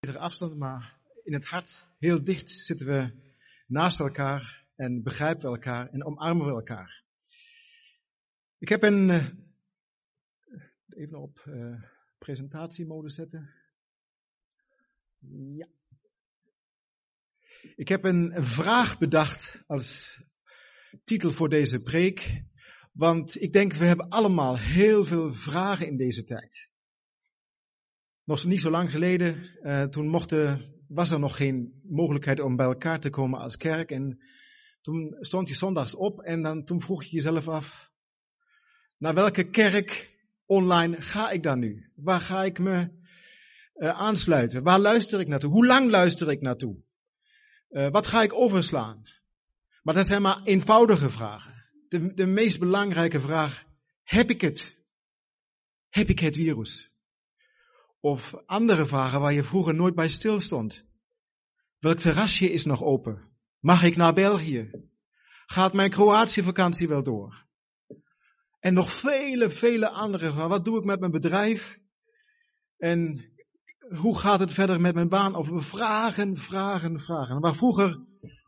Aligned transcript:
afstand, 0.00 0.56
maar 0.56 0.96
in 1.24 1.32
het 1.32 1.44
hart 1.44 1.88
heel 1.98 2.24
dicht 2.24 2.48
zitten 2.48 2.86
we 2.86 3.12
naast 3.66 4.00
elkaar 4.00 4.66
en 4.76 5.02
begrijpen 5.02 5.42
we 5.42 5.48
elkaar 5.48 5.88
en 5.88 6.04
omarmen 6.04 6.46
we 6.46 6.52
elkaar. 6.52 7.04
Ik 8.58 8.68
heb 8.68 8.82
een, 8.82 9.08
uh, 9.08 9.28
even 10.88 11.18
op 11.18 11.44
uh, 11.48 11.82
presentatiemode 12.18 13.10
zetten. 13.10 13.54
Ja. 15.56 15.68
Ik 17.76 17.88
heb 17.88 18.04
een, 18.04 18.36
een 18.36 18.46
vraag 18.46 18.98
bedacht 18.98 19.62
als 19.66 20.20
titel 21.04 21.32
voor 21.32 21.48
deze 21.48 21.82
preek, 21.82 22.42
want 22.92 23.40
ik 23.40 23.52
denk 23.52 23.72
we 23.72 23.84
hebben 23.84 24.08
allemaal 24.08 24.58
heel 24.58 25.04
veel 25.04 25.32
vragen 25.32 25.86
in 25.86 25.96
deze 25.96 26.24
tijd. 26.24 26.70
Nog 28.28 28.44
niet 28.44 28.60
zo 28.60 28.70
lang 28.70 28.90
geleden, 28.90 29.50
uh, 29.62 29.82
toen 29.82 30.08
mochten, 30.08 30.60
was 30.88 31.10
er 31.10 31.18
nog 31.18 31.36
geen 31.36 31.80
mogelijkheid 31.82 32.40
om 32.40 32.56
bij 32.56 32.66
elkaar 32.66 33.00
te 33.00 33.10
komen 33.10 33.40
als 33.40 33.56
kerk. 33.56 33.90
En 33.90 34.18
toen 34.80 35.16
stond 35.20 35.48
je 35.48 35.54
zondags 35.54 35.94
op 35.94 36.20
en 36.20 36.42
dan, 36.42 36.64
toen 36.64 36.80
vroeg 36.80 37.04
je 37.04 37.10
jezelf 37.10 37.48
af, 37.48 37.90
naar 38.98 39.14
welke 39.14 39.50
kerk 39.50 40.18
online 40.46 41.02
ga 41.02 41.30
ik 41.30 41.42
dan 41.42 41.58
nu? 41.58 41.90
Waar 41.94 42.20
ga 42.20 42.44
ik 42.44 42.58
me 42.58 42.90
uh, 43.76 43.88
aansluiten? 43.88 44.62
Waar 44.62 44.78
luister 44.78 45.20
ik 45.20 45.28
naartoe? 45.28 45.50
Hoe 45.50 45.66
lang 45.66 45.90
luister 45.90 46.30
ik 46.30 46.40
naartoe? 46.40 46.82
Uh, 47.70 47.90
wat 47.90 48.06
ga 48.06 48.22
ik 48.22 48.32
overslaan? 48.32 49.02
Maar 49.82 49.94
dat 49.94 50.06
zijn 50.06 50.22
maar 50.22 50.42
eenvoudige 50.44 51.10
vragen. 51.10 51.64
De, 51.88 52.14
de 52.14 52.26
meest 52.26 52.58
belangrijke 52.58 53.20
vraag, 53.20 53.64
heb 54.02 54.30
ik 54.30 54.40
het? 54.40 54.78
Heb 55.88 56.08
ik 56.08 56.18
het 56.18 56.36
virus? 56.36 56.96
Of 58.00 58.34
andere 58.46 58.86
vragen 58.86 59.20
waar 59.20 59.32
je 59.32 59.44
vroeger 59.44 59.74
nooit 59.74 59.94
bij 59.94 60.08
stilstond. 60.08 60.84
Welk 61.78 61.98
terrasje 61.98 62.52
is 62.52 62.64
nog 62.64 62.82
open? 62.82 63.28
Mag 63.58 63.82
ik 63.82 63.96
naar 63.96 64.14
België? 64.14 64.70
Gaat 65.46 65.72
mijn 65.72 65.90
Kroatië-vakantie 65.90 66.88
wel 66.88 67.02
door? 67.02 67.46
En 68.60 68.74
nog 68.74 68.92
vele, 68.92 69.50
vele 69.50 69.88
andere 69.88 70.30
vragen. 70.30 70.48
Wat 70.48 70.64
doe 70.64 70.78
ik 70.78 70.84
met 70.84 71.00
mijn 71.00 71.12
bedrijf? 71.12 71.78
En 72.76 73.32
hoe 73.96 74.18
gaat 74.18 74.40
het 74.40 74.52
verder 74.52 74.80
met 74.80 74.94
mijn 74.94 75.08
baan? 75.08 75.34
Of 75.34 75.66
vragen, 75.66 76.36
vragen, 76.36 77.00
vragen. 77.00 77.40
Waar 77.40 77.56
vroeger 77.56 78.06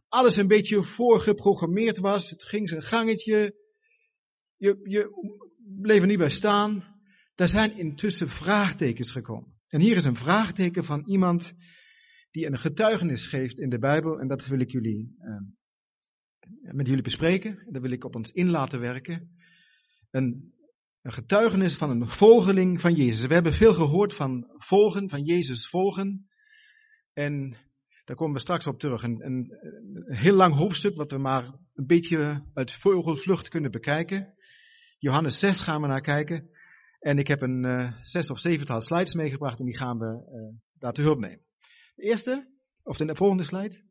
alles 0.09 0.37
een 0.37 0.49
beetje 0.49 0.83
voorgeprogrammeerd 0.83 1.99
was. 1.99 2.31
Het 2.31 2.45
ging 2.45 2.69
zijn 2.69 2.83
gangetje. 2.83 3.57
Je, 4.57 4.81
je 4.83 5.11
bleef 5.81 6.01
er 6.01 6.07
niet 6.07 6.19
bij 6.19 6.31
staan. 6.31 6.90
Daar 7.41 7.49
zijn 7.49 7.79
intussen 7.79 8.29
vraagtekens 8.29 9.11
gekomen. 9.11 9.55
En 9.69 9.81
hier 9.81 9.97
is 9.97 10.05
een 10.05 10.17
vraagteken 10.17 10.85
van 10.85 11.03
iemand 11.07 11.53
die 12.31 12.47
een 12.47 12.59
getuigenis 12.59 13.27
geeft 13.27 13.59
in 13.59 13.69
de 13.69 13.79
Bijbel. 13.79 14.21
En 14.21 14.29
dat 14.29 14.47
wil 14.47 14.61
ik 14.61 14.71
jullie, 14.71 15.17
uh, 15.19 16.73
met 16.73 16.87
jullie 16.87 17.03
bespreken. 17.03 17.67
Dat 17.71 17.83
wil 17.83 17.91
ik 17.91 18.05
op 18.05 18.15
ons 18.15 18.31
in 18.31 18.51
laten 18.51 18.81
werken. 18.81 19.37
Een, 20.11 20.55
een 21.03 21.13
getuigenis 21.13 21.75
van 21.75 21.91
een 21.91 22.09
volgeling 22.09 22.81
van 22.81 22.95
Jezus. 22.95 23.27
We 23.27 23.35
hebben 23.35 23.53
veel 23.53 23.75
gehoord 23.75 24.15
van 24.15 24.47
volgen, 24.57 25.09
van 25.09 25.25
Jezus 25.25 25.69
volgen. 25.69 26.29
En 27.13 27.57
daar 28.05 28.17
komen 28.17 28.35
we 28.35 28.41
straks 28.41 28.67
op 28.67 28.79
terug. 28.79 29.03
Een, 29.03 29.25
een, 29.25 29.59
een 29.61 30.17
heel 30.17 30.35
lang 30.35 30.55
hoofdstuk 30.55 30.97
wat 30.97 31.11
we 31.11 31.19
maar 31.19 31.45
een 31.75 31.87
beetje 31.87 32.45
uit 32.55 32.73
vogelvlucht 32.73 33.49
kunnen 33.49 33.71
bekijken. 33.71 34.35
Johannes 34.99 35.39
6 35.39 35.61
gaan 35.61 35.81
we 35.81 35.87
naar 35.87 36.01
kijken. 36.01 36.59
En 37.01 37.19
ik 37.19 37.27
heb 37.27 37.43
een 37.43 37.65
uh, 37.65 37.93
zes 38.03 38.31
of 38.31 38.39
zevental 38.39 38.83
slides 38.83 39.15
meegebracht 39.15 39.59
en 39.59 39.65
die 39.65 39.77
gaan 39.77 39.99
we 39.99 40.07
uh, 40.07 40.59
daar 40.79 40.93
te 40.93 41.03
hulp 41.03 41.19
nemen. 41.19 41.45
De 41.95 42.03
eerste, 42.03 42.49
of 42.83 42.97
de 42.97 43.17
volgende 43.17 43.43
slide. 43.43 43.83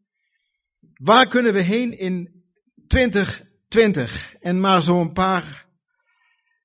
Waar 0.93 1.27
kunnen 1.27 1.53
we 1.53 1.61
heen 1.61 1.97
in 1.97 2.43
2020? 2.87 4.33
En 4.39 4.59
maar 4.59 4.81
zo'n 4.81 5.13
paar 5.13 5.67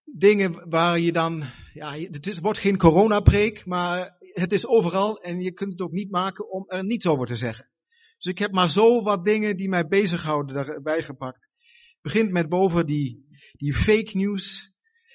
dingen 0.04 0.69
waar 0.69 0.99
je 0.99 1.12
dan, 1.12 1.44
ja, 1.72 1.93
het 1.93 2.41
wordt 2.41 2.59
geen 2.59 2.77
coronapreek, 2.77 3.66
maar 3.66 4.16
het 4.19 4.53
is 4.53 4.66
overal 4.66 5.21
en 5.21 5.41
je 5.41 5.53
kunt 5.53 5.72
het 5.72 5.81
ook 5.81 5.93
niet 5.93 6.10
maken 6.10 6.50
om 6.50 6.65
er 6.66 6.84
niets 6.84 7.06
over 7.06 7.27
te 7.27 7.37
zeggen. 7.37 7.69
Dus 8.16 8.33
ik 8.33 8.38
heb 8.38 8.53
maar 8.53 8.71
zo 8.71 9.03
wat 9.03 9.25
dingen 9.25 9.56
die 9.56 9.69
mij 9.69 9.87
bezighouden 9.87 10.54
daarbij 10.54 11.03
gepakt. 11.03 11.43
Het 11.43 12.03
begint 12.03 12.31
met 12.31 12.49
boven 12.49 12.87
die, 12.87 13.28
die 13.53 13.75
fake 13.75 14.10
news. 14.12 14.72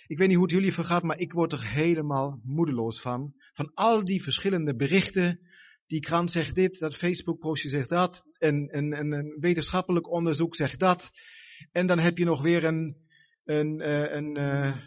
Ik 0.10 0.18
weet 0.18 0.28
niet 0.28 0.38
hoe 0.38 0.46
het 0.46 0.56
jullie 0.56 0.74
vergaat, 0.74 1.04
maar 1.04 1.20
ik 1.20 1.32
word 1.32 1.52
er 1.52 1.68
helemaal 1.68 2.40
moedeloos 2.44 3.02
van. 3.02 3.34
Van 3.54 3.72
al 3.74 4.06
die 4.06 4.24
verschillende 4.24 4.76
berichten. 4.76 5.40
Die 5.88 6.00
krant 6.00 6.32
zegt 6.32 6.56
dit, 6.56 6.80
dat 6.80 6.96
Facebook-postje 6.96 7.70
zegt 7.70 7.90
dat. 7.90 8.24
En, 8.38 8.68
en, 8.68 8.94
en 8.94 9.12
een 9.12 9.38
wetenschappelijk 9.40 10.12
onderzoek 10.12 10.56
zegt 10.56 10.80
dat. 10.80 11.12
En 11.72 11.88
dan 11.88 12.00
heb 12.00 12.18
je 12.18 12.26
nog 12.26 12.42
weer 12.42 12.64
een, 12.64 12.98
een, 13.44 13.90
een, 13.90 14.18
een 14.18 14.38
uh, 14.38 14.78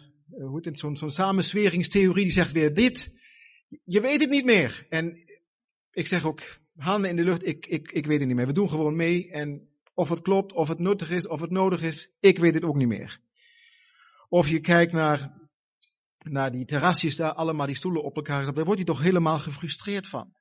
hoe 0.49 0.59
het, 0.61 0.77
zo'n 0.79 0.95
zo'n 0.95 1.09
samensweringstheorie 1.09 2.23
die 2.23 2.31
zegt 2.31 2.51
weer 2.51 2.73
dit. 2.73 3.09
Je 3.83 4.01
weet 4.01 4.21
het 4.21 4.29
niet 4.29 4.45
meer. 4.45 4.85
En 4.89 5.17
ik 5.91 6.07
zeg 6.07 6.25
ook, 6.25 6.41
handen 6.75 7.09
in 7.09 7.15
de 7.15 7.23
lucht, 7.23 7.47
ik, 7.47 7.65
ik, 7.65 7.91
ik 7.91 8.05
weet 8.05 8.19
het 8.19 8.27
niet 8.27 8.37
meer. 8.37 8.47
We 8.47 8.53
doen 8.53 8.69
gewoon 8.69 8.95
mee. 8.95 9.31
En 9.31 9.69
of 9.93 10.09
het 10.09 10.21
klopt, 10.21 10.53
of 10.53 10.67
het 10.67 10.79
nuttig 10.79 11.11
is, 11.11 11.27
of 11.27 11.41
het 11.41 11.51
nodig 11.51 11.81
is, 11.81 12.11
ik 12.19 12.39
weet 12.39 12.53
het 12.53 12.63
ook 12.63 12.75
niet 12.75 12.87
meer. 12.87 13.21
Of 14.33 14.47
je 14.47 14.59
kijkt 14.59 14.93
naar, 14.93 15.33
naar 16.17 16.51
die 16.51 16.65
terrasjes 16.65 17.15
daar, 17.15 17.33
allemaal 17.33 17.65
die 17.65 17.75
stoelen 17.75 18.03
op 18.03 18.15
elkaar, 18.15 18.53
daar 18.53 18.65
word 18.65 18.77
je 18.77 18.83
toch 18.83 19.01
helemaal 19.01 19.39
gefrustreerd 19.39 20.07
van. 20.07 20.33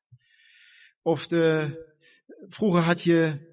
Of 1.03 1.27
de, 1.27 1.75
vroeger 2.49 2.81
had 2.81 3.03
je 3.03 3.51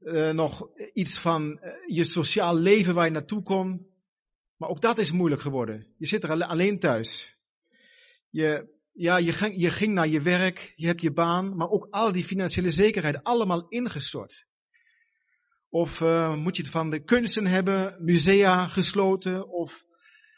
uh, 0.00 0.30
nog 0.30 0.68
iets 0.92 1.18
van 1.18 1.60
uh, 1.62 1.72
je 1.86 2.04
sociaal 2.04 2.56
leven 2.56 2.94
waar 2.94 3.04
je 3.04 3.10
naartoe 3.10 3.42
kon. 3.42 3.86
Maar 4.56 4.68
ook 4.68 4.80
dat 4.80 4.98
is 4.98 5.12
moeilijk 5.12 5.42
geworden. 5.42 5.86
Je 5.96 6.06
zit 6.06 6.22
er 6.22 6.44
alleen 6.44 6.78
thuis. 6.78 7.36
Je, 8.30 8.78
ja, 8.92 9.16
je, 9.16 9.32
ging, 9.32 9.60
je 9.60 9.70
ging 9.70 9.94
naar 9.94 10.08
je 10.08 10.20
werk, 10.20 10.72
je 10.76 10.86
hebt 10.86 11.00
je 11.00 11.12
baan, 11.12 11.56
maar 11.56 11.68
ook 11.68 11.86
al 11.90 12.12
die 12.12 12.24
financiële 12.24 12.70
zekerheid 12.70 13.22
allemaal 13.22 13.68
ingestort. 13.68 14.46
Of 15.72 16.00
uh, 16.00 16.36
moet 16.36 16.56
je 16.56 16.62
het 16.62 16.70
van 16.70 16.90
de 16.90 17.04
kunsten 17.04 17.46
hebben, 17.46 17.96
musea 17.98 18.66
gesloten, 18.68 19.48
of 19.48 19.84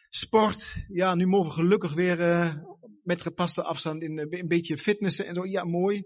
sport. 0.09 0.85
Ja, 0.89 1.15
nu 1.15 1.27
mogen 1.27 1.49
we 1.49 1.55
gelukkig 1.55 1.95
weer 1.95 2.21
uh, 2.21 2.55
met 3.03 3.23
gepaste 3.23 3.63
afstand 3.63 4.03
in 4.03 4.19
uh, 4.19 4.41
een 4.41 4.49
beetje 4.49 4.79
fitnessen 4.79 5.27
en 5.27 5.35
zo. 5.35 5.47
Ja, 5.47 5.65
mooi. 5.65 6.05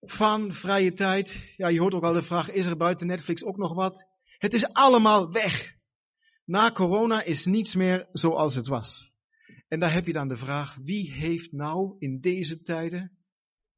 Van 0.00 0.52
vrije 0.52 0.92
tijd. 0.92 1.54
Ja, 1.56 1.68
je 1.68 1.80
hoort 1.80 1.94
ook 1.94 2.02
al 2.02 2.12
de 2.12 2.22
vraag, 2.22 2.50
is 2.50 2.66
er 2.66 2.76
buiten 2.76 3.06
Netflix 3.06 3.44
ook 3.44 3.56
nog 3.56 3.74
wat? 3.74 4.06
Het 4.38 4.54
is 4.54 4.72
allemaal 4.72 5.32
weg. 5.32 5.74
Na 6.44 6.72
corona 6.72 7.22
is 7.22 7.44
niets 7.44 7.74
meer 7.74 8.08
zoals 8.12 8.54
het 8.54 8.66
was. 8.66 9.12
En 9.68 9.80
daar 9.80 9.92
heb 9.92 10.06
je 10.06 10.12
dan 10.12 10.28
de 10.28 10.36
vraag, 10.36 10.76
wie 10.82 11.12
heeft 11.12 11.52
nou 11.52 11.96
in 11.98 12.20
deze 12.20 12.62
tijden 12.62 13.18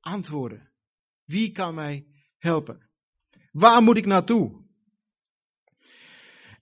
antwoorden? 0.00 0.72
Wie 1.24 1.52
kan 1.52 1.74
mij 1.74 2.06
helpen? 2.38 2.90
Waar 3.52 3.82
moet 3.82 3.96
ik 3.96 4.06
naartoe? 4.06 4.64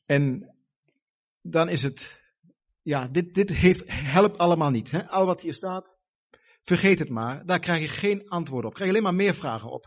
En 0.06 0.54
dan 1.42 1.68
is 1.68 1.82
het, 1.82 2.22
ja, 2.82 3.08
dit, 3.08 3.34
dit 3.34 3.50
heeft, 3.50 3.82
helpt 3.86 4.38
allemaal 4.38 4.70
niet. 4.70 4.90
Hè? 4.90 5.08
Al 5.08 5.26
wat 5.26 5.40
hier 5.40 5.54
staat, 5.54 5.96
vergeet 6.62 6.98
het 6.98 7.08
maar. 7.08 7.46
Daar 7.46 7.60
krijg 7.60 7.80
je 7.80 7.88
geen 7.88 8.28
antwoord 8.28 8.64
op. 8.64 8.74
Krijg 8.74 8.90
je 8.90 8.96
alleen 8.96 9.08
maar 9.08 9.24
meer 9.24 9.34
vragen 9.34 9.70
op. 9.70 9.86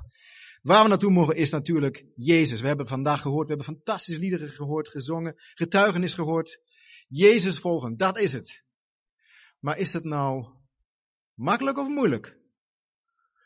Waar 0.61 0.83
we 0.83 0.89
naartoe 0.89 1.11
mogen 1.11 1.35
is 1.35 1.49
natuurlijk 1.49 2.05
Jezus. 2.15 2.61
We 2.61 2.67
hebben 2.67 2.87
vandaag 2.87 3.21
gehoord, 3.21 3.47
we 3.47 3.53
hebben 3.55 3.75
fantastische 3.75 4.21
liederen 4.21 4.49
gehoord, 4.49 4.87
gezongen, 4.87 5.33
getuigenis 5.37 6.13
gehoord. 6.13 6.61
Jezus 7.07 7.59
volgen, 7.59 7.97
dat 7.97 8.17
is 8.17 8.33
het. 8.33 8.63
Maar 9.59 9.77
is 9.77 9.93
het 9.93 10.03
nou 10.03 10.45
makkelijk 11.33 11.77
of 11.77 11.87
moeilijk? 11.87 12.37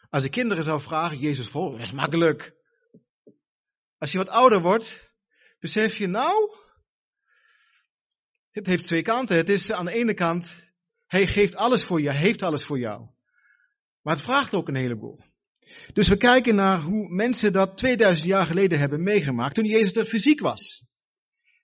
Als 0.10 0.24
ik 0.24 0.32
kinderen 0.32 0.64
zou 0.64 0.82
vragen, 0.82 1.18
Jezus 1.18 1.48
volgen, 1.48 1.80
is 1.80 1.92
makkelijk. 1.92 2.57
Als 3.98 4.12
je 4.12 4.18
wat 4.18 4.30
ouder 4.30 4.62
wordt, 4.62 5.12
besef 5.60 5.96
je 5.96 6.08
nou, 6.08 6.52
het 8.52 8.66
heeft 8.66 8.88
twee 8.88 9.02
kanten. 9.02 9.38
Het 9.38 9.50
is 9.50 9.72
aan 9.72 9.86
de 9.86 9.92
ene 9.92 10.14
kant, 10.14 10.70
hij 11.06 11.28
geeft 11.28 11.56
alles 11.56 11.84
voor 11.84 12.02
je, 12.02 12.10
hij 12.10 12.18
heeft 12.18 12.42
alles 12.42 12.66
voor 12.66 12.80
jou. 12.80 13.08
Maar 14.02 14.16
het 14.16 14.24
vraagt 14.24 14.56
ook 14.56 14.68
een 14.68 14.76
heleboel. 14.76 15.24
Dus 15.94 16.08
we 16.08 16.18
kijken 16.18 16.56
naar 16.56 16.82
hoe 16.82 17.10
mensen 17.10 17.54
dat 17.54 17.78
2000 17.78 18.28
jaar 18.28 18.46
geleden 18.46 18.80
hebben 18.80 19.04
meegemaakt 19.04 19.56
toen 19.56 19.66
Jezus 19.66 19.96
er 19.96 20.06
fysiek 20.06 20.40
was. 20.40 20.86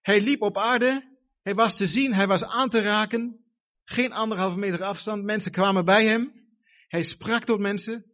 Hij 0.02 0.22
liep 0.22 0.42
op 0.42 0.58
aarde, 0.58 1.18
hij 1.42 1.54
was 1.54 1.76
te 1.76 1.86
zien, 1.86 2.14
hij 2.14 2.28
was 2.28 2.44
aan 2.44 2.70
te 2.70 2.82
raken, 2.82 3.44
geen 3.84 4.12
anderhalve 4.14 4.60
meter 4.60 4.84
afstand, 4.84 5.24
mensen 5.24 5.52
kwamen 5.52 5.86
bij 5.86 6.06
hem, 6.06 6.32
hij 6.88 7.04
sprak 7.04 7.44
tot 7.44 7.60
mensen. 7.60 8.06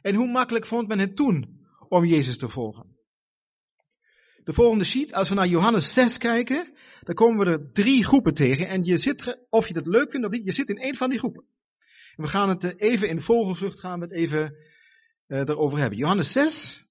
En 0.00 0.14
hoe 0.14 0.28
makkelijk 0.28 0.66
vond 0.66 0.88
men 0.88 0.98
het 0.98 1.16
toen 1.16 1.66
om 1.88 2.04
Jezus 2.04 2.38
te 2.38 2.48
volgen? 2.48 2.97
De 4.48 4.54
volgende 4.54 4.84
sheet, 4.84 5.12
als 5.12 5.28
we 5.28 5.34
naar 5.34 5.46
Johannes 5.46 5.92
6 5.92 6.18
kijken, 6.18 6.72
dan 7.00 7.14
komen 7.14 7.46
we 7.46 7.52
er 7.52 7.72
drie 7.72 8.04
groepen 8.04 8.34
tegen. 8.34 8.68
En 8.68 8.84
je 8.84 8.96
zit, 8.96 9.46
of 9.48 9.66
je 9.66 9.74
dat 9.74 9.86
leuk 9.86 10.10
vindt 10.10 10.26
of 10.26 10.32
niet, 10.32 10.44
je 10.44 10.52
zit 10.52 10.68
in 10.68 10.78
één 10.78 10.96
van 10.96 11.10
die 11.10 11.18
groepen. 11.18 11.44
We 12.16 12.26
gaan 12.26 12.48
het 12.48 12.80
even 12.80 13.08
in 13.08 13.20
vogelvlucht 13.20 13.78
gaan 13.78 13.98
we 13.98 14.04
het 14.04 14.14
even 14.14 14.54
uh, 15.26 15.38
erover 15.38 15.78
hebben. 15.78 15.98
Johannes 15.98 16.32
6. 16.32 16.84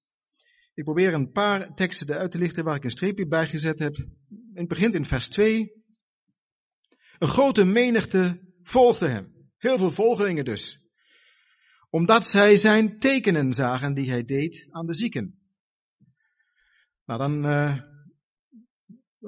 Ik 0.74 0.84
probeer 0.84 1.14
een 1.14 1.30
paar 1.30 1.74
teksten 1.74 2.08
eruit 2.08 2.30
te 2.30 2.38
lichten 2.38 2.64
waar 2.64 2.76
ik 2.76 2.84
een 2.84 2.90
streepje 2.90 3.26
bij 3.26 3.46
gezet 3.46 3.78
heb. 3.78 3.96
Het 4.54 4.68
begint 4.68 4.94
in 4.94 5.04
vers 5.04 5.28
2. 5.28 5.72
Een 7.18 7.28
grote 7.28 7.64
menigte 7.64 8.40
volgde 8.62 9.08
hem. 9.08 9.32
Heel 9.56 9.78
veel 9.78 9.90
volgelingen 9.90 10.44
dus. 10.44 10.80
Omdat 11.90 12.24
zij 12.24 12.56
zijn 12.56 12.98
tekenen 12.98 13.52
zagen 13.52 13.94
die 13.94 14.10
hij 14.10 14.24
deed 14.24 14.66
aan 14.70 14.86
de 14.86 14.94
zieken. 14.94 15.38
Nou, 17.08 17.20
dan 17.20 17.46
uh, 17.46 17.78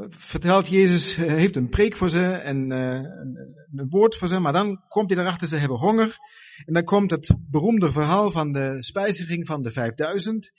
vertelt 0.09 0.69
Jezus, 0.69 1.19
uh, 1.19 1.27
heeft 1.27 1.57
een 1.57 1.69
preek 1.69 1.97
voor 1.97 2.09
ze 2.09 2.25
en 2.25 2.71
uh, 2.71 2.79
een, 2.79 3.57
een, 3.73 3.89
woord 3.89 4.17
voor 4.17 4.29
ze, 4.29 4.39
maar 4.39 4.53
dan 4.53 4.85
komt 4.89 5.11
hij 5.11 5.19
erachter, 5.19 5.49
ze 5.49 5.57
hebben 5.57 5.79
honger. 5.79 6.17
En 6.65 6.73
dan 6.73 6.85
komt 6.85 7.11
het 7.11 7.37
beroemde 7.51 7.93
verhaal 7.93 8.31
van 8.31 8.53
de 8.53 8.77
spijziging 8.79 9.47
van 9.47 9.63
de 9.63 9.71
5000. 9.71 10.51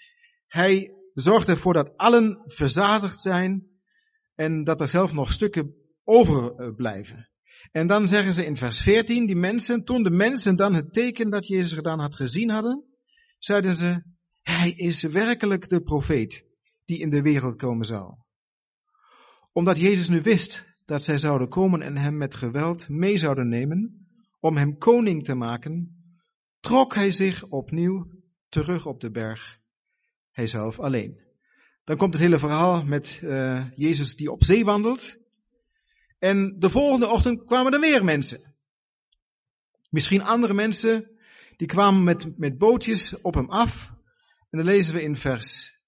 Hij 0.47 0.91
zorgt 1.13 1.47
ervoor 1.47 1.73
dat 1.73 1.97
allen 1.97 2.43
verzadigd 2.45 3.21
zijn 3.21 3.67
en 4.35 4.63
dat 4.63 4.81
er 4.81 4.87
zelf 4.87 5.13
nog 5.13 5.31
stukken 5.31 5.75
overblijven. 6.03 7.29
En 7.71 7.87
dan 7.87 8.07
zeggen 8.07 8.33
ze 8.33 8.45
in 8.45 8.57
vers 8.57 8.81
14, 8.81 9.25
die 9.25 9.35
mensen, 9.35 9.83
toen 9.83 10.03
de 10.03 10.11
mensen 10.11 10.55
dan 10.55 10.73
het 10.73 10.93
teken 10.93 11.29
dat 11.29 11.47
Jezus 11.47 11.73
gedaan 11.73 11.99
had 11.99 12.15
gezien 12.15 12.49
hadden, 12.49 12.83
zeiden 13.37 13.75
ze, 13.75 14.03
hij 14.41 14.71
is 14.71 15.03
werkelijk 15.03 15.69
de 15.69 15.81
profeet 15.81 16.49
die 16.91 16.99
in 16.99 17.09
de 17.09 17.21
wereld 17.21 17.55
komen 17.55 17.85
zou. 17.85 18.15
Omdat 19.51 19.77
Jezus 19.77 20.09
nu 20.09 20.21
wist 20.21 20.65
dat 20.85 21.03
zij 21.03 21.17
zouden 21.17 21.49
komen 21.49 21.81
en 21.81 21.97
hem 21.97 22.17
met 22.17 22.35
geweld 22.35 22.89
mee 22.89 23.17
zouden 23.17 23.49
nemen, 23.49 24.07
om 24.39 24.57
hem 24.57 24.77
koning 24.77 25.23
te 25.23 25.35
maken, 25.35 26.03
trok 26.59 26.95
hij 26.95 27.11
zich 27.11 27.43
opnieuw 27.43 28.07
terug 28.49 28.85
op 28.85 28.99
de 28.99 29.11
berg, 29.11 29.57
hij 30.31 30.47
zelf 30.47 30.79
alleen. 30.79 31.19
Dan 31.83 31.97
komt 31.97 32.13
het 32.13 32.23
hele 32.23 32.39
verhaal 32.39 32.83
met 32.83 33.21
uh, 33.23 33.65
Jezus 33.75 34.15
die 34.15 34.31
op 34.31 34.43
zee 34.43 34.65
wandelt. 34.65 35.17
En 36.19 36.55
de 36.59 36.69
volgende 36.69 37.07
ochtend 37.07 37.45
kwamen 37.45 37.73
er 37.73 37.79
weer 37.79 38.03
mensen. 38.03 38.53
Misschien 39.89 40.23
andere 40.23 40.53
mensen, 40.53 41.11
die 41.57 41.67
kwamen 41.67 42.03
met, 42.03 42.37
met 42.37 42.57
bootjes 42.57 43.21
op 43.21 43.33
hem 43.33 43.49
af. 43.49 43.93
En 44.49 44.57
dan 44.57 44.65
lezen 44.65 44.93
we 44.93 45.01
in 45.01 45.15
vers 45.15 45.79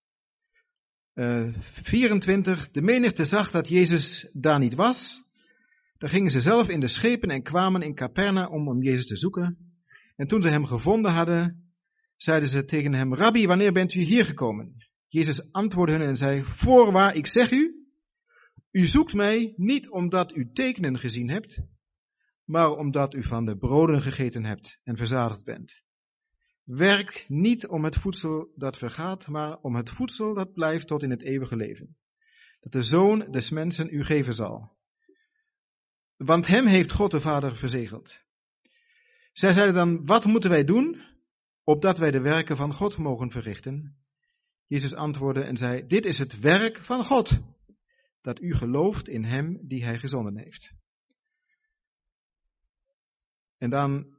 uh, 1.15 1.48
eh, 1.48 1.54
24. 1.60 2.71
De 2.71 2.81
menigte 2.81 3.25
zag 3.25 3.51
dat 3.51 3.68
Jezus 3.68 4.30
daar 4.33 4.60
niet 4.60 4.75
was. 4.75 5.21
Dan 5.98 6.10
gingen 6.10 6.31
ze 6.31 6.42
zelf 6.42 6.69
in 6.69 6.80
de 6.80 6.88
schepen 6.88 7.30
en 7.30 7.44
kwamen 7.44 7.81
in 7.81 7.95
Caperna 7.95 8.48
om 8.48 8.68
om 8.68 8.83
Jezus 8.83 9.06
te 9.06 9.18
zoeken. 9.18 9.57
En 10.15 10.27
toen 10.27 10.42
ze 10.42 10.50
hem 10.50 10.65
gevonden 10.65 11.12
hadden, 11.12 11.74
zeiden 12.18 12.50
ze 12.50 12.65
tegen 12.65 12.94
hem, 12.94 13.13
Rabbi, 13.13 13.48
wanneer 13.48 13.71
bent 13.71 13.94
u 13.94 14.01
hier 14.01 14.25
gekomen? 14.25 14.75
Jezus 15.07 15.51
antwoordde 15.51 15.98
hen 15.98 16.07
en 16.07 16.15
zei, 16.15 16.44
voorwaar, 16.44 17.15
ik 17.15 17.27
zeg 17.27 17.51
u, 17.51 17.88
u 18.71 18.86
zoekt 18.86 19.13
mij 19.13 19.54
niet 19.56 19.89
omdat 19.89 20.36
u 20.36 20.51
tekenen 20.54 20.98
gezien 21.00 21.30
hebt, 21.30 21.68
maar 22.44 22.71
omdat 22.71 23.13
u 23.13 23.24
van 23.24 23.45
de 23.45 23.57
broden 23.57 24.01
gegeten 24.01 24.45
hebt 24.45 24.80
en 24.83 24.98
verzadigd 24.98 25.44
bent. 25.44 25.82
Werk 26.63 27.25
niet 27.27 27.68
om 27.68 27.83
het 27.83 27.95
voedsel 27.95 28.51
dat 28.56 28.77
vergaat, 28.77 29.27
maar 29.27 29.57
om 29.62 29.75
het 29.75 29.89
voedsel 29.89 30.33
dat 30.33 30.54
blijft 30.54 30.88
tot 30.88 31.04
in 31.04 31.10
het 31.10 31.21
eeuwige 31.21 31.56
leven. 31.56 31.98
Dat 32.60 32.71
de 32.71 32.81
Zoon 32.81 33.31
des 33.31 33.50
mensen 33.50 33.94
u 33.94 34.04
geven 34.04 34.33
zal. 34.33 34.77
Want 36.18 36.48
hem 36.48 36.68
heeft 36.68 36.92
God 36.92 37.12
de 37.12 37.19
Vader 37.19 37.56
verzegeld. 37.56 38.21
Zij 39.33 39.54
zeiden 39.54 39.75
dan, 39.75 40.06
wat 40.06 40.25
moeten 40.25 40.50
wij 40.50 40.63
doen, 40.63 41.01
opdat 41.63 41.98
wij 41.98 42.12
de 42.12 42.21
werken 42.21 42.57
van 42.57 42.74
God 42.74 42.98
mogen 42.98 43.31
verrichten? 43.31 43.98
Jezus 44.68 44.94
antwoordde 44.94 45.44
en 45.44 45.57
zei, 45.57 45.88
dit 45.88 46.06
is 46.06 46.18
het 46.18 46.39
werk 46.39 46.77
van 46.77 47.04
God, 47.04 47.39
dat 48.21 48.42
u 48.42 48.54
gelooft 48.54 49.07
in 49.07 49.24
hem 49.24 49.68
die 49.68 49.83
hij 49.83 50.00
gezonden 50.00 50.38
heeft. 50.38 50.74
En 53.57 53.69
dan 53.69 54.18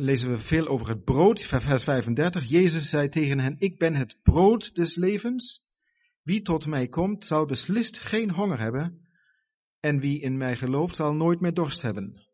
lezen 0.00 0.30
we 0.30 0.38
veel 0.38 0.66
over 0.66 0.88
het 0.88 1.04
brood, 1.04 1.42
vers 1.42 1.84
35. 1.84 2.48
Jezus 2.48 2.90
zei 2.90 3.08
tegen 3.08 3.38
hen, 3.38 3.56
ik 3.58 3.78
ben 3.78 3.94
het 3.94 4.18
brood 4.22 4.74
des 4.74 4.94
levens. 4.94 5.68
Wie 6.22 6.42
tot 6.42 6.66
mij 6.66 6.88
komt, 6.88 7.26
zal 7.26 7.46
beslist 7.46 7.98
geen 7.98 8.30
honger 8.30 8.58
hebben. 8.58 9.08
En 9.80 10.00
wie 10.00 10.20
in 10.20 10.36
mij 10.36 10.56
gelooft, 10.56 10.96
zal 10.96 11.14
nooit 11.14 11.40
meer 11.40 11.54
dorst 11.54 11.82
hebben. 11.82 12.28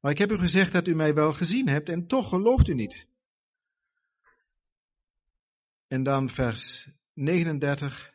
Maar 0.00 0.12
ik 0.12 0.18
heb 0.18 0.32
u 0.32 0.38
gezegd 0.38 0.72
dat 0.72 0.88
u 0.88 0.94
mij 0.94 1.14
wel 1.14 1.32
gezien 1.32 1.68
hebt 1.68 1.88
en 1.88 2.06
toch 2.06 2.28
gelooft 2.28 2.68
u 2.68 2.74
niet. 2.74 3.06
En 5.86 6.02
dan 6.02 6.28
vers 6.28 6.88
39, 7.12 8.14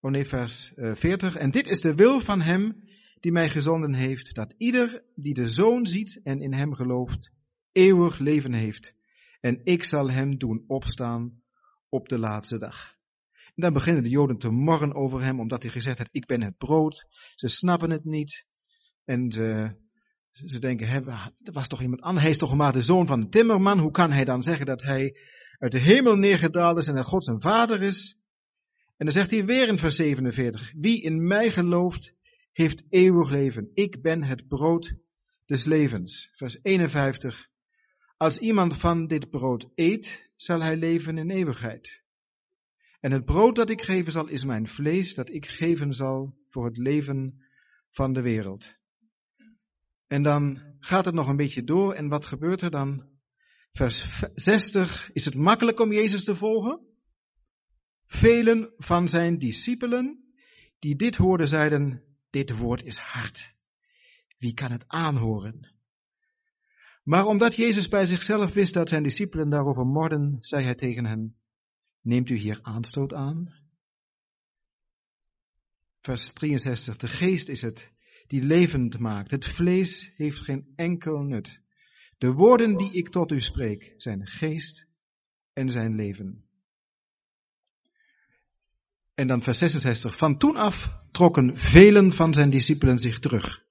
oh 0.00 0.10
nee, 0.10 0.24
vers 0.24 0.72
40. 0.76 1.34
Eh, 1.36 1.42
en 1.42 1.50
dit 1.50 1.68
is 1.68 1.80
de 1.80 1.94
wil 1.94 2.20
van 2.20 2.40
hem 2.40 2.88
die 3.20 3.32
mij 3.32 3.48
gezonden 3.48 3.94
heeft, 3.94 4.34
dat 4.34 4.54
ieder 4.56 5.04
die 5.14 5.34
de 5.34 5.48
zoon 5.48 5.86
ziet 5.86 6.20
en 6.22 6.40
in 6.40 6.52
hem 6.52 6.74
gelooft, 6.74 7.32
eeuwig 7.72 8.18
leven 8.18 8.52
heeft. 8.52 8.94
En 9.40 9.60
ik 9.64 9.84
zal 9.84 10.10
hem 10.10 10.38
doen 10.38 10.64
opstaan 10.66 11.42
op 11.88 12.08
de 12.08 12.18
laatste 12.18 12.58
dag. 12.58 12.98
En 13.54 13.62
dan 13.62 13.72
beginnen 13.72 14.02
de 14.02 14.08
Joden 14.08 14.38
te 14.38 14.50
morren 14.50 14.94
over 14.94 15.22
hem, 15.22 15.40
omdat 15.40 15.62
hij 15.62 15.72
gezegd 15.72 15.98
heeft, 15.98 16.14
ik 16.14 16.26
ben 16.26 16.42
het 16.42 16.56
brood. 16.58 17.06
Ze 17.34 17.48
snappen 17.48 17.90
het 17.90 18.04
niet. 18.04 18.46
En 19.04 19.32
ze, 19.32 19.76
ze 20.30 20.58
denken, 20.58 20.88
er 20.88 21.52
was 21.52 21.68
toch 21.68 21.80
iemand 21.80 22.00
anders, 22.00 22.22
hij 22.22 22.30
is 22.30 22.38
toch 22.38 22.54
maar 22.54 22.72
de 22.72 22.82
zoon 22.82 23.06
van 23.06 23.20
de 23.20 23.28
timmerman. 23.28 23.78
Hoe 23.78 23.90
kan 23.90 24.12
hij 24.12 24.24
dan 24.24 24.42
zeggen 24.42 24.66
dat 24.66 24.82
hij 24.82 25.16
uit 25.58 25.72
de 25.72 25.78
hemel 25.78 26.14
neergedaald 26.14 26.78
is 26.78 26.88
en 26.88 26.94
dat 26.94 27.06
God 27.06 27.24
zijn 27.24 27.40
vader 27.40 27.82
is? 27.82 28.20
En 28.96 29.06
dan 29.06 29.14
zegt 29.14 29.30
hij 29.30 29.44
weer 29.44 29.68
in 29.68 29.78
vers 29.78 29.96
47, 29.96 30.72
wie 30.76 31.02
in 31.02 31.26
mij 31.26 31.50
gelooft, 31.50 32.14
heeft 32.52 32.82
eeuwig 32.88 33.30
leven. 33.30 33.70
Ik 33.74 34.02
ben 34.02 34.22
het 34.22 34.48
brood 34.48 34.94
des 35.44 35.64
levens. 35.64 36.30
Vers 36.32 36.58
51, 36.62 37.49
als 38.20 38.38
iemand 38.38 38.76
van 38.76 39.06
dit 39.06 39.30
brood 39.30 39.68
eet, 39.74 40.30
zal 40.36 40.62
hij 40.62 40.76
leven 40.76 41.18
in 41.18 41.30
eeuwigheid. 41.30 42.02
En 43.00 43.12
het 43.12 43.24
brood 43.24 43.56
dat 43.56 43.70
ik 43.70 43.82
geven 43.82 44.12
zal, 44.12 44.28
is 44.28 44.44
mijn 44.44 44.68
vlees 44.68 45.14
dat 45.14 45.30
ik 45.30 45.46
geven 45.46 45.94
zal 45.94 46.36
voor 46.48 46.64
het 46.64 46.76
leven 46.76 47.44
van 47.90 48.12
de 48.12 48.20
wereld. 48.20 48.74
En 50.06 50.22
dan 50.22 50.62
gaat 50.78 51.04
het 51.04 51.14
nog 51.14 51.28
een 51.28 51.36
beetje 51.36 51.64
door 51.64 51.94
en 51.94 52.08
wat 52.08 52.26
gebeurt 52.26 52.60
er 52.60 52.70
dan? 52.70 53.08
Vers 53.72 54.22
60, 54.34 55.12
is 55.12 55.24
het 55.24 55.34
makkelijk 55.34 55.80
om 55.80 55.92
Jezus 55.92 56.24
te 56.24 56.34
volgen? 56.34 56.80
Velen 58.06 58.72
van 58.76 59.08
zijn 59.08 59.38
discipelen 59.38 60.34
die 60.78 60.96
dit 60.96 61.16
hoorden 61.16 61.48
zeiden, 61.48 62.04
dit 62.30 62.56
woord 62.56 62.82
is 62.82 62.96
hard. 62.96 63.54
Wie 64.38 64.54
kan 64.54 64.70
het 64.70 64.84
aanhoren? 64.86 65.79
Maar 67.02 67.26
omdat 67.26 67.54
Jezus 67.54 67.88
bij 67.88 68.06
zichzelf 68.06 68.52
wist 68.52 68.74
dat 68.74 68.88
zijn 68.88 69.02
discipelen 69.02 69.48
daarover 69.48 69.86
morden, 69.86 70.38
zei 70.40 70.64
hij 70.64 70.74
tegen 70.74 71.06
hen, 71.06 71.36
neemt 72.00 72.30
u 72.30 72.34
hier 72.34 72.58
aanstoot 72.62 73.14
aan? 73.14 73.54
Vers 76.00 76.32
63, 76.32 76.96
de 76.96 77.08
geest 77.08 77.48
is 77.48 77.62
het 77.62 77.92
die 78.26 78.42
levend 78.42 78.98
maakt. 78.98 79.30
Het 79.30 79.46
vlees 79.46 80.12
heeft 80.16 80.40
geen 80.40 80.72
enkel 80.76 81.22
nut. 81.22 81.60
De 82.18 82.32
woorden 82.32 82.76
die 82.76 82.92
ik 82.92 83.08
tot 83.08 83.32
u 83.32 83.40
spreek 83.40 83.94
zijn 83.96 84.26
geest 84.26 84.86
en 85.52 85.70
zijn 85.70 85.94
leven. 85.94 86.44
En 89.14 89.26
dan 89.26 89.42
vers 89.42 89.58
66. 89.58 90.16
Van 90.16 90.38
toen 90.38 90.56
af 90.56 91.02
trokken 91.10 91.56
velen 91.56 92.12
van 92.12 92.34
zijn 92.34 92.50
discipelen 92.50 92.98
zich 92.98 93.18
terug 93.18 93.64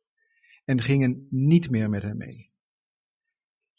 en 0.66 0.82
gingen 0.82 1.28
niet 1.30 1.70
meer 1.70 1.90
met 1.90 2.02
hem 2.02 2.18
mee. 2.18 2.49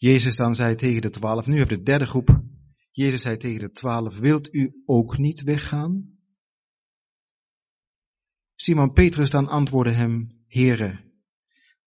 Jezus 0.00 0.36
dan 0.36 0.54
zei 0.54 0.74
tegen 0.74 1.02
de 1.02 1.10
twaalf, 1.10 1.46
nu 1.46 1.58
heb 1.58 1.68
de 1.68 1.82
derde 1.82 2.06
groep. 2.06 2.42
Jezus 2.90 3.22
zei 3.22 3.36
tegen 3.36 3.60
de 3.60 3.70
twaalf, 3.70 4.18
wilt 4.18 4.54
u 4.54 4.82
ook 4.84 5.18
niet 5.18 5.42
weggaan? 5.42 6.18
Simon 8.54 8.92
Petrus 8.92 9.30
dan 9.30 9.46
antwoordde 9.46 9.92
hem, 9.92 10.42
Heere, 10.46 11.12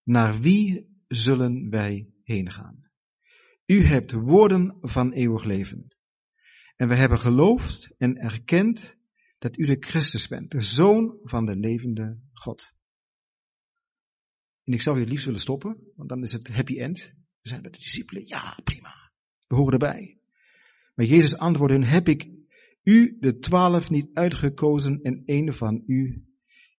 naar 0.03 0.39
wie 0.39 0.87
zullen 1.07 1.69
wij 1.69 2.09
heen 2.23 2.51
gaan? 2.51 2.91
U 3.65 3.83
hebt 3.83 4.11
woorden 4.11 4.77
van 4.81 5.11
eeuwig 5.11 5.43
leven. 5.43 5.95
En 6.75 6.87
we 6.87 6.95
hebben 6.95 7.19
geloofd 7.19 7.95
en 7.97 8.17
erkend 8.17 8.97
dat 9.37 9.57
u 9.57 9.65
de 9.65 9.77
Christus 9.79 10.27
bent, 10.27 10.51
de 10.51 10.61
Zoon 10.61 11.19
van 11.23 11.45
de 11.45 11.55
levende 11.55 12.19
God. 12.33 12.73
En 14.63 14.73
ik 14.73 14.81
zou 14.81 14.97
hier 14.97 15.07
liefst 15.07 15.25
willen 15.25 15.39
stoppen, 15.39 15.91
want 15.95 16.09
dan 16.09 16.23
is 16.23 16.33
het 16.33 16.47
happy 16.47 16.79
end. 16.79 17.21
We 17.43 17.49
zijn 17.49 17.61
met 17.61 17.73
de 17.73 17.79
discipelen. 17.79 18.23
Ja, 18.25 18.57
prima. 18.63 19.11
We 19.47 19.55
horen 19.55 19.73
erbij. 19.73 20.17
Maar 20.95 21.05
Jezus 21.05 21.37
antwoordde 21.37 21.77
hen, 21.77 21.87
heb 21.87 22.07
ik 22.07 22.27
u 22.83 23.17
de 23.19 23.37
twaalf 23.37 23.89
niet 23.89 24.09
uitgekozen 24.13 24.99
en 25.01 25.23
een 25.25 25.53
van 25.53 25.83
u 25.87 26.23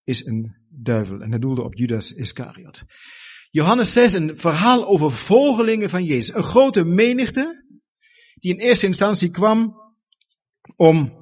is 0.05 0.25
een 0.27 0.57
duivel. 0.69 1.21
En 1.21 1.31
hij 1.31 1.39
doelde 1.39 1.63
op 1.63 1.75
Judas 1.75 2.13
Iscariot. 2.13 2.83
Johannes 3.51 3.93
6, 3.93 4.13
een 4.13 4.39
verhaal 4.39 4.87
over 4.87 5.11
volgelingen 5.11 5.91
van 5.91 6.05
Jezus. 6.05 6.35
Een 6.35 6.43
grote 6.43 6.85
menigte, 6.85 7.65
die 8.35 8.55
in 8.55 8.61
eerste 8.61 8.87
instantie 8.87 9.31
kwam 9.31 9.75
om, 10.77 11.13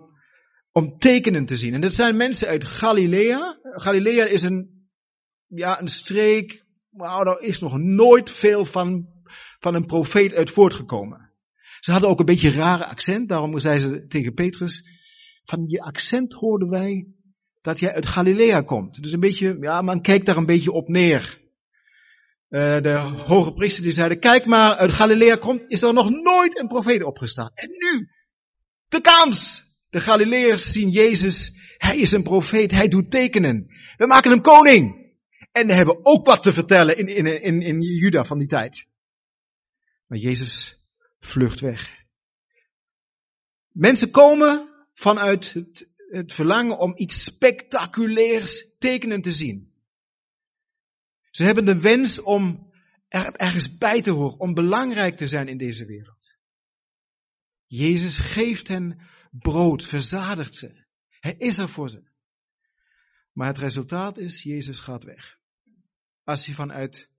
om 0.72 0.99
tekenen 0.99 1.46
te 1.46 1.56
zien. 1.56 1.75
En 1.75 1.80
dat 1.80 1.94
zijn 1.94 2.16
mensen 2.16 2.49
uit 2.49 2.64
Galilea. 2.64 3.58
Galilea 3.62 4.25
is 4.25 4.42
een, 4.42 4.88
ja, 5.46 5.80
een 5.80 5.88
streek, 5.88 6.64
nou, 6.90 7.25
daar 7.25 7.40
is 7.40 7.61
nog 7.61 7.78
nooit 7.78 8.30
veel 8.30 8.64
van, 8.64 9.12
van 9.62 9.75
een 9.75 9.87
profeet 9.87 10.35
uit 10.35 10.50
voortgekomen. 10.50 11.31
Ze 11.81 11.92
hadden 11.92 12.11
ook 12.11 12.19
een 12.19 12.25
beetje 12.25 12.49
een 12.49 12.54
rare 12.54 12.87
accent, 12.87 13.28
daarom 13.28 13.59
zei 13.59 13.78
ze 13.78 14.07
tegen 14.07 14.35
Petrus, 14.35 14.85
van 15.45 15.64
je 15.66 15.81
accent 15.81 16.33
hoorden 16.33 16.69
wij 16.69 17.07
dat 17.61 17.78
jij 17.78 17.95
uit 17.95 18.07
Galilea 18.07 18.61
komt. 18.61 19.02
Dus 19.02 19.12
een 19.12 19.21
beetje, 19.21 19.57
ja, 19.61 19.83
men 19.83 20.00
kijkt 20.00 20.26
daar 20.26 20.37
een 20.37 20.47
beetje 20.47 20.73
op 20.73 20.88
neer. 20.88 21.40
Uh, 22.49 22.81
de 22.81 22.95
hoge 23.26 23.52
priester 23.52 23.83
die 23.83 23.92
zeiden, 23.92 24.19
kijk 24.19 24.47
maar, 24.47 24.75
uit 24.75 24.92
Galilea 24.92 25.37
komt, 25.37 25.62
is 25.69 25.83
er 25.83 25.92
nog 25.92 26.11
nooit 26.11 26.59
een 26.59 26.69
profeet 26.69 27.02
opgestaan. 27.02 27.50
En 27.54 27.69
nu, 27.69 28.09
de 28.88 29.00
kans! 29.00 29.71
De 29.88 30.00
Galileërs 30.00 30.73
zien 30.73 30.90
Jezus, 30.90 31.52
hij 31.76 31.97
is 31.97 32.12
een 32.12 32.23
profeet, 32.23 32.71
hij 32.71 32.88
doet 32.88 33.11
tekenen. 33.11 33.66
We 33.97 34.07
maken 34.07 34.31
hem 34.31 34.40
koning. 34.40 35.11
En 35.52 35.66
we 35.66 35.73
hebben 35.73 35.99
ook 36.02 36.26
wat 36.26 36.42
te 36.42 36.52
vertellen 36.52 36.97
in, 36.97 37.07
in, 37.07 37.42
in, 37.42 37.61
in 37.61 37.81
Juda 37.81 38.25
van 38.25 38.38
die 38.38 38.49
tijd. 38.49 38.87
Maar 40.12 40.21
Jezus 40.21 40.85
vlucht 41.21 41.61
weg. 41.61 42.04
Mensen 43.69 44.11
komen 44.11 44.69
vanuit 44.95 45.52
het, 45.52 46.33
verlangen 46.33 46.78
om 46.78 46.92
iets 46.97 47.25
spectaculairs 47.25 48.76
tekenen 48.78 49.21
te 49.21 49.33
zien. 49.33 49.73
Ze 51.31 51.45
hebben 51.45 51.64
de 51.64 51.81
wens 51.81 52.21
om 52.21 52.73
er, 53.09 53.35
ergens 53.35 53.78
bij 53.78 54.00
te 54.02 54.11
horen, 54.11 54.40
om 54.40 54.54
belangrijk 54.54 55.16
te 55.16 55.26
zijn 55.26 55.49
in 55.49 55.59
deze 55.59 55.87
wereld. 55.87 56.37
Jezus 57.66 58.19
geeft 58.19 58.69
hen 58.69 59.00
brood, 59.31 59.85
verzadigt 59.85 60.54
ze. 60.54 60.85
Hij 61.09 61.35
is 61.38 61.59
er 61.59 61.69
voor 61.69 61.90
ze. 61.90 62.02
Maar 63.33 63.47
het 63.47 63.59
resultaat 63.59 64.19
is, 64.19 64.42
Jezus 64.42 64.78
gaat 64.78 65.04
weg. 65.04 65.38
Als 66.25 66.47
je 66.47 66.54
vanuit 66.54 67.11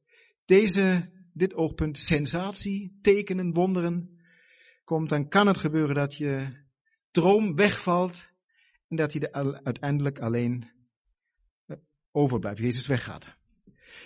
deze, 0.46 1.12
dit 1.34 1.54
oogpunt 1.54 1.98
sensatie, 1.98 2.98
tekenen, 3.02 3.54
wonderen 3.54 4.22
komt, 4.84 5.10
dan 5.10 5.28
kan 5.28 5.48
het 5.48 5.58
gebeuren 5.58 5.96
dat 5.96 6.16
je 6.16 6.48
droom 7.12 7.56
wegvalt 7.56 8.30
en 8.88 8.96
dat 8.96 9.14
hij 9.14 9.22
er 9.22 9.62
uiteindelijk 9.64 10.20
alleen 10.20 10.72
eh, 11.66 11.78
overblijft. 12.12 12.60
Jezus 12.60 12.88
weggaat. 12.88 13.26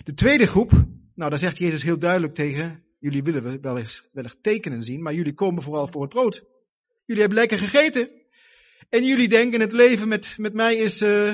De 0.04 0.14
tweede 0.14 0.46
groep, 0.46 0.72
nou 1.16 1.30
daar 1.30 1.38
zegt 1.38 1.58
Jezus 1.58 1.84
heel 1.84 2.00
duidelijk 2.00 2.34
tegen, 2.34 2.84
jullie 3.00 3.24
willen 3.24 3.62
wel 3.62 3.78
eens 3.78 4.10
wellicht 4.12 4.44
tekenen 4.44 4.84
zien, 4.84 5.02
maar 5.02 5.14
jullie 5.14 5.34
komen 5.34 5.64
vooral 5.64 5.88
voor 5.88 6.02
het 6.02 6.14
brood. 6.14 6.46
Jullie 7.06 7.22
hebben 7.22 7.40
lekker 7.40 7.58
gegeten. 7.58 8.10
En 8.90 9.04
jullie 9.04 9.28
denken 9.28 9.60
het 9.60 9.72
leven 9.72 10.08
met, 10.08 10.38
met 10.38 10.54
mij 10.54 10.76
is 10.76 11.02
uh, 11.02 11.34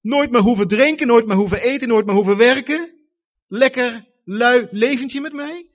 nooit 0.00 0.30
meer 0.30 0.40
hoeven 0.40 0.68
drinken, 0.68 1.06
nooit 1.06 1.26
meer 1.26 1.36
hoeven 1.36 1.60
eten, 1.60 1.88
nooit 1.88 2.06
meer 2.06 2.14
hoeven 2.14 2.36
werken. 2.36 2.94
Lekker 3.46 4.11
lui 4.24 4.68
leventje 4.70 5.20
met 5.20 5.32
mij. 5.32 5.70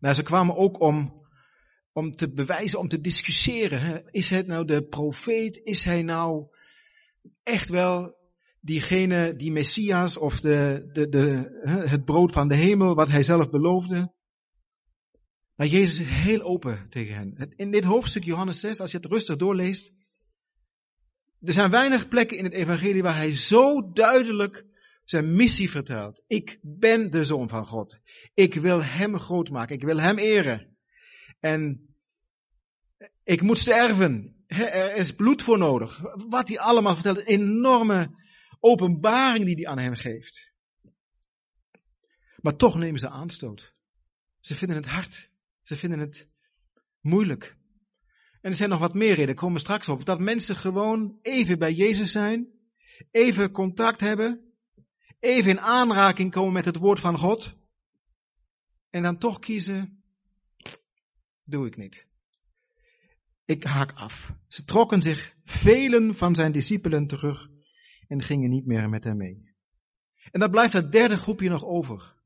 Nou, 0.00 0.14
ze 0.14 0.22
kwamen 0.22 0.56
ook 0.56 0.80
om, 0.80 1.26
om 1.92 2.12
te 2.12 2.32
bewijzen, 2.32 2.78
om 2.78 2.88
te 2.88 3.00
discussiëren. 3.00 3.80
Hè. 3.80 4.10
Is 4.10 4.30
het 4.30 4.46
nou 4.46 4.64
de 4.64 4.82
profeet? 4.82 5.60
Is 5.64 5.84
hij 5.84 6.02
nou 6.02 6.46
echt 7.42 7.68
wel 7.68 8.18
diegene, 8.60 9.36
die 9.36 9.52
Messias 9.52 10.16
of 10.16 10.40
de, 10.40 10.88
de, 10.92 11.08
de, 11.08 11.60
het 11.88 12.04
brood 12.04 12.32
van 12.32 12.48
de 12.48 12.56
hemel, 12.56 12.94
wat 12.94 13.08
hij 13.08 13.22
zelf 13.22 13.50
beloofde? 13.50 14.12
Maar 15.54 15.66
Jezus 15.66 16.00
is 16.00 16.06
heel 16.06 16.40
open 16.40 16.86
tegen 16.90 17.14
hen. 17.14 17.52
In 17.56 17.70
dit 17.70 17.84
hoofdstuk 17.84 18.24
Johannes 18.24 18.60
6, 18.60 18.80
als 18.80 18.90
je 18.90 18.96
het 18.96 19.06
rustig 19.06 19.36
doorleest, 19.36 19.92
er 21.40 21.52
zijn 21.52 21.70
weinig 21.70 22.08
plekken 22.08 22.36
in 22.36 22.44
het 22.44 22.52
evangelie 22.52 23.02
waar 23.02 23.16
hij 23.16 23.36
zo 23.36 23.92
duidelijk 23.92 24.64
zijn 25.10 25.36
missie 25.36 25.70
vertelt. 25.70 26.22
Ik 26.26 26.58
ben 26.62 27.10
de 27.10 27.24
zoon 27.24 27.48
van 27.48 27.66
God. 27.66 27.98
Ik 28.34 28.54
wil 28.54 28.84
hem 28.84 29.18
groot 29.18 29.50
maken. 29.50 29.74
Ik 29.74 29.82
wil 29.82 29.98
hem 29.98 30.18
eren. 30.18 30.76
En 31.40 31.88
ik 33.24 33.42
moet 33.42 33.58
sterven. 33.58 34.44
Er 34.46 34.96
is 34.96 35.12
bloed 35.12 35.42
voor 35.42 35.58
nodig. 35.58 36.00
Wat 36.28 36.48
hij 36.48 36.58
allemaal 36.58 36.94
vertelt. 36.94 37.18
Een 37.18 37.24
enorme 37.24 38.10
openbaring 38.60 39.44
die 39.44 39.54
hij 39.54 39.66
aan 39.66 39.78
hem 39.78 39.94
geeft. 39.94 40.52
Maar 42.36 42.56
toch 42.56 42.78
nemen 42.78 42.98
ze 42.98 43.08
aanstoot. 43.08 43.72
Ze 44.40 44.54
vinden 44.54 44.76
het 44.76 44.86
hard. 44.86 45.30
Ze 45.62 45.76
vinden 45.76 45.98
het 45.98 46.28
moeilijk. 47.00 47.56
En 48.40 48.50
er 48.50 48.56
zijn 48.56 48.70
nog 48.70 48.78
wat 48.78 48.94
meer 48.94 49.14
redenen, 49.14 49.34
komen 49.34 49.54
we 49.54 49.60
straks 49.60 49.88
op. 49.88 50.04
Dat 50.04 50.20
mensen 50.20 50.56
gewoon 50.56 51.18
even 51.22 51.58
bij 51.58 51.72
Jezus 51.72 52.12
zijn, 52.12 52.48
even 53.10 53.50
contact 53.50 54.00
hebben, 54.00 54.49
even 55.20 55.50
in 55.50 55.60
aanraking 55.60 56.30
komen 56.30 56.52
met 56.52 56.64
het 56.64 56.76
woord 56.76 57.00
van 57.00 57.18
God. 57.18 57.54
En 58.90 59.02
dan 59.02 59.18
toch 59.18 59.38
kiezen, 59.38 60.02
doe 61.44 61.66
ik 61.66 61.76
niet. 61.76 62.06
Ik 63.44 63.64
haak 63.64 63.92
af. 63.92 64.34
Ze 64.48 64.64
trokken 64.64 65.02
zich 65.02 65.34
velen 65.44 66.14
van 66.14 66.34
zijn 66.34 66.52
discipelen 66.52 67.06
terug 67.06 67.48
en 68.08 68.22
gingen 68.22 68.50
niet 68.50 68.66
meer 68.66 68.88
met 68.88 69.04
hem 69.04 69.16
mee. 69.16 69.54
En 70.30 70.40
dan 70.40 70.50
blijft 70.50 70.72
dat 70.72 70.92
derde 70.92 71.16
groepje 71.16 71.48
nog 71.48 71.64
over. 71.64 72.18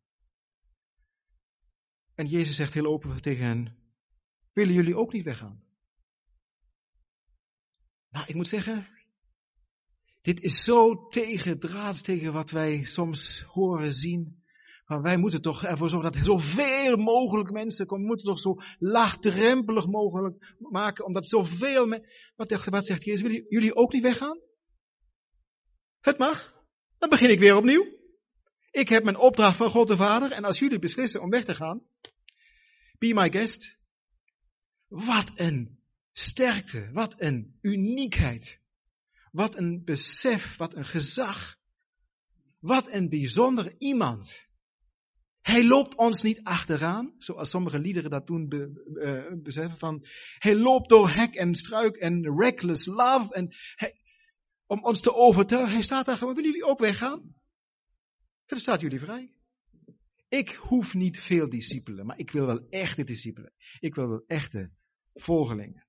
En 2.14 2.26
Jezus 2.26 2.56
zegt 2.56 2.74
heel 2.74 2.86
open 2.86 3.22
tegen 3.22 3.44
hen, 3.44 3.76
willen 4.52 4.74
jullie 4.74 4.96
ook 4.96 5.12
niet 5.12 5.24
weggaan? 5.24 5.62
Nou, 8.10 8.26
ik 8.26 8.34
moet 8.34 8.48
zeggen, 8.48 8.88
dit 10.24 10.40
is 10.40 10.64
zo 10.64 11.08
tegendraads 11.08 12.02
tegen 12.02 12.32
wat 12.32 12.50
wij 12.50 12.84
soms 12.84 13.42
horen 13.42 13.94
zien. 13.94 14.42
Wij 14.86 15.16
moeten 15.16 15.42
toch 15.42 15.64
ervoor 15.64 15.88
zorgen 15.90 16.12
dat 16.12 16.24
zoveel 16.24 16.96
mogelijk 16.96 17.50
mensen 17.50 17.86
komen. 17.86 18.02
We 18.02 18.08
moeten 18.08 18.26
toch 18.26 18.38
zo 18.38 18.56
laagdrempelig 18.78 19.86
mogelijk 19.86 20.54
maken. 20.58 21.04
Omdat 21.04 21.26
zoveel 21.26 21.86
mensen. 21.86 22.08
Wat, 22.36 22.64
wat 22.64 22.86
zegt 22.86 23.04
Jezus? 23.04 23.20
Willen 23.20 23.44
jullie 23.48 23.74
ook 23.74 23.92
niet 23.92 24.02
weggaan? 24.02 24.40
Het 26.00 26.18
mag. 26.18 26.54
Dan 26.98 27.08
begin 27.08 27.30
ik 27.30 27.38
weer 27.38 27.56
opnieuw. 27.56 27.86
Ik 28.70 28.88
heb 28.88 29.04
mijn 29.04 29.18
opdracht 29.18 29.56
van 29.56 29.70
God 29.70 29.88
de 29.88 29.96
Vader. 29.96 30.32
En 30.32 30.44
als 30.44 30.58
jullie 30.58 30.78
beslissen 30.78 31.22
om 31.22 31.30
weg 31.30 31.44
te 31.44 31.54
gaan. 31.54 31.82
Be 32.98 33.14
my 33.14 33.30
guest. 33.30 33.78
Wat 34.88 35.32
een 35.34 35.78
sterkte. 36.12 36.90
Wat 36.92 37.14
een 37.18 37.58
uniekheid. 37.60 38.62
Wat 39.34 39.56
een 39.56 39.84
besef, 39.84 40.56
wat 40.56 40.74
een 40.74 40.84
gezag. 40.84 41.56
Wat 42.60 42.92
een 42.92 43.08
bijzonder 43.08 43.74
iemand. 43.78 44.46
Hij 45.40 45.64
loopt 45.64 45.96
ons 45.96 46.22
niet 46.22 46.42
achteraan, 46.42 47.14
zoals 47.18 47.50
sommige 47.50 47.78
liederen 47.78 48.10
dat 48.10 48.26
doen 48.26 48.48
be, 48.48 49.40
beseffen 49.42 49.78
van, 49.78 50.06
hij 50.38 50.56
loopt 50.56 50.88
door 50.88 51.10
hek 51.10 51.34
en 51.34 51.54
struik 51.54 51.96
en 51.96 52.38
reckless 52.38 52.86
love 52.86 53.34
en 53.34 53.54
hij, 53.74 54.00
om 54.66 54.84
ons 54.84 55.00
te 55.00 55.14
overtuigen. 55.14 55.72
Hij 55.72 55.82
staat 55.82 56.06
daar 56.06 56.16
gewoon, 56.16 56.34
willen 56.34 56.50
jullie 56.50 56.66
ook 56.66 56.78
weggaan? 56.78 57.34
Het 58.46 58.58
staat 58.58 58.80
jullie 58.80 59.00
vrij. 59.00 59.38
Ik 60.28 60.50
hoef 60.50 60.94
niet 60.94 61.20
veel 61.20 61.48
discipelen, 61.48 62.06
maar 62.06 62.18
ik 62.18 62.30
wil 62.30 62.46
wel 62.46 62.66
echte 62.68 63.04
discipelen. 63.04 63.52
Ik 63.80 63.94
wil 63.94 64.08
wel 64.08 64.24
echte 64.26 64.72
volgelingen. 65.14 65.86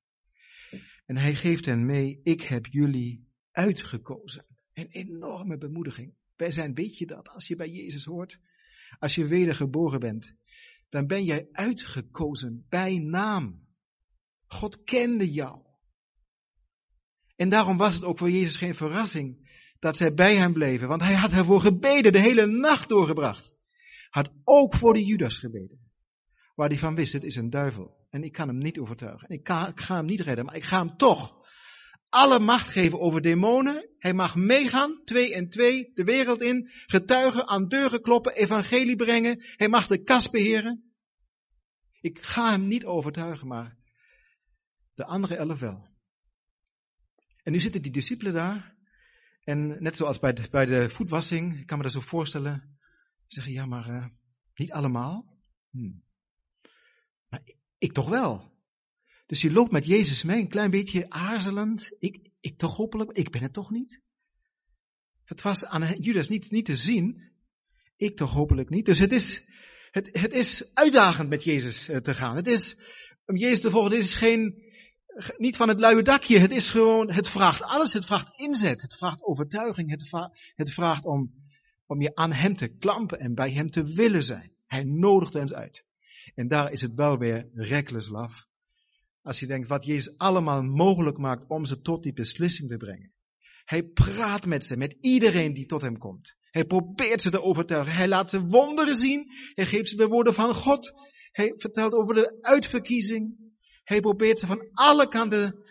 En 1.06 1.18
hij 1.18 1.36
geeft 1.36 1.66
hen 1.66 1.86
mee, 1.86 2.20
ik 2.24 2.42
heb 2.42 2.66
jullie 2.66 3.34
uitgekozen. 3.56 4.46
Een 4.74 4.88
enorme 4.90 5.58
bemoediging. 5.58 6.14
Wij 6.36 6.52
zijn, 6.52 6.74
weet 6.74 6.98
je 6.98 7.06
dat, 7.06 7.30
als 7.30 7.48
je 7.48 7.56
bij 7.56 7.70
Jezus 7.70 8.06
hoort, 8.06 8.40
als 9.00 9.16
je 9.16 9.28
wedergeboren 9.28 10.00
bent, 10.00 10.34
dan 10.90 11.08
ben 11.08 11.24
jij 11.24 11.48
uitgekozen 11.52 12.66
bij 12.70 12.98
naam. 12.98 13.68
God 14.48 14.84
kende 14.84 15.32
jou. 15.32 15.62
En 17.36 17.50
daarom 17.50 17.78
was 17.78 17.94
het 17.94 18.04
ook 18.04 18.18
voor 18.18 18.30
Jezus 18.30 18.58
geen 18.58 18.76
verrassing 18.76 19.54
dat 19.80 19.98
zij 19.98 20.14
bij 20.14 20.38
hem 20.38 20.54
bleven, 20.54 20.88
want 20.88 21.02
hij 21.02 21.16
had 21.16 21.32
ervoor 21.32 21.62
gebeden, 21.62 22.12
de 22.12 22.20
hele 22.20 22.46
nacht 22.46 22.90
doorgebracht. 22.90 23.52
Had 24.10 24.34
ook 24.44 24.76
voor 24.76 24.94
de 24.94 25.06
Judas 25.06 25.38
gebeden. 25.38 25.80
Waar 26.56 26.70
hij 26.70 26.78
van 26.78 26.96
wist, 26.96 27.14
het 27.14 27.24
is 27.24 27.36
een 27.36 27.50
duivel. 27.50 28.08
En 28.10 28.24
ik 28.24 28.32
kan 28.32 28.48
hem 28.48 28.58
niet 28.58 28.80
overtuigen. 28.80 29.30
Ik, 29.30 29.40
ik 29.40 29.80
ga 29.82 29.96
hem 29.96 30.06
niet 30.06 30.20
redden, 30.20 30.46
maar 30.46 30.56
ik 30.56 30.64
ga 30.64 30.80
hem 30.80 30.98
toch 30.98 31.45
alle 32.16 32.40
macht 32.40 32.70
geven 32.70 33.00
over 33.00 33.22
demonen. 33.22 33.90
Hij 33.98 34.14
mag 34.14 34.36
meegaan, 34.36 35.02
twee 35.04 35.34
en 35.34 35.50
twee, 35.50 35.92
de 35.94 36.04
wereld 36.04 36.42
in, 36.42 36.70
getuigen, 36.70 37.48
aan 37.48 37.68
deuren 37.68 38.02
kloppen, 38.02 38.36
evangelie 38.36 38.96
brengen. 38.96 39.44
Hij 39.56 39.70
mag 39.70 39.88
de 39.88 40.04
kas 40.04 40.30
beheren. 40.30 40.94
Ik 42.02 42.22
ga 42.22 42.52
hem 42.52 42.68
niet 42.68 42.86
overtuigen, 42.86 43.48
maar 43.48 43.78
de 44.94 45.06
andere 45.06 45.36
elf 45.36 45.60
wel. 45.60 45.88
En 47.44 47.52
nu 47.52 47.60
zitten 47.60 47.82
die 47.82 47.92
discipelen 47.92 48.34
daar. 48.34 48.76
En 49.44 49.84
net 49.84 49.96
zoals 49.96 50.20
bij 50.20 50.34
de, 50.34 50.48
bij 50.50 50.66
de 50.66 50.90
voetwassing, 50.90 51.60
ik 51.60 51.66
kan 51.66 51.78
me 51.78 51.84
dat 51.84 51.92
zo 51.92 52.00
voorstellen, 52.00 52.78
zeggen 53.26 53.54
ja, 53.54 53.66
maar 53.66 53.90
uh, 53.90 54.06
niet 54.56 54.72
allemaal. 54.72 55.40
Hm. 55.70 55.94
Maar 57.30 57.42
ik 57.78 57.94
toch 57.94 58.10
wel. 58.10 58.55
Dus 59.26 59.42
je 59.42 59.52
loopt 59.52 59.72
met 59.72 59.86
Jezus 59.86 60.24
mee, 60.24 60.42
een 60.42 60.50
klein 60.50 60.72
beetje 60.72 61.10
aarzelend. 61.10 61.96
Ik, 62.00 62.30
ik 62.40 62.58
toch 62.58 62.76
hopelijk, 62.76 63.12
ik 63.12 63.30
ben 63.32 63.42
het 63.42 63.54
toch 63.54 63.72
niet. 63.72 64.02
Het 65.24 65.42
was 65.42 65.66
aan 65.66 65.96
Judas 66.00 66.30
niet, 66.30 66.52
niet 66.52 66.66
te 66.66 66.76
zien. 66.76 67.34
Ik 67.96 68.16
toch 68.16 68.32
hopelijk 68.32 68.70
niet. 68.70 68.86
Dus 68.86 69.00
het 69.00 69.12
is, 69.12 69.50
het, 69.92 70.10
het 70.12 70.34
is 70.34 70.74
uitdagend 70.74 71.30
met 71.30 71.44
Jezus 71.44 71.88
eh, 71.88 71.98
te 71.98 72.14
gaan. 72.14 72.36
Het 72.36 72.48
is, 72.48 72.78
om 73.26 73.38
Jezus 73.38 73.62
te 73.62 73.70
volgen, 73.70 73.92
dit 73.92 74.00
is 74.00 74.16
geen, 74.16 74.64
niet 75.38 75.56
van 75.56 75.68
het 75.68 75.80
luie 75.80 76.04
dakje. 76.04 76.40
Het 76.40 76.52
is 76.52 76.70
gewoon, 76.70 77.12
het 77.12 77.28
vraagt 77.28 77.62
alles. 77.62 77.94
Het 77.94 78.06
vraagt 78.06 78.40
inzet. 78.40 78.82
Het 78.82 78.96
vraagt 78.96 79.24
overtuiging. 79.24 79.90
Het, 79.90 80.32
het 80.56 80.74
vraagt 80.74 81.06
om, 81.06 81.34
om 81.86 82.02
je 82.02 82.16
aan 82.16 82.32
Hem 82.32 82.56
te 82.56 82.68
klampen 82.68 83.20
en 83.20 83.34
bij 83.34 83.52
Hem 83.52 83.70
te 83.70 83.84
willen 83.84 84.24
zijn. 84.24 84.54
Hij 84.66 84.84
nodigt 84.84 85.36
ons 85.36 85.54
uit. 85.54 85.86
En 86.36 86.48
daar 86.48 86.72
is 86.72 86.82
het 86.82 86.94
wel 86.94 87.18
weer 87.18 87.50
reckless 87.54 88.10
love. 88.10 88.46
Als 89.26 89.40
je 89.40 89.46
denkt 89.46 89.68
wat 89.68 89.86
Jezus 89.86 90.18
allemaal 90.18 90.64
mogelijk 90.64 91.18
maakt 91.18 91.46
om 91.48 91.66
ze 91.66 91.82
tot 91.82 92.04
die 92.04 92.14
beslissing 92.14 92.70
te 92.70 92.78
brengen. 92.78 93.14
Hij 93.64 93.84
praat 93.84 94.46
met 94.46 94.64
ze, 94.64 94.78
met 94.78 94.98
iedereen 95.02 95.54
die 95.54 95.66
tot 95.66 95.82
hem 95.82 95.98
komt. 95.98 96.36
Hij 96.52 96.66
probeert 96.66 97.22
ze 97.22 97.30
te 97.30 97.42
overtuigen. 97.42 97.94
Hij 97.94 98.08
laat 98.08 98.30
ze 98.30 98.42
wonderen 98.42 98.96
zien. 98.96 99.32
Hij 99.54 99.66
geeft 99.66 99.90
ze 99.90 99.96
de 99.96 100.08
woorden 100.08 100.34
van 100.34 100.54
God. 100.54 100.94
Hij 101.32 101.54
vertelt 101.58 101.94
over 101.94 102.16
de 102.16 102.38
uitverkiezing. 102.42 103.54
Hij 103.84 104.00
probeert 104.00 104.40
ze 104.40 104.46
van 104.46 104.70
alle 104.74 105.08
kanten 105.08 105.64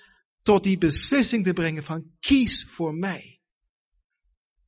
tot 0.42 0.62
die 0.62 0.78
beslissing 0.78 1.44
te 1.44 1.52
brengen 1.52 1.82
van 1.82 2.10
kies 2.20 2.64
voor 2.70 2.94
mij. 2.94 3.40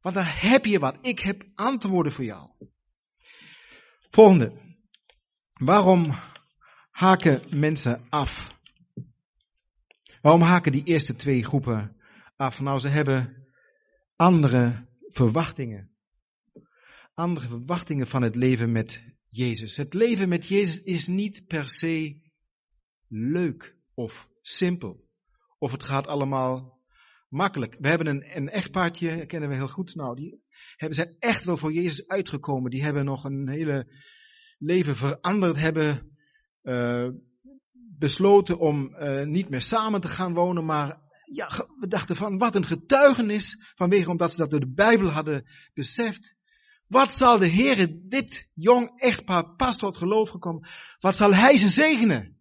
Want 0.00 0.14
dan 0.14 0.25
heb 0.26 0.64
je 0.64 0.78
wat. 0.78 0.99
Ik 1.00 1.21
heb 1.21 1.43
antwoorden 1.55 2.12
voor 2.12 2.25
jou. 2.25 2.50
Volgende. 4.11 4.52
Waarom 5.52 6.19
haken 6.90 7.59
mensen 7.59 8.07
af? 8.09 8.55
Waarom 10.26 10.45
haken 10.45 10.73
die 10.73 10.85
eerste 10.85 11.14
twee 11.14 11.45
groepen 11.45 11.97
af? 12.37 12.61
Nou, 12.61 12.78
ze 12.78 12.88
hebben 12.88 13.47
andere 14.16 14.87
verwachtingen. 15.00 15.90
Andere 17.14 17.49
verwachtingen 17.49 18.06
van 18.06 18.23
het 18.23 18.35
leven 18.35 18.73
met 18.73 19.04
Jezus. 19.28 19.76
Het 19.76 19.95
leven 19.95 20.28
met 20.28 20.47
Jezus 20.47 20.83
is 20.83 21.06
niet 21.06 21.47
per 21.47 21.68
se 21.68 22.21
leuk 23.09 23.76
of 23.95 24.28
simpel. 24.40 25.09
Of 25.59 25.73
het 25.73 25.83
gaat 25.83 26.06
allemaal 26.06 26.80
makkelijk. 27.28 27.76
We 27.78 27.88
hebben 27.88 28.06
een, 28.06 28.37
een 28.37 28.49
echtpaardje, 28.49 29.26
kennen 29.26 29.49
we 29.49 29.54
heel 29.54 29.68
goed. 29.68 29.95
Nou, 29.95 30.16
die 30.16 30.42
hebben, 30.76 30.97
zijn 30.97 31.16
echt 31.18 31.45
wel 31.45 31.56
voor 31.56 31.73
Jezus 31.73 32.09
uitgekomen. 32.09 32.71
Die 32.71 32.83
hebben 32.83 33.04
nog 33.04 33.25
een 33.25 33.49
hele 33.49 33.92
leven 34.59 34.97
veranderd. 34.97 35.56
Hebben 35.56 36.16
uh, 36.62 37.09
besloten 37.99 38.59
om 38.59 38.95
uh, 38.95 39.25
niet 39.25 39.49
meer 39.49 39.62
samen 39.62 40.00
te 40.00 40.09
gaan 40.09 40.35
wonen, 40.35 40.65
maar 40.65 41.00
ja, 41.33 41.49
we 41.81 41.88
dachten 41.88 42.17
van 42.17 42.38
wat 42.38 42.55
een 42.55 42.67
getuigenis, 42.67 43.73
vanwege 43.75 44.11
omdat 44.11 44.31
ze 44.31 44.37
dat 44.37 44.50
door 44.50 44.61
de 44.61 44.73
Bijbel 44.73 45.09
hadden 45.09 45.49
beseft. 45.75 46.35
Wat 46.87 47.12
zal 47.12 47.38
de 47.38 47.47
Heer 47.47 47.97
dit 48.03 48.49
jong 48.55 49.00
echtpaar 49.00 49.55
pas 49.57 49.76
tot 49.76 49.97
geloof 49.97 50.29
gekomen, 50.29 50.69
wat 50.99 51.17
zal 51.17 51.35
Hij 51.35 51.57
ze 51.57 51.69
zegenen? 51.69 52.37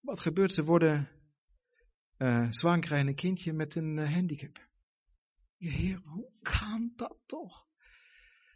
Wat 0.00 0.20
gebeurt? 0.20 0.52
Ze 0.52 0.64
worden 0.64 1.08
uh, 2.18 2.46
zwanger, 2.50 2.80
krijgen 2.80 3.08
een 3.08 3.14
kindje 3.14 3.52
met 3.52 3.74
een 3.74 3.96
uh, 3.96 4.12
handicap. 4.12 4.68
Je 5.56 5.70
Heer, 5.70 6.00
hoe 6.04 6.30
kan 6.42 6.92
dat 6.96 7.16
toch? 7.26 7.66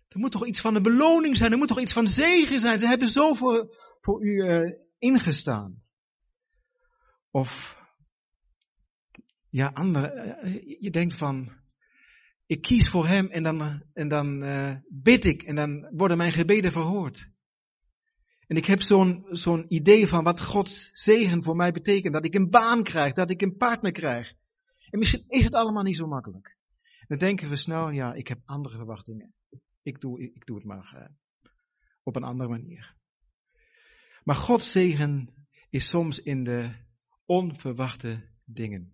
Er 0.09 0.19
moet 0.19 0.31
toch 0.31 0.47
iets 0.47 0.61
van 0.61 0.75
de 0.75 0.81
beloning 0.81 1.37
zijn, 1.37 1.53
er 1.53 1.59
moet 1.59 1.69
toch 1.69 1.81
iets 1.81 1.93
van 1.93 2.07
zegen 2.07 2.61
zijn. 2.61 2.79
Ze 2.79 2.87
hebben 2.87 3.09
zo 3.09 3.35
voor, 3.35 3.77
voor 4.01 4.25
u 4.25 4.29
uh, 4.29 4.73
ingestaan. 4.99 5.83
Of, 7.31 7.79
ja, 9.49 9.67
andere, 9.67 10.37
je 10.81 10.91
denkt 10.91 11.15
van, 11.15 11.53
ik 12.47 12.63
kies 12.63 12.89
voor 12.89 13.07
hem 13.07 13.27
en 13.27 13.43
dan, 13.43 13.83
en 13.93 14.09
dan 14.09 14.45
bid 14.89 15.25
ik 15.25 15.43
en 15.43 15.55
dan 15.55 15.89
worden 15.97 16.17
mijn 16.17 16.33
gebeden 16.33 16.73
verhoord. 16.73 17.31
En 18.47 18.57
ik 18.57 18.65
heb 18.65 18.83
zo'n 18.83 19.27
zo'n 19.31 19.75
idee 19.75 20.09
van 20.09 20.25
wat 20.25 20.41
Gods 20.41 20.91
zegen 20.93 21.43
voor 21.43 21.57
mij 21.57 21.73
betekent. 21.73 22.15
Dat 22.15 22.25
ik 22.25 22.35
een 22.35 22.51
baan 22.51 22.83
krijg, 22.83 23.13
dat 23.13 23.31
ik 23.31 23.43
een 23.43 23.57
partner 23.57 23.93
krijg. 23.93 24.35
En 24.91 24.99
misschien 24.99 25.25
is 25.29 25.45
het 25.45 25.55
allemaal 25.55 25.83
niet 25.83 25.97
zo 25.97 26.07
makkelijk. 26.07 26.57
Dan 27.07 27.19
denken 27.19 27.49
we 27.49 27.57
snel, 27.57 27.91
ja, 27.91 28.15
ik 28.15 28.29
heb 28.29 28.41
andere 28.45 28.77
verwachtingen. 28.77 29.35
Ik 29.83 30.01
doe, 30.01 30.21
ik 30.21 30.47
doe 30.47 30.57
het 30.57 30.67
maar 30.67 31.11
op 32.03 32.17
een 32.17 32.23
andere 32.23 32.49
manier. 32.49 32.97
Maar 34.29 34.37
Gods 34.37 34.73
zegen 34.73 35.35
is 35.71 35.89
soms 35.89 36.23
in 36.23 36.45
de 36.45 36.71
onverwachte 37.25 38.29
dingen. 38.45 38.93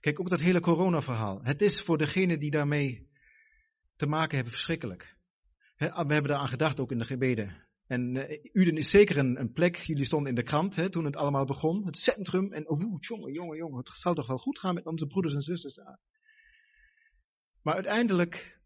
Kijk, 0.00 0.20
ook 0.20 0.28
dat 0.28 0.40
hele 0.40 0.60
corona-verhaal. 0.60 1.42
Het 1.42 1.62
is 1.62 1.80
voor 1.80 1.98
degenen 1.98 2.40
die 2.40 2.50
daarmee 2.50 3.10
te 3.96 4.06
maken 4.06 4.34
hebben 4.34 4.52
verschrikkelijk. 4.52 5.16
We 5.76 5.84
hebben 5.94 6.22
daar 6.22 6.38
aan 6.38 6.48
gedacht 6.48 6.80
ook 6.80 6.90
in 6.90 6.98
de 6.98 7.04
gebeden. 7.04 7.66
En 7.86 8.14
uh, 8.14 8.38
Uden 8.52 8.76
is 8.76 8.90
zeker 8.90 9.18
een, 9.18 9.40
een, 9.40 9.52
plek, 9.52 9.76
jullie 9.76 10.04
stonden 10.04 10.28
in 10.28 10.34
de 10.34 10.42
krant 10.42 10.92
toen 10.92 11.04
het 11.04 11.16
allemaal 11.16 11.44
begon. 11.44 11.86
Het 11.86 11.98
centrum. 11.98 12.52
En 12.52 12.68
oh, 12.68 12.80
jongen, 13.00 13.32
jongen, 13.32 13.56
jongen, 13.56 13.78
het 13.78 13.88
zal 13.88 14.14
toch 14.14 14.26
wel 14.26 14.38
goed 14.38 14.58
gaan 14.58 14.74
met 14.74 14.86
onze 14.86 15.06
broeders 15.06 15.34
en 15.34 15.42
zusters 15.42 15.74
daar. 15.74 15.98
Maar 17.62 17.74
uiteindelijk 17.74 18.58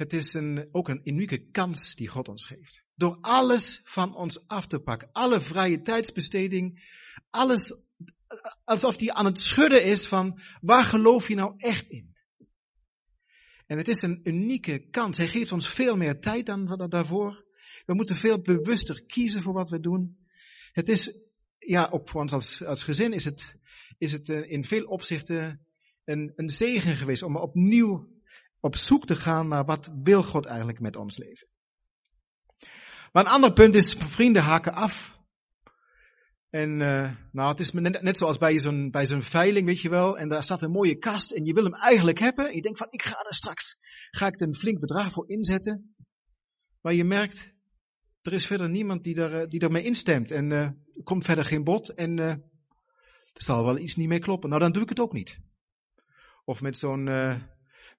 het 0.00 0.12
is 0.12 0.34
een, 0.34 0.68
ook 0.72 0.88
een 0.88 1.00
unieke 1.04 1.50
kans 1.50 1.94
die 1.94 2.08
God 2.08 2.28
ons 2.28 2.46
geeft. 2.46 2.82
Door 2.94 3.18
alles 3.20 3.80
van 3.84 4.14
ons 4.14 4.48
af 4.48 4.66
te 4.66 4.78
pakken. 4.78 5.08
Alle 5.12 5.40
vrije 5.40 5.82
tijdsbesteding. 5.82 6.82
Alles 7.30 7.72
alsof 8.64 8.96
die 8.96 9.12
aan 9.12 9.24
het 9.24 9.38
schudden 9.38 9.84
is 9.84 10.06
van 10.06 10.40
waar 10.60 10.84
geloof 10.84 11.28
je 11.28 11.34
nou 11.34 11.54
echt 11.56 11.88
in? 11.88 12.16
En 13.66 13.78
het 13.78 13.88
is 13.88 14.02
een 14.02 14.20
unieke 14.24 14.88
kans. 14.90 15.16
Hij 15.16 15.28
geeft 15.28 15.52
ons 15.52 15.68
veel 15.68 15.96
meer 15.96 16.20
tijd 16.20 16.46
dan 16.46 16.86
daarvoor. 16.88 17.44
We 17.86 17.94
moeten 17.94 18.16
veel 18.16 18.40
bewuster 18.40 19.04
kiezen 19.06 19.42
voor 19.42 19.52
wat 19.52 19.70
we 19.70 19.80
doen. 19.80 20.18
Het 20.72 20.88
is, 20.88 21.24
ja, 21.58 21.88
ook 21.90 22.08
voor 22.08 22.20
ons 22.20 22.32
als, 22.32 22.64
als 22.64 22.82
gezin 22.82 23.12
is 23.12 23.24
het, 23.24 23.56
is 23.98 24.12
het 24.12 24.28
eh, 24.28 24.50
in 24.50 24.64
veel 24.64 24.84
opzichten 24.84 25.66
een, 26.04 26.32
een 26.36 26.50
zegen 26.50 26.96
geweest 26.96 27.22
om 27.22 27.36
opnieuw 27.36 28.19
op 28.60 28.76
zoek 28.76 29.06
te 29.06 29.16
gaan 29.16 29.48
naar 29.48 29.64
wat 29.64 29.90
wil 30.02 30.22
God 30.22 30.46
eigenlijk 30.46 30.80
met 30.80 30.96
ons 30.96 31.16
leven. 31.16 31.48
Maar 33.12 33.24
een 33.24 33.32
ander 33.32 33.52
punt 33.52 33.74
is, 33.74 33.94
vrienden 33.98 34.42
haken 34.42 34.72
af. 34.72 35.18
En 36.50 36.80
uh, 36.80 37.10
nou, 37.32 37.48
het 37.48 37.60
is 37.60 37.72
net, 37.72 38.02
net 38.02 38.16
zoals 38.16 38.38
bij 38.38 38.58
zo'n, 38.58 38.90
bij 38.90 39.06
zo'n 39.06 39.22
veiling, 39.22 39.66
weet 39.66 39.80
je 39.80 39.88
wel. 39.88 40.18
En 40.18 40.28
daar 40.28 40.44
staat 40.44 40.62
een 40.62 40.70
mooie 40.70 40.98
kast 40.98 41.30
en 41.30 41.44
je 41.44 41.52
wil 41.52 41.64
hem 41.64 41.74
eigenlijk 41.74 42.18
hebben. 42.18 42.48
En 42.48 42.54
je 42.54 42.62
denkt 42.62 42.78
van, 42.78 42.86
ik 42.90 43.02
ga 43.02 43.24
er 43.28 43.34
straks, 43.34 43.76
ga 44.10 44.26
ik 44.26 44.40
een 44.40 44.54
flink 44.54 44.80
bedrag 44.80 45.12
voor 45.12 45.28
inzetten. 45.28 45.94
Maar 46.80 46.94
je 46.94 47.04
merkt, 47.04 47.52
er 48.22 48.32
is 48.32 48.46
verder 48.46 48.68
niemand 48.68 49.02
die, 49.02 49.14
daar, 49.14 49.48
die 49.48 49.58
daarmee 49.58 49.82
instemt. 49.82 50.30
En 50.30 50.50
uh, 50.50 50.58
er 50.58 51.02
komt 51.04 51.24
verder 51.24 51.44
geen 51.44 51.64
bod 51.64 51.88
en 51.88 52.18
er 52.18 52.42
zal 53.32 53.64
wel 53.64 53.78
iets 53.78 53.96
niet 53.96 54.08
mee 54.08 54.18
kloppen. 54.18 54.48
Nou, 54.48 54.62
dan 54.62 54.72
doe 54.72 54.82
ik 54.82 54.88
het 54.88 55.00
ook 55.00 55.12
niet. 55.12 55.38
Of 56.44 56.60
met 56.60 56.76
zo'n 56.76 57.08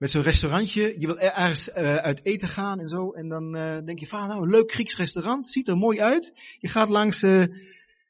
met 0.01 0.11
zo'n 0.11 0.21
restaurantje, 0.21 0.99
je 0.99 1.05
wil 1.05 1.19
ergens 1.19 1.67
uh, 1.67 1.95
uit 1.95 2.25
eten 2.25 2.47
gaan 2.47 2.79
en 2.79 2.89
zo. 2.89 3.11
En 3.11 3.27
dan 3.27 3.55
uh, 3.55 3.77
denk 3.85 3.99
je 3.99 4.07
van, 4.07 4.27
nou, 4.27 4.41
een 4.41 4.49
leuk 4.49 4.71
Grieks 4.71 4.97
restaurant, 4.97 5.51
ziet 5.51 5.67
er 5.67 5.77
mooi 5.77 6.01
uit. 6.01 6.55
Je 6.59 6.67
gaat 6.67 6.89
langs 6.89 7.23
uh, 7.23 7.43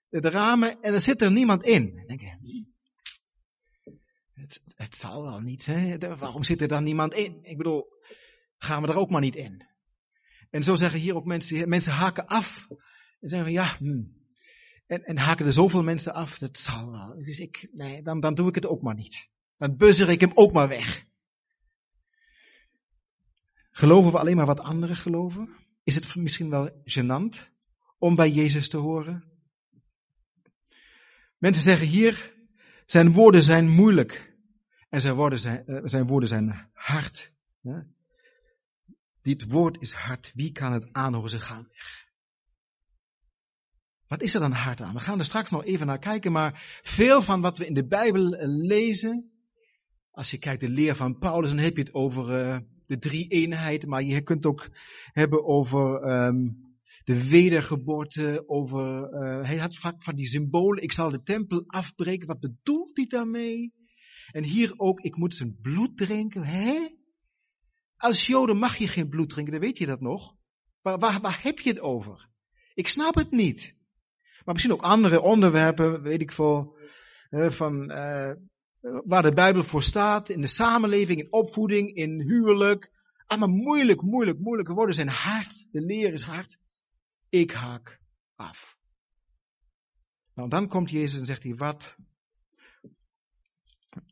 de 0.09 0.29
ramen 0.29 0.81
en 0.81 0.93
er 0.93 1.01
zit 1.01 1.21
er 1.21 1.31
niemand 1.31 1.63
in. 1.63 1.95
Dan 1.95 2.07
denk 2.07 2.21
je, 2.21 2.37
hm, 2.41 2.63
het, 4.41 4.61
het 4.75 4.95
zal 4.95 5.23
wel 5.23 5.39
niet, 5.39 5.65
hè? 5.65 5.97
waarom 5.97 6.43
zit 6.43 6.61
er 6.61 6.67
dan 6.67 6.83
niemand 6.83 7.13
in? 7.13 7.39
Ik 7.43 7.57
bedoel, 7.57 7.85
gaan 8.57 8.81
we 8.81 8.87
er 8.87 8.97
ook 8.97 9.09
maar 9.09 9.21
niet 9.21 9.35
in. 9.35 9.65
En 10.49 10.63
zo 10.63 10.75
zeggen 10.75 10.99
hier 10.99 11.15
ook 11.15 11.25
mensen, 11.25 11.69
mensen 11.69 11.93
haken 11.93 12.27
af. 12.27 12.67
En 13.19 13.29
zeggen 13.29 13.43
van, 13.43 13.63
ja, 13.63 13.75
hm. 13.77 14.03
en, 14.87 15.03
en 15.03 15.17
haken 15.17 15.45
er 15.45 15.51
zoveel 15.51 15.83
mensen 15.83 16.13
af, 16.13 16.37
dat 16.37 16.57
zal 16.57 16.91
wel. 16.91 17.23
Dus 17.23 17.39
ik, 17.39 17.67
nee, 17.71 18.01
dan, 18.01 18.19
dan 18.19 18.33
doe 18.33 18.49
ik 18.49 18.55
het 18.55 18.65
ook 18.65 18.81
maar 18.81 18.95
niet. 18.95 19.29
Dan 19.57 19.77
buzzer 19.77 20.09
ik 20.09 20.21
hem 20.21 20.31
ook 20.33 20.51
maar 20.51 20.67
weg. 20.67 21.09
Geloven 23.71 24.11
we 24.11 24.19
alleen 24.19 24.35
maar 24.35 24.45
wat 24.45 24.59
anderen 24.59 24.95
geloven? 24.95 25.49
Is 25.83 25.95
het 25.95 26.15
misschien 26.15 26.49
wel 26.49 26.69
gênant 26.83 27.49
om 27.97 28.15
bij 28.15 28.29
Jezus 28.29 28.69
te 28.69 28.77
horen? 28.77 29.23
Mensen 31.37 31.63
zeggen 31.63 31.87
hier, 31.87 32.33
zijn 32.85 33.11
woorden 33.11 33.43
zijn 33.43 33.69
moeilijk 33.69 34.35
en 34.89 35.01
zijn 35.01 35.15
woorden 35.15 35.39
zijn, 35.39 35.63
uh, 35.67 35.79
zijn, 35.83 36.07
woorden 36.07 36.29
zijn 36.29 36.69
hard. 36.73 37.31
Dit 39.21 39.45
woord 39.51 39.81
is 39.81 39.91
hard, 39.91 40.31
wie 40.33 40.51
kan 40.51 40.71
het 40.73 40.89
aanhoren? 40.91 41.29
Ze 41.29 41.39
gaan 41.39 41.67
weg. 41.67 42.09
Wat 44.07 44.21
is 44.21 44.33
er 44.33 44.39
dan 44.39 44.51
hard 44.51 44.81
aan? 44.81 44.93
We 44.93 44.99
gaan 44.99 45.19
er 45.19 45.25
straks 45.25 45.51
nog 45.51 45.65
even 45.65 45.87
naar 45.87 45.99
kijken, 45.99 46.31
maar 46.31 46.79
veel 46.83 47.21
van 47.21 47.41
wat 47.41 47.57
we 47.57 47.65
in 47.65 47.73
de 47.73 47.87
Bijbel 47.87 48.29
lezen, 48.47 49.31
Als 50.11 50.31
je 50.31 50.37
kijkt 50.37 50.61
de 50.61 50.69
leer 50.69 50.95
van 50.95 51.17
Paulus, 51.17 51.49
dan 51.49 51.59
heb 51.59 51.75
je 51.75 51.81
het 51.81 51.93
over 51.93 52.45
uh, 52.45 52.59
de 52.91 52.97
drie 52.97 53.27
eenheid, 53.27 53.85
maar 53.85 54.03
je 54.03 54.21
kunt 54.21 54.45
ook 54.45 54.69
hebben 55.11 55.45
over 55.45 56.03
um, 56.03 56.69
de 57.03 57.29
wedergeboorte, 57.29 58.43
over, 58.47 59.13
uh, 59.13 59.45
hij 59.45 59.57
had 59.57 59.77
vaak 59.77 60.03
van 60.03 60.15
die 60.15 60.25
symbolen, 60.25 60.83
ik 60.83 60.91
zal 60.91 61.09
de 61.09 61.21
tempel 61.21 61.63
afbreken, 61.67 62.27
wat 62.27 62.39
bedoelt 62.39 62.97
hij 62.97 63.05
daarmee? 63.07 63.73
En 64.31 64.43
hier 64.43 64.73
ook, 64.77 64.99
ik 64.99 65.15
moet 65.15 65.35
zijn 65.35 65.57
bloed 65.61 65.97
drinken, 65.97 66.43
hè? 66.43 66.87
Als 67.97 68.25
Joden 68.27 68.57
mag 68.57 68.77
je 68.77 68.87
geen 68.87 69.09
bloed 69.09 69.29
drinken, 69.29 69.53
dan 69.53 69.61
weet 69.61 69.77
je 69.77 69.85
dat 69.85 70.01
nog. 70.01 70.35
Waar, 70.81 70.97
waar, 70.97 71.21
waar 71.21 71.39
heb 71.43 71.59
je 71.59 71.69
het 71.69 71.79
over? 71.79 72.29
Ik 72.73 72.87
snap 72.87 73.15
het 73.15 73.31
niet. 73.31 73.75
Maar 74.45 74.53
misschien 74.53 74.73
ook 74.73 74.81
andere 74.81 75.21
onderwerpen, 75.21 76.01
weet 76.01 76.21
ik 76.21 76.31
veel, 76.31 76.77
van 77.29 77.91
uh, 77.91 78.31
waar 78.81 79.21
de 79.21 79.33
Bijbel 79.33 79.63
voor 79.63 79.83
staat, 79.83 80.29
in 80.29 80.41
de 80.41 80.47
samenleving, 80.47 81.19
in 81.19 81.31
opvoeding, 81.31 81.95
in 81.95 82.21
huwelijk. 82.21 82.91
Allemaal 83.25 83.55
moeilijk, 83.55 84.01
moeilijk, 84.01 84.39
moeilijke 84.39 84.73
woorden 84.73 84.95
zijn 84.95 85.09
hard. 85.09 85.67
De 85.71 85.81
leer 85.81 86.13
is 86.13 86.21
hard. 86.21 86.57
Ik 87.29 87.51
haak 87.51 87.99
af. 88.35 88.77
Nou, 90.33 90.49
dan 90.49 90.67
komt 90.67 90.89
Jezus 90.89 91.19
en 91.19 91.25
zegt 91.25 91.43
hij, 91.43 91.55
wat, 91.55 91.93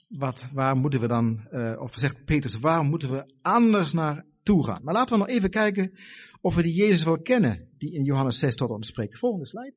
wat, 0.08 0.50
waar 0.54 0.76
moeten 0.76 1.00
we 1.00 1.08
dan, 1.08 1.48
uh, 1.52 1.82
of 1.82 1.94
zegt 1.94 2.26
Petrus, 2.26 2.60
waar 2.60 2.84
moeten 2.84 3.12
we 3.12 3.34
anders 3.42 3.94
naartoe 3.94 4.66
gaan? 4.66 4.84
Maar 4.84 4.94
laten 4.94 5.14
we 5.14 5.26
nog 5.26 5.36
even 5.36 5.50
kijken 5.50 6.00
of 6.42 6.56
we 6.56 6.62
die 6.62 6.74
Jezus 6.74 7.04
wel 7.04 7.22
kennen, 7.22 7.70
die 7.78 7.94
in 7.94 8.04
Johannes 8.04 8.40
6 8.40 8.56
tot 8.56 8.70
ons 8.70 8.88
spreekt. 8.88 9.18
Volgende 9.18 9.48
slide. 9.48 9.76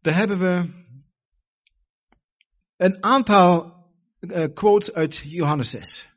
Daar 0.00 0.14
hebben 0.14 0.38
we 0.38 0.84
een 2.76 3.02
aantal 3.02 3.76
uh, 4.20 4.44
quotes 4.54 4.92
uit 4.92 5.16
Johannes 5.16 5.70
6. 5.70 6.14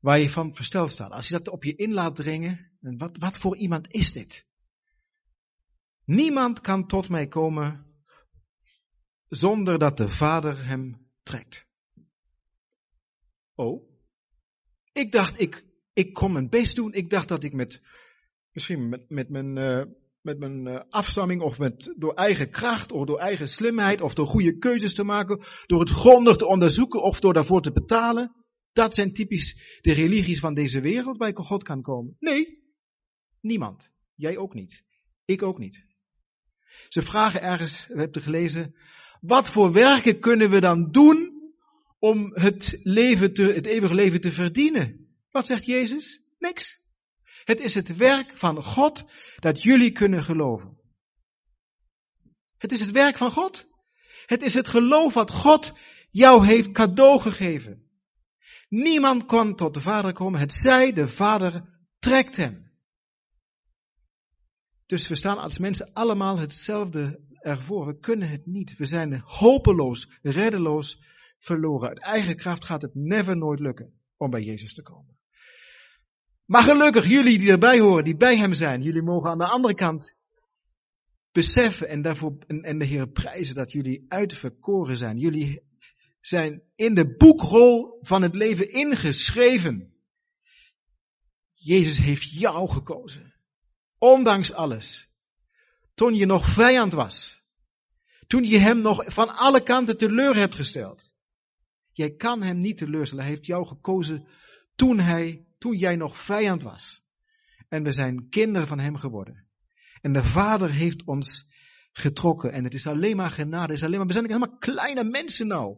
Waar 0.00 0.18
je 0.18 0.30
van 0.30 0.54
versteld 0.54 0.92
staat. 0.92 1.10
Als 1.10 1.28
je 1.28 1.34
dat 1.34 1.48
op 1.48 1.64
je 1.64 1.74
in 1.74 1.92
laat 1.92 2.16
dringen. 2.16 2.70
Wat, 2.80 3.16
wat 3.18 3.38
voor 3.38 3.56
iemand 3.56 3.92
is 3.92 4.12
dit? 4.12 4.46
Niemand 6.04 6.60
kan 6.60 6.86
tot 6.86 7.08
mij 7.08 7.26
komen 7.26 7.86
zonder 9.28 9.78
dat 9.78 9.96
de 9.96 10.08
Vader 10.08 10.66
hem 10.66 11.08
trekt. 11.22 11.66
Oh, 13.54 13.90
ik 14.92 15.12
dacht 15.12 15.40
ik, 15.40 15.64
ik 15.92 16.12
kon 16.12 16.32
mijn 16.32 16.48
best 16.48 16.76
doen. 16.76 16.92
Ik 16.92 17.10
dacht 17.10 17.28
dat 17.28 17.44
ik 17.44 17.52
met, 17.52 17.80
misschien 18.52 18.88
met, 18.88 19.10
met 19.10 19.28
mijn 19.28 19.56
uh, 19.56 19.82
met 20.26 20.38
mijn 20.38 20.66
uh, 20.66 20.80
afstamming 20.88 21.42
of 21.42 21.58
met, 21.58 21.94
door 21.96 22.14
eigen 22.14 22.50
kracht 22.50 22.92
of 22.92 23.06
door 23.06 23.18
eigen 23.18 23.48
slimheid 23.48 24.00
of 24.00 24.14
door 24.14 24.26
goede 24.26 24.58
keuzes 24.58 24.94
te 24.94 25.04
maken, 25.04 25.44
door 25.66 25.80
het 25.80 25.90
grondig 25.90 26.36
te 26.36 26.46
onderzoeken 26.46 27.02
of 27.02 27.20
door 27.20 27.32
daarvoor 27.32 27.62
te 27.62 27.72
betalen. 27.72 28.34
Dat 28.72 28.94
zijn 28.94 29.12
typisch 29.12 29.78
de 29.80 29.92
religies 29.92 30.40
van 30.40 30.54
deze 30.54 30.80
wereld 30.80 31.16
waar 31.16 31.36
God 31.36 31.62
kan 31.62 31.82
komen. 31.82 32.16
Nee, 32.18 32.62
niemand. 33.40 33.90
Jij 34.14 34.36
ook 34.36 34.54
niet. 34.54 34.84
Ik 35.24 35.42
ook 35.42 35.58
niet. 35.58 35.84
Ze 36.88 37.02
vragen 37.02 37.42
ergens, 37.42 37.86
we 37.86 37.98
hebben 37.98 38.22
gelezen, 38.22 38.74
wat 39.20 39.50
voor 39.50 39.72
werken 39.72 40.20
kunnen 40.20 40.50
we 40.50 40.60
dan 40.60 40.90
doen 40.90 41.32
om 41.98 42.30
het, 42.34 42.80
leven 42.82 43.32
te, 43.32 43.42
het 43.42 43.66
eeuwige 43.66 43.94
leven 43.94 44.20
te 44.20 44.32
verdienen? 44.32 45.08
Wat 45.30 45.46
zegt 45.46 45.64
Jezus? 45.64 46.20
Niks. 46.38 46.85
Het 47.46 47.60
is 47.60 47.74
het 47.74 47.96
werk 47.96 48.36
van 48.36 48.62
God 48.62 49.04
dat 49.36 49.62
jullie 49.62 49.92
kunnen 49.92 50.24
geloven. 50.24 50.78
Het 52.58 52.72
is 52.72 52.80
het 52.80 52.90
werk 52.90 53.16
van 53.16 53.30
God. 53.30 53.66
Het 54.24 54.42
is 54.42 54.54
het 54.54 54.68
geloof 54.68 55.14
wat 55.14 55.30
God 55.30 55.72
jou 56.10 56.46
heeft 56.46 56.72
cadeau 56.72 57.20
gegeven. 57.20 57.90
Niemand 58.68 59.24
kon 59.24 59.56
tot 59.56 59.74
de 59.74 59.80
Vader 59.80 60.12
komen, 60.12 60.40
het 60.40 60.54
zij 60.54 60.92
de 60.92 61.08
Vader 61.08 61.78
trekt 61.98 62.36
hem. 62.36 62.72
Dus 64.86 65.08
we 65.08 65.14
staan 65.14 65.38
als 65.38 65.58
mensen 65.58 65.92
allemaal 65.92 66.38
hetzelfde 66.38 67.20
ervoor. 67.40 67.86
We 67.86 67.98
kunnen 67.98 68.28
het 68.28 68.46
niet. 68.46 68.76
We 68.76 68.84
zijn 68.84 69.20
hopeloos, 69.20 70.18
reddeloos 70.22 71.02
verloren. 71.38 71.88
Uit 71.88 72.00
eigen 72.00 72.36
kracht 72.36 72.64
gaat 72.64 72.82
het 72.82 72.94
never 72.94 73.36
nooit 73.36 73.60
lukken 73.60 74.00
om 74.16 74.30
bij 74.30 74.42
Jezus 74.42 74.74
te 74.74 74.82
komen. 74.82 75.15
Maar 76.46 76.62
gelukkig 76.62 77.06
jullie 77.06 77.38
die 77.38 77.50
erbij 77.50 77.80
horen, 77.80 78.04
die 78.04 78.16
bij 78.16 78.36
hem 78.36 78.54
zijn, 78.54 78.82
jullie 78.82 79.02
mogen 79.02 79.30
aan 79.30 79.38
de 79.38 79.46
andere 79.46 79.74
kant 79.74 80.14
beseffen 81.32 81.88
en, 81.88 82.02
daarvoor, 82.02 82.38
en, 82.46 82.62
en 82.62 82.78
de 82.78 82.84
Heer 82.84 83.08
prijzen 83.08 83.54
dat 83.54 83.72
jullie 83.72 84.04
uitverkoren 84.08 84.96
zijn. 84.96 85.18
Jullie 85.18 85.62
zijn 86.20 86.62
in 86.74 86.94
de 86.94 87.16
boekrol 87.16 87.98
van 88.00 88.22
het 88.22 88.34
leven 88.34 88.70
ingeschreven. 88.70 89.94
Jezus 91.54 91.98
heeft 91.98 92.38
jou 92.38 92.68
gekozen. 92.68 93.34
Ondanks 93.98 94.52
alles. 94.52 95.10
Toen 95.94 96.14
je 96.14 96.26
nog 96.26 96.48
vijand 96.48 96.92
was. 96.92 97.44
Toen 98.26 98.44
je 98.44 98.58
hem 98.58 98.80
nog 98.80 99.04
van 99.06 99.28
alle 99.28 99.62
kanten 99.62 99.96
teleur 99.96 100.36
hebt 100.36 100.54
gesteld. 100.54 101.14
Jij 101.92 102.14
kan 102.14 102.42
hem 102.42 102.58
niet 102.58 102.76
teleurstellen. 102.76 103.24
Hij 103.24 103.32
heeft 103.32 103.46
jou 103.46 103.66
gekozen 103.66 104.26
toen 104.76 104.98
hij 104.98 105.46
toen 105.58 105.76
jij 105.76 105.96
nog 105.96 106.18
vijand 106.18 106.62
was. 106.62 107.04
En 107.68 107.82
we 107.82 107.92
zijn 107.92 108.28
kinderen 108.28 108.68
van 108.68 108.78
hem 108.78 108.96
geworden. 108.96 109.46
En 110.00 110.12
de 110.12 110.24
Vader 110.24 110.72
heeft 110.72 111.04
ons 111.04 111.54
getrokken. 111.92 112.52
En 112.52 112.64
het 112.64 112.74
is 112.74 112.86
alleen 112.86 113.16
maar 113.16 113.30
genade. 113.30 113.72
Is 113.72 113.82
alleen 113.82 113.98
maar, 113.98 114.06
we 114.06 114.12
zijn 114.12 114.26
helemaal 114.26 114.58
kleine 114.58 115.04
mensen 115.04 115.46
nou. 115.46 115.76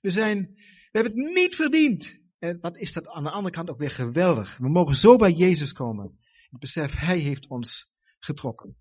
We 0.00 0.10
zijn, 0.10 0.54
we 0.92 0.98
hebben 0.98 1.12
het 1.12 1.34
niet 1.34 1.54
verdiend. 1.54 2.18
En 2.38 2.58
wat 2.60 2.76
is 2.76 2.92
dat 2.92 3.08
aan 3.08 3.22
de 3.22 3.30
andere 3.30 3.54
kant 3.54 3.70
ook 3.70 3.78
weer 3.78 3.90
geweldig. 3.90 4.56
We 4.56 4.68
mogen 4.68 4.94
zo 4.94 5.16
bij 5.16 5.32
Jezus 5.32 5.72
komen. 5.72 6.18
Het 6.50 6.60
besef, 6.60 6.94
Hij 6.94 7.18
heeft 7.18 7.46
ons 7.48 7.94
getrokken. 8.18 8.76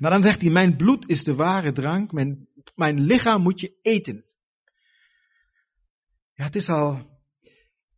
Maar 0.00 0.10
dan 0.10 0.22
zegt 0.22 0.40
hij, 0.40 0.50
mijn 0.50 0.76
bloed 0.76 1.08
is 1.08 1.24
de 1.24 1.34
ware 1.34 1.72
drank. 1.72 2.12
Mijn, 2.12 2.48
mijn 2.74 3.00
lichaam 3.00 3.42
moet 3.42 3.60
je 3.60 3.78
eten. 3.82 4.24
Ja, 6.32 6.44
het 6.44 6.56
is 6.56 6.68
al 6.68 7.17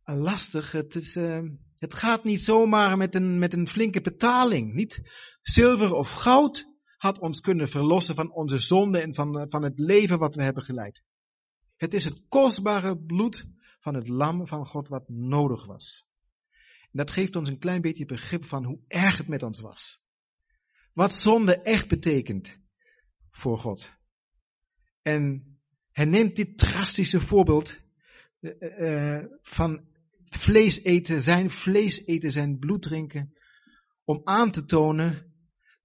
lastig. 0.03 0.71
Het, 0.71 0.95
is, 0.95 1.15
uh, 1.15 1.39
het 1.77 1.93
gaat 1.93 2.23
niet 2.23 2.41
zomaar 2.41 2.97
met 2.97 3.15
een, 3.15 3.39
met 3.39 3.53
een 3.53 3.67
flinke 3.67 4.01
betaling. 4.01 4.73
Niet 4.73 5.01
zilver 5.41 5.93
of 5.93 6.11
goud 6.11 6.67
had 6.97 7.19
ons 7.19 7.39
kunnen 7.39 7.67
verlossen 7.67 8.15
van 8.15 8.33
onze 8.33 8.59
zonde 8.59 8.99
en 8.99 9.13
van, 9.13 9.39
uh, 9.39 9.45
van 9.49 9.63
het 9.63 9.79
leven 9.79 10.19
wat 10.19 10.35
we 10.35 10.43
hebben 10.43 10.63
geleid. 10.63 11.03
Het 11.75 11.93
is 11.93 12.03
het 12.03 12.21
kostbare 12.27 12.97
bloed 12.97 13.47
van 13.79 13.93
het 13.93 14.07
lam 14.07 14.47
van 14.47 14.65
God 14.65 14.87
wat 14.87 15.09
nodig 15.09 15.65
was. 15.65 16.09
Dat 16.91 17.11
geeft 17.11 17.35
ons 17.35 17.49
een 17.49 17.59
klein 17.59 17.81
beetje 17.81 18.05
begrip 18.05 18.45
van 18.45 18.63
hoe 18.63 18.79
erg 18.87 19.17
het 19.17 19.27
met 19.27 19.43
ons 19.43 19.59
was. 19.59 20.01
Wat 20.93 21.13
zonde 21.13 21.61
echt 21.61 21.87
betekent 21.87 22.59
voor 23.31 23.57
God. 23.57 23.91
En 25.01 25.45
hij 25.91 26.05
neemt 26.05 26.35
dit 26.35 26.57
drastische 26.57 27.19
voorbeeld 27.19 27.79
van 29.41 29.85
vlees 30.37 30.83
eten, 30.83 31.21
zijn 31.21 31.49
vlees 31.49 32.05
eten, 32.05 32.31
zijn 32.31 32.59
bloed 32.59 32.81
drinken, 32.81 33.33
om 34.03 34.21
aan 34.23 34.51
te 34.51 34.65
tonen 34.65 35.33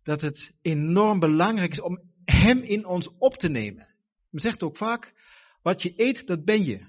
dat 0.02 0.20
het 0.20 0.52
enorm 0.62 1.18
belangrijk 1.18 1.70
is 1.70 1.80
om 1.80 2.02
hem 2.24 2.62
in 2.62 2.86
ons 2.86 3.16
op 3.18 3.36
te 3.36 3.48
nemen. 3.48 3.94
Men 4.30 4.40
zegt 4.40 4.62
ook 4.62 4.76
vaak, 4.76 5.14
wat 5.62 5.82
je 5.82 5.92
eet, 5.96 6.26
dat 6.26 6.44
ben 6.44 6.64
je. 6.64 6.86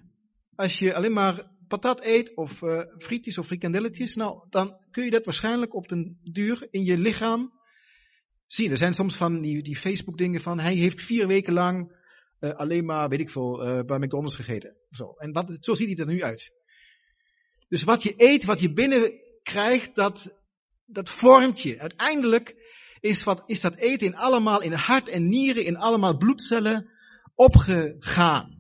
Als 0.56 0.80
je 0.80 0.94
alleen 0.94 1.14
maar 1.14 1.52
patat 1.68 2.06
eet, 2.06 2.36
of 2.36 2.62
uh, 2.62 2.82
frietjes 2.98 3.38
of 3.38 3.46
frikandelletjes, 3.46 4.16
nou, 4.16 4.48
dan 4.50 4.78
kun 4.92 5.04
je 5.04 5.12
dat 5.12 5.26
waarschijnlijk 5.26 5.76
op 5.76 5.88
den 5.88 6.20
duur 6.24 6.68
in 6.72 6.84
je 6.84 6.98
lichaam 6.98 7.54
zien. 8.48 8.72
Er 8.72 8.78
zijn 8.78 8.94
soms 8.94 9.16
van 9.16 9.42
die, 9.42 9.64
die 9.64 9.78
Facebook 9.78 10.18
dingen 10.18 10.42
van, 10.42 10.60
hij 10.60 10.76
heeft 10.76 11.02
vier 11.02 11.28
weken 11.28 11.54
lang 11.54 11.96
uh, 12.40 12.52
alleen 12.52 12.86
maar, 12.86 13.10
weet 13.10 13.20
ik 13.20 13.30
veel, 13.30 13.68
uh, 13.68 13.84
bij 13.84 13.98
McDonald's 13.98 14.36
gegeten. 14.36 14.76
Zo. 14.90 15.12
En 15.12 15.32
wat, 15.32 15.58
zo 15.60 15.74
ziet 15.74 15.88
hij 15.88 16.06
er 16.06 16.14
nu 16.14 16.24
uit. 16.24 16.52
Dus 17.68 17.84
wat 17.84 18.04
je 18.04 18.14
eet, 18.18 18.46
wat 18.46 18.60
je 18.60 18.74
binnenkrijgt, 18.74 19.96
dat, 19.96 20.30
dat 20.86 21.10
vormt 21.10 21.62
je. 21.62 21.80
Uiteindelijk 21.80 22.56
is, 23.00 23.24
wat, 23.24 23.44
is 23.46 23.62
dat 23.62 23.76
eten 23.76 24.08
in 24.08 24.16
allemaal 24.16 24.62
in 24.62 24.74
hart 24.74 25.10
en 25.10 25.28
nieren, 25.28 25.66
in 25.66 25.78
allemaal 25.78 26.18
bloedcellen 26.18 26.90
opgegaan. 27.36 28.58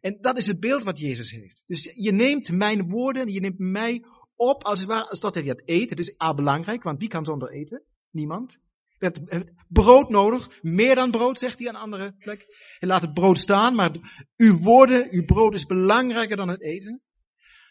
En 0.00 0.18
dat 0.20 0.36
is 0.36 0.46
het 0.46 0.60
beeld 0.60 0.82
wat 0.82 0.98
Jezus 0.98 1.30
heeft. 1.30 1.62
Dus 1.66 1.92
je 1.94 2.12
neemt 2.12 2.50
mijn 2.50 2.88
woorden, 2.88 3.32
je 3.32 3.40
neemt 3.40 3.58
mij 3.58 4.04
op 4.36 4.64
als 4.64 4.78
het 4.78 4.88
ware, 4.88 5.08
als 5.08 5.20
dat 5.20 5.34
je 5.34 5.42
het 5.42 5.62
eet. 5.64 5.90
Het 5.90 5.98
is 5.98 6.20
A 6.22 6.34
belangrijk, 6.34 6.82
want 6.82 6.98
wie 6.98 7.08
kan 7.08 7.24
zonder 7.24 7.50
eten? 7.50 7.82
Niemand. 8.10 8.58
Je 8.98 9.04
hebt 9.04 9.44
brood 9.68 10.08
nodig, 10.08 10.62
meer 10.62 10.94
dan 10.94 11.10
brood, 11.10 11.38
zegt 11.38 11.58
hij 11.58 11.68
aan 11.68 11.74
een 11.74 11.80
andere 11.80 12.14
plek. 12.18 12.46
Je 12.78 12.86
laat 12.86 13.02
het 13.02 13.14
brood 13.14 13.38
staan, 13.38 13.74
maar 13.74 13.90
uw 14.36 14.58
woorden, 14.58 15.08
uw 15.10 15.24
brood 15.24 15.54
is 15.54 15.66
belangrijker 15.66 16.36
dan 16.36 16.48
het 16.48 16.62
eten. 16.62 17.02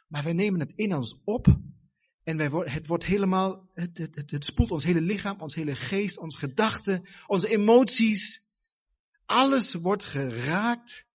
Maar 0.08 0.24
wij 0.24 0.34
nemen 0.34 0.60
het 0.60 0.74
in 0.76 0.96
ons 0.96 1.22
op. 1.24 1.60
En 2.24 2.38
wij, 2.38 2.50
het 2.72 2.88
wordt 2.88 3.06
helemaal, 3.06 3.70
het, 3.74 3.98
het, 3.98 4.32
het, 4.32 4.46
spoelt 4.46 4.72
ons 4.72 4.84
hele 4.84 5.02
lichaam, 5.02 5.42
ons 5.42 5.56
hele 5.56 5.76
geest, 5.76 6.18
onze 6.18 6.38
gedachten, 6.38 7.08
onze 7.28 7.50
emoties. 7.50 8.50
Alles 9.26 9.74
wordt 9.74 10.04
geraakt 10.04 11.06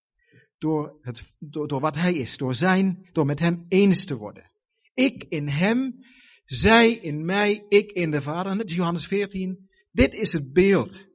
door, 0.59 0.99
het, 1.01 1.33
door, 1.39 1.69
door 1.69 1.81
wat 1.81 1.95
hij 1.95 2.15
is, 2.15 2.37
door 2.37 2.55
zijn, 2.55 3.09
door 3.13 3.27
met 3.27 3.39
hem 3.39 3.65
eens 3.69 4.05
te 4.05 4.17
worden. 4.17 4.51
Ik 4.95 5.25
in 5.29 5.49
hem, 5.49 6.05
zij 6.45 6.93
in 6.93 7.25
mij, 7.25 7.65
ik 7.69 7.93
in 7.93 8.11
de 8.11 8.23
Vader. 8.23 8.57
Dat 8.57 8.69
is 8.69 8.75
Johannes 8.75 9.07
14. 9.07 9.71
Dit 9.91 10.15
is 10.15 10.33
het 10.33 10.53
beeld. 10.53 11.11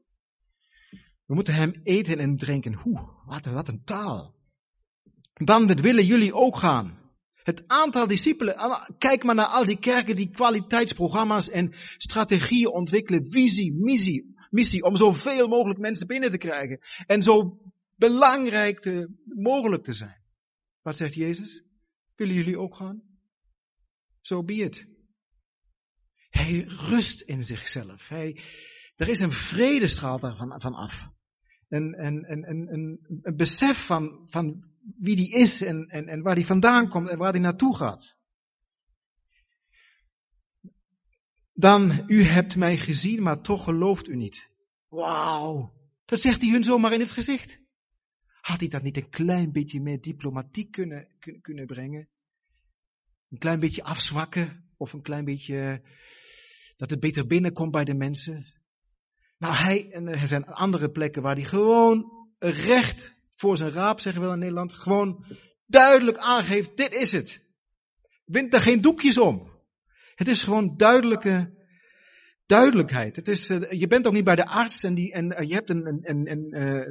We 1.26 1.34
moeten 1.36 1.54
hem 1.54 1.82
eten 1.84 2.18
en 2.18 2.38
drinken. 2.38 2.74
Hoe, 2.74 3.10
wat, 3.26 3.46
wat 3.46 3.68
een 3.68 3.84
taal. 3.84 4.36
Dan 5.34 5.82
willen 5.82 6.06
jullie 6.06 6.34
ook 6.34 6.58
gaan. 6.58 7.07
Het 7.48 7.68
aantal 7.68 8.08
discipelen, 8.08 8.56
kijk 8.98 9.24
maar 9.24 9.36
naar 9.36 9.46
al 9.46 9.66
die 9.66 9.80
kerken 9.80 10.16
die 10.16 10.30
kwaliteitsprogramma's 10.30 11.50
en 11.50 11.74
strategieën 11.98 12.72
ontwikkelen, 12.72 13.32
visie, 13.32 13.74
missie, 13.74 14.36
missie 14.50 14.84
om 14.84 14.96
zoveel 14.96 15.48
mogelijk 15.48 15.80
mensen 15.80 16.08
binnen 16.08 16.32
te 16.32 16.38
krijgen 16.38 16.80
en 17.06 17.22
zo 17.22 17.60
belangrijk 17.96 18.80
te, 18.80 19.10
mogelijk 19.26 19.84
te 19.84 19.94
zijn. 19.94 20.22
Wat 20.82 20.98
zegt 20.98 21.14
Jezus? 21.14 21.64
Willen 22.16 22.36
jullie 22.36 22.60
ook 22.60 22.76
gaan? 22.76 23.02
Zo 24.22 24.36
so 24.36 24.44
be 24.44 24.54
it. 24.54 24.88
Hij 26.30 26.66
rust 26.68 27.22
in 27.22 27.44
zichzelf. 27.44 28.10
Hij, 28.10 28.42
er 28.96 29.08
is 29.08 29.20
een 29.20 29.32
vredestraal 29.32 30.20
daarvan 30.20 30.62
van 30.62 30.74
af. 30.74 31.10
Een, 31.68 32.06
een, 32.06 32.74
een, 32.74 33.36
besef 33.36 33.86
van, 33.86 34.26
van 34.30 34.64
wie 34.98 35.16
die 35.16 35.32
is 35.32 35.62
en, 35.62 35.88
en, 35.88 36.08
en 36.08 36.22
waar 36.22 36.36
die 36.36 36.46
vandaan 36.46 36.90
komt 36.90 37.10
en 37.10 37.18
waar 37.18 37.32
die 37.32 37.42
naartoe 37.42 37.76
gaat. 37.76 38.16
Dan, 41.54 42.04
u 42.08 42.24
hebt 42.24 42.56
mij 42.56 42.78
gezien, 42.78 43.24
maar 43.24 43.42
toch 43.42 43.64
gelooft 43.64 44.08
u 44.08 44.16
niet. 44.16 44.50
Wauw, 44.88 45.74
dat 46.06 46.20
zegt 46.20 46.42
hij 46.42 46.52
hun 46.52 46.64
zomaar 46.64 46.94
in 46.94 47.00
het 47.00 47.12
gezicht. 47.12 47.60
Had 48.42 48.60
hij 48.60 48.70
dat 48.70 48.84
niet 48.84 48.98
een 48.98 49.10
klein 49.10 49.52
beetje 49.52 49.82
meer 49.82 50.02
diplomatiek 50.02 50.72
kunnen, 50.72 51.08
kunnen 51.42 51.66
brengen? 51.66 52.10
Een 53.30 53.38
klein 53.38 53.60
beetje 53.60 53.84
afzwakken 53.84 54.70
of 54.78 54.94
een 54.94 55.02
klein 55.02 55.26
beetje 55.26 55.82
dat 56.78 56.90
het 56.90 57.00
beter 57.00 57.28
binnenkomt 57.28 57.72
bij 57.72 57.84
de 57.84 57.94
mensen? 57.94 58.57
Nou, 59.38 59.54
hij, 59.56 59.92
en 59.92 60.08
er 60.08 60.28
zijn 60.28 60.46
andere 60.46 60.92
plekken 60.92 61.22
waar 61.22 61.36
hij 61.36 61.44
gewoon 61.44 62.12
recht 62.40 63.16
voor 63.36 63.58
zijn 63.58 63.72
raap, 63.72 64.00
zeggen 64.00 64.22
we 64.22 64.34
in 64.34 64.40
Nederland, 64.40 64.74
gewoon 64.74 65.26
duidelijk 65.66 66.18
aangeeft, 66.18 66.78
dit 66.78 66.94
is 66.94 67.12
het. 67.12 67.46
Wind 68.26 68.54
er 68.54 68.62
geen 68.62 68.82
doekjes 68.82 69.18
om. 69.18 69.56
Het 70.16 70.28
is 70.28 70.44
gewoon 70.44 70.78
duidelijke 70.78 71.56
duidelijkheid. 72.48 73.16
Het 73.16 73.28
is, 73.28 73.50
uh, 73.50 73.72
je 73.72 73.88
bent 73.88 74.08
ook 74.08 74.14
niet 74.14 74.24
bij 74.24 74.36
de 74.36 74.46
arts 74.46 74.84
en, 74.84 74.94
die, 74.94 75.14
en 75.14 75.32
uh, 75.32 75.48
je 75.48 75.54
hebt 75.54 75.70
een, 75.70 76.02
een, 76.02 76.32
een, 76.32 76.56
uh, 76.56 76.86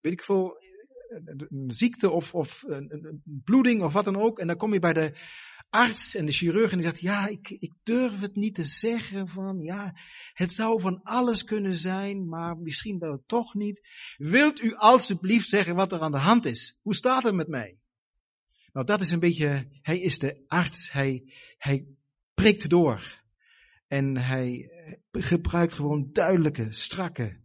weet 0.00 0.12
ik 0.12 0.22
veel, 0.22 0.56
een 1.48 1.70
ziekte 1.70 2.10
of, 2.10 2.34
of 2.34 2.62
een, 2.66 3.22
bloeding 3.44 3.82
of 3.82 3.92
wat 3.92 4.04
dan 4.04 4.16
ook. 4.16 4.38
En 4.38 4.46
dan 4.46 4.56
kom 4.56 4.72
je 4.72 4.78
bij 4.78 4.92
de 4.92 5.12
arts 5.70 6.14
en 6.14 6.26
de 6.26 6.32
chirurg 6.32 6.70
en 6.70 6.78
die 6.78 6.86
zegt, 6.86 7.00
ja, 7.00 7.26
ik, 7.26 7.50
ik 7.50 7.72
durf 7.82 8.20
het 8.20 8.36
niet 8.36 8.54
te 8.54 8.64
zeggen 8.64 9.28
van, 9.28 9.60
ja, 9.62 9.94
het 10.32 10.52
zou 10.52 10.80
van 10.80 11.02
alles 11.02 11.44
kunnen 11.44 11.74
zijn, 11.74 12.28
maar 12.28 12.56
misschien 12.56 12.98
wel 12.98 13.22
toch 13.26 13.54
niet. 13.54 13.88
Wilt 14.16 14.62
u 14.62 14.74
alstublieft 14.74 15.48
zeggen 15.48 15.74
wat 15.74 15.92
er 15.92 16.00
aan 16.00 16.12
de 16.12 16.18
hand 16.18 16.44
is? 16.44 16.78
Hoe 16.82 16.94
staat 16.94 17.22
het 17.22 17.34
met 17.34 17.48
mij? 17.48 17.78
Nou, 18.72 18.86
dat 18.86 19.00
is 19.00 19.10
een 19.10 19.20
beetje, 19.20 19.68
hij 19.82 20.00
is 20.00 20.18
de 20.18 20.44
arts, 20.46 20.92
hij, 20.92 21.32
hij 21.56 21.86
prikt 22.34 22.68
door. 22.68 23.18
En 23.86 24.16
hij 24.16 24.70
gebruikt 25.10 25.72
gewoon 25.72 26.08
duidelijke, 26.12 26.72
strakke, 26.72 27.40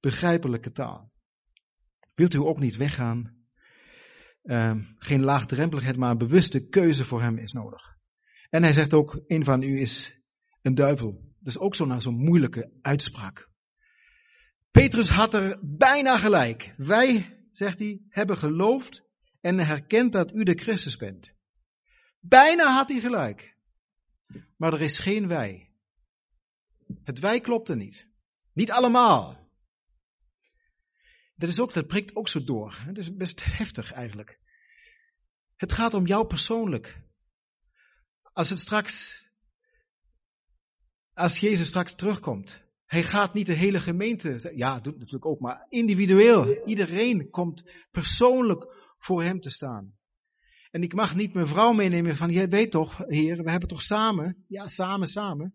begrijpelijke 0.00 0.72
taal. 0.72 1.12
Wilt 2.14 2.34
u 2.34 2.38
ook 2.38 2.58
niet 2.58 2.76
weggaan? 2.76 3.35
Uh, 4.46 4.74
geen 4.98 5.24
laagdrempeligheid, 5.24 5.96
maar 5.96 6.10
een 6.10 6.18
bewuste 6.18 6.68
keuze 6.68 7.04
voor 7.04 7.22
hem 7.22 7.38
is 7.38 7.52
nodig. 7.52 7.96
En 8.50 8.62
hij 8.62 8.72
zegt 8.72 8.94
ook, 8.94 9.20
een 9.26 9.44
van 9.44 9.62
u 9.62 9.80
is 9.80 10.20
een 10.62 10.74
duivel. 10.74 11.34
Dus 11.38 11.58
ook 11.58 11.74
zo'n 11.74 12.00
zo 12.00 12.10
moeilijke 12.12 12.70
uitspraak. 12.82 13.48
Petrus 14.70 15.08
had 15.08 15.34
er 15.34 15.58
bijna 15.62 16.18
gelijk. 16.18 16.74
Wij, 16.76 17.38
zegt 17.50 17.78
hij, 17.78 18.00
hebben 18.08 18.36
geloofd 18.36 19.02
en 19.40 19.58
herkend 19.58 20.12
dat 20.12 20.34
u 20.34 20.42
de 20.42 20.54
Christus 20.54 20.96
bent. 20.96 21.34
Bijna 22.20 22.74
had 22.74 22.88
hij 22.88 23.00
gelijk. 23.00 23.56
Maar 24.56 24.72
er 24.72 24.82
is 24.82 24.98
geen 24.98 25.28
wij. 25.28 25.70
Het 27.04 27.18
wij 27.18 27.40
klopte 27.40 27.74
niet. 27.74 28.08
Niet 28.52 28.70
allemaal. 28.70 29.45
Dat, 31.36 31.48
is 31.48 31.60
ook, 31.60 31.72
dat 31.72 31.86
prikt 31.86 32.16
ook 32.16 32.28
zo 32.28 32.44
door. 32.44 32.78
Het 32.78 32.98
is 32.98 33.16
best 33.16 33.44
heftig 33.44 33.92
eigenlijk. 33.92 34.40
Het 35.56 35.72
gaat 35.72 35.94
om 35.94 36.06
jou 36.06 36.26
persoonlijk. 36.26 37.00
Als 38.32 38.50
het 38.50 38.58
straks, 38.58 39.24
als 41.12 41.38
Jezus 41.38 41.68
straks 41.68 41.94
terugkomt, 41.94 42.64
hij 42.86 43.02
gaat 43.02 43.34
niet 43.34 43.46
de 43.46 43.52
hele 43.52 43.80
gemeente, 43.80 44.52
ja, 44.54 44.80
doet 44.80 44.96
natuurlijk 44.96 45.26
ook, 45.26 45.40
maar 45.40 45.66
individueel. 45.68 46.66
Iedereen 46.66 47.30
komt 47.30 47.70
persoonlijk 47.90 48.94
voor 48.98 49.22
hem 49.22 49.40
te 49.40 49.50
staan. 49.50 49.94
En 50.70 50.82
ik 50.82 50.94
mag 50.94 51.14
niet 51.14 51.34
mijn 51.34 51.46
vrouw 51.46 51.72
meenemen 51.72 52.16
van, 52.16 52.30
jij 52.30 52.48
weet 52.48 52.70
toch, 52.70 52.98
heer, 53.06 53.42
we 53.42 53.50
hebben 53.50 53.68
toch 53.68 53.82
samen, 53.82 54.44
ja, 54.48 54.68
samen, 54.68 55.06
samen. 55.06 55.54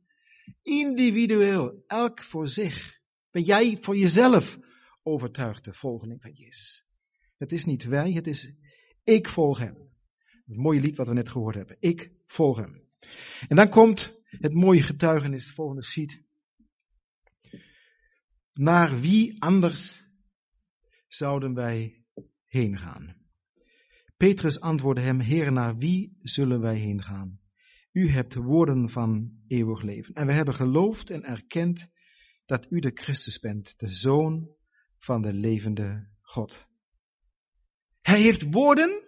Individueel, 0.62 1.84
elk 1.88 2.24
voor 2.24 2.48
zich. 2.48 3.00
Ben 3.32 3.44
jij 3.44 3.78
voor 3.82 3.98
jezelf 3.98 4.60
overtuigd 5.04 5.66
de 5.66 5.74
volgeling 5.74 6.22
van 6.22 6.32
Jezus? 6.32 6.86
Het 7.38 7.52
is 7.52 7.66
niet 7.66 7.84
wij, 7.84 8.12
het 8.12 8.28
is 8.28 8.56
ik 9.04 9.28
volg 9.28 9.60
hem. 9.60 9.90
Het 10.46 10.58
mooie 10.58 10.80
lied 10.80 10.98
wat 10.98 11.08
we 11.08 11.14
net 11.14 11.30
gehoord 11.30 11.56
hebben. 11.56 11.78
Ik 11.80 12.12
volg 12.26 12.58
hem. 12.58 12.84
En 13.48 13.56
dan 13.56 13.70
komt 13.70 14.22
het 14.24 14.54
mooie 14.54 14.82
getuigenis, 14.82 15.46
het 15.46 15.56
volgende 15.56 15.84
sheet. 15.84 16.24
Naar 18.54 19.00
wie 19.00 19.42
anders 19.42 20.06
zouden 21.08 21.54
wij 21.54 22.04
heen 22.46 22.78
gaan? 22.78 23.16
Petrus 24.18 24.60
antwoordde 24.60 25.02
hem, 25.02 25.20
Heer, 25.20 25.52
naar 25.52 25.78
wie 25.78 26.18
zullen 26.22 26.62
wij 26.62 26.78
heen 26.78 27.04
gaan? 27.04 27.40
U 27.92 28.10
hebt 28.10 28.34
woorden 28.34 28.90
van 28.90 29.32
eeuwig 29.48 29.82
leven. 29.82 30.14
En 30.14 30.28
we 30.28 30.34
hebben 30.34 30.54
geloofd 30.54 31.10
en 31.10 31.24
erkend 31.24 31.88
dat 32.46 32.72
u 32.72 32.80
de 32.80 32.92
Christus 32.94 33.40
bent, 33.40 33.80
de 33.80 33.88
Zoon 33.88 34.56
van 35.02 35.22
de 35.22 35.34
levende 35.34 36.08
God. 36.22 36.68
Hij 38.02 38.22
heeft 38.22 38.54
woorden 38.54 39.04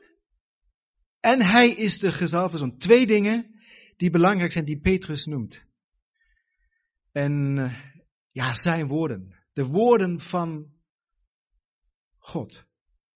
en 1.20 1.42
hij 1.42 1.70
is 1.70 2.00
de 2.00 2.12
gezalfde 2.12 2.58
zoon. 2.58 2.78
Twee 2.78 3.06
dingen 3.06 3.62
die 3.98 4.10
belangrijk 4.10 4.52
zijn, 4.52 4.66
die 4.66 4.80
Petrus 4.80 5.26
noemt. 5.26 5.66
En 7.12 7.58
eh, 7.58 7.80
ja, 8.32 8.54
zijn 8.54 8.88
woorden. 8.88 9.36
De 9.54 9.66
woorden 9.66 10.20
van 10.20 10.74
God. 12.18 12.66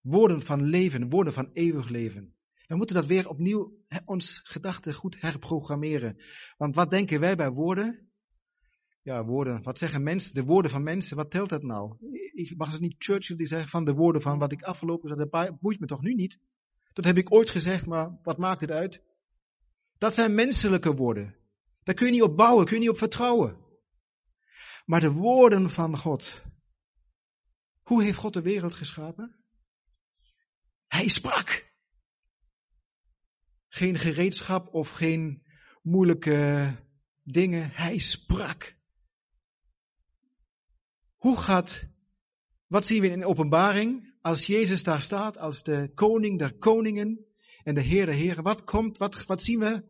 Woorden 0.00 0.42
van 0.42 0.62
leven, 0.62 1.08
woorden 1.08 1.32
van 1.32 1.50
eeuwig 1.52 1.88
leven. 1.88 2.36
We 2.66 2.76
moeten 2.76 2.96
dat 2.96 3.06
weer 3.06 3.28
opnieuw 3.28 3.76
ons 4.04 4.40
gedachten 4.44 4.94
goed 4.94 5.20
herprogrammeren. 5.20 6.22
Want 6.56 6.74
wat 6.74 6.90
denken 6.90 7.20
wij 7.20 7.36
bij 7.36 7.50
woorden? 7.50 8.10
Ja, 9.02 9.24
woorden. 9.24 9.62
Wat 9.62 9.78
zeggen 9.78 10.02
mensen? 10.02 10.34
De 10.34 10.44
woorden 10.44 10.70
van 10.70 10.82
mensen, 10.82 11.16
wat 11.16 11.30
telt 11.30 11.48
dat 11.48 11.62
nou? 11.62 11.96
Ik 12.38 12.56
mag 12.56 12.72
het 12.72 12.80
niet 12.80 12.94
Churchill 12.98 13.36
die 13.36 13.46
zegt 13.46 13.70
van 13.70 13.84
de 13.84 13.92
woorden 13.92 14.22
van 14.22 14.38
wat 14.38 14.52
ik 14.52 14.62
afgelopen 14.62 15.18
heb, 15.18 15.30
dat 15.30 15.60
boeit 15.60 15.80
me 15.80 15.86
toch 15.86 16.00
nu 16.00 16.14
niet? 16.14 16.38
Dat 16.92 17.04
heb 17.04 17.16
ik 17.16 17.32
ooit 17.32 17.50
gezegd, 17.50 17.86
maar 17.86 18.18
wat 18.22 18.38
maakt 18.38 18.60
het 18.60 18.70
uit? 18.70 19.02
Dat 19.98 20.14
zijn 20.14 20.34
menselijke 20.34 20.94
woorden. 20.94 21.36
Daar 21.82 21.94
kun 21.94 22.06
je 22.06 22.12
niet 22.12 22.22
op 22.22 22.36
bouwen, 22.36 22.66
kun 22.66 22.74
je 22.74 22.80
niet 22.80 22.90
op 22.90 22.98
vertrouwen. 22.98 23.58
Maar 24.84 25.00
de 25.00 25.10
woorden 25.10 25.70
van 25.70 25.96
God. 25.96 26.44
Hoe 27.82 28.02
heeft 28.02 28.18
God 28.18 28.32
de 28.32 28.42
wereld 28.42 28.74
geschapen? 28.74 29.36
Hij 30.86 31.08
sprak. 31.08 31.72
Geen 33.68 33.98
gereedschap 33.98 34.74
of 34.74 34.90
geen 34.90 35.42
moeilijke 35.82 36.74
dingen. 37.22 37.70
Hij 37.70 37.98
sprak. 37.98 38.76
Hoe 41.16 41.36
gaat, 41.36 41.88
wat 42.68 42.86
zien 42.86 43.00
we 43.00 43.08
in 43.08 43.24
openbaring? 43.24 44.14
Als 44.20 44.46
Jezus 44.46 44.82
daar 44.82 45.02
staat, 45.02 45.38
als 45.38 45.62
de 45.62 45.90
koning 45.94 46.38
der 46.38 46.54
koningen 46.58 47.24
en 47.62 47.74
de 47.74 47.80
Heer 47.80 48.06
der 48.06 48.14
heren, 48.14 48.42
wat 48.42 48.64
komt, 48.64 48.98
wat, 48.98 49.26
wat 49.26 49.42
zien 49.42 49.58
we? 49.58 49.82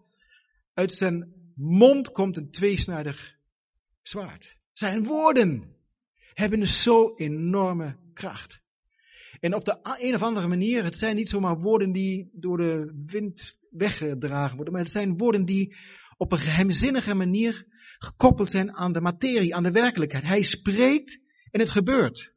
Uit 0.75 0.93
zijn 0.93 1.33
mond 1.55 2.11
komt 2.11 2.37
een 2.37 2.51
tweesnijdig 2.51 3.37
zwaard. 4.03 4.57
Zijn 4.73 5.05
woorden 5.05 5.77
hebben 6.35 6.67
zo 6.67 7.15
enorme 7.17 7.97
kracht. 8.13 8.61
En 9.41 9.55
op 9.55 9.65
de 9.65 9.79
een 9.99 10.15
of 10.15 10.23
andere 10.23 10.49
manier, 10.49 10.85
het 10.85 10.97
zijn 10.97 11.17
niet 11.17 11.29
zomaar 11.29 11.61
woorden 11.61 11.93
die 11.93 12.31
door 12.33 12.57
de 12.57 13.03
wind 13.07 13.59
weggedragen 13.71 14.57
worden, 14.57 14.73
maar 14.73 14.83
het 14.83 14.93
zijn 14.93 15.17
woorden 15.17 15.45
die 15.45 15.77
op 16.17 16.33
een 16.33 16.39
geheimzinnige 16.39 17.15
manier 17.15 17.67
gekoppeld 17.99 18.51
zijn 18.51 18.73
aan 18.73 18.93
de 18.93 19.01
materie, 19.01 19.55
aan 19.55 19.63
de 19.63 19.71
werkelijkheid. 19.71 20.25
Hij 20.25 20.43
spreekt 20.43 21.21
en 21.51 21.61
het 21.61 21.71
gebeurt. 21.71 22.37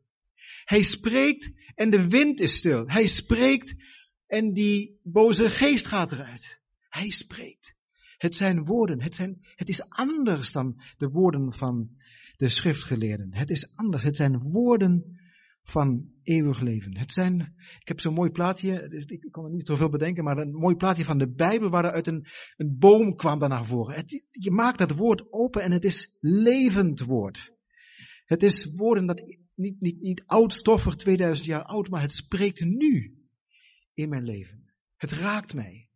Hij 0.72 0.84
spreekt 0.84 1.52
en 1.76 1.90
de 1.90 2.08
wind 2.08 2.40
is 2.40 2.56
stil. 2.56 2.88
Hij 2.88 3.08
spreekt 3.08 3.76
en 4.28 4.54
die 4.54 5.00
boze 5.04 5.50
geest 5.50 5.86
gaat 5.86 6.12
eruit. 6.12 6.60
Hij 6.90 7.10
spreekt. 7.10 7.76
Het 8.18 8.36
zijn 8.36 8.66
woorden. 8.66 9.02
Het, 9.02 9.16
zijn, 9.16 9.38
het 9.56 9.70
is 9.70 9.90
anders 9.90 10.52
dan 10.52 10.82
de 10.98 11.10
woorden 11.10 11.54
van 11.54 11.90
de 12.36 12.50
schriftgeleerden. 12.50 13.34
Het 13.34 13.50
is 13.50 13.76
anders. 13.76 14.04
Het 14.04 14.16
zijn 14.16 14.40
woorden 14.40 15.20
van 15.64 16.12
eeuwig 16.24 16.60
leven. 16.60 16.98
Het 16.98 17.12
zijn, 17.12 17.40
ik 17.80 17.88
heb 17.88 18.00
zo'n 18.00 18.14
mooi 18.14 18.30
plaatje, 18.30 19.06
ik 19.08 19.32
kon 19.32 19.46
er 19.46 19.52
niet 19.52 19.68
zoveel 19.68 19.90
bedenken, 19.90 20.24
maar 20.24 20.38
een 20.38 20.56
mooi 20.56 20.76
plaatje 20.76 21.04
van 21.04 21.18
de 21.18 21.32
Bijbel 21.32 21.70
waar 21.70 21.86
er 21.86 21.92
uit 21.92 22.08
een, 22.08 22.26
een 22.58 22.78
boom 22.80 23.16
kwam 23.16 23.40
daar 23.40 23.50
naar 23.50 23.66
voren. 23.66 24.06
Je 24.32 24.52
maakt 24.52 24.78
dat 24.78 24.92
woord 24.92 25.32
open 25.32 25.62
en 25.62 25.72
het 25.72 25.86
is 25.86 26.18
levend 26.20 27.00
woord. 27.00 27.52
Het 28.26 28.44
is 28.44 28.76
woorden 28.76 29.06
dat 29.06 29.24
niet, 29.62 29.82
niet, 29.82 30.02
niet 30.02 30.24
oud 30.26 30.54
stoffig, 30.54 30.96
2000 30.96 31.48
jaar 31.48 31.64
oud, 31.64 31.90
maar 31.90 32.02
het 32.02 32.12
spreekt 32.12 32.60
nu 32.60 33.18
in 33.94 34.10
mijn 34.10 34.24
leven. 34.24 34.74
Het 34.96 35.12
raakt 35.12 35.54
mij. 35.54 35.90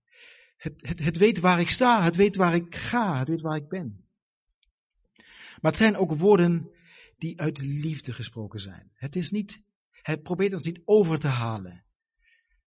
Het, 0.58 0.88
het, 0.88 0.99
het 0.99 1.17
weet 1.17 1.39
waar 1.39 1.60
ik 1.60 1.69
sta, 1.69 2.04
het 2.04 2.15
weet 2.15 2.36
waar 2.36 2.56
ik 2.56 2.75
ga, 2.75 3.19
het 3.19 3.28
weet 3.28 3.41
waar 3.41 3.56
ik 3.56 3.67
ben. 3.67 4.06
Maar 5.62 5.71
het 5.71 5.78
zijn 5.78 5.97
ook 5.97 6.15
woorden 6.15 6.71
die 7.17 7.41
uit 7.41 7.58
liefde 7.58 8.13
gesproken 8.13 8.60
zijn. 8.60 8.91
Het 8.93 9.15
is 9.15 9.32
niet, 9.32 9.62
hij 9.91 10.17
probeert 10.17 10.54
ons 10.54 10.65
niet 10.65 10.82
over 10.86 11.19
te 11.19 11.28
halen. 11.28 11.86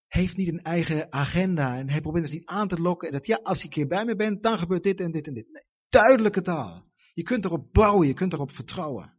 Hij 0.06 0.22
heeft 0.22 0.36
niet 0.36 0.48
een 0.48 0.62
eigen 0.62 1.12
agenda 1.12 1.78
en 1.78 1.90
hij 1.90 2.00
probeert 2.00 2.24
ons 2.24 2.34
niet 2.34 2.46
aan 2.46 2.68
te 2.68 2.80
lokken. 2.80 3.08
En 3.08 3.14
dat 3.14 3.26
ja, 3.26 3.40
als 3.42 3.58
je 3.58 3.64
een 3.64 3.70
keer 3.70 3.86
bij 3.86 4.04
me 4.04 4.16
bent, 4.16 4.42
dan 4.42 4.58
gebeurt 4.58 4.82
dit 4.82 5.00
en 5.00 5.10
dit 5.10 5.26
en 5.26 5.34
dit. 5.34 5.52
Nee, 5.52 5.62
duidelijke 5.88 6.40
taal. 6.40 6.86
Je 7.14 7.22
kunt 7.22 7.44
erop 7.44 7.72
bouwen, 7.72 8.06
je 8.06 8.14
kunt 8.14 8.32
erop 8.32 8.52
vertrouwen. 8.52 9.17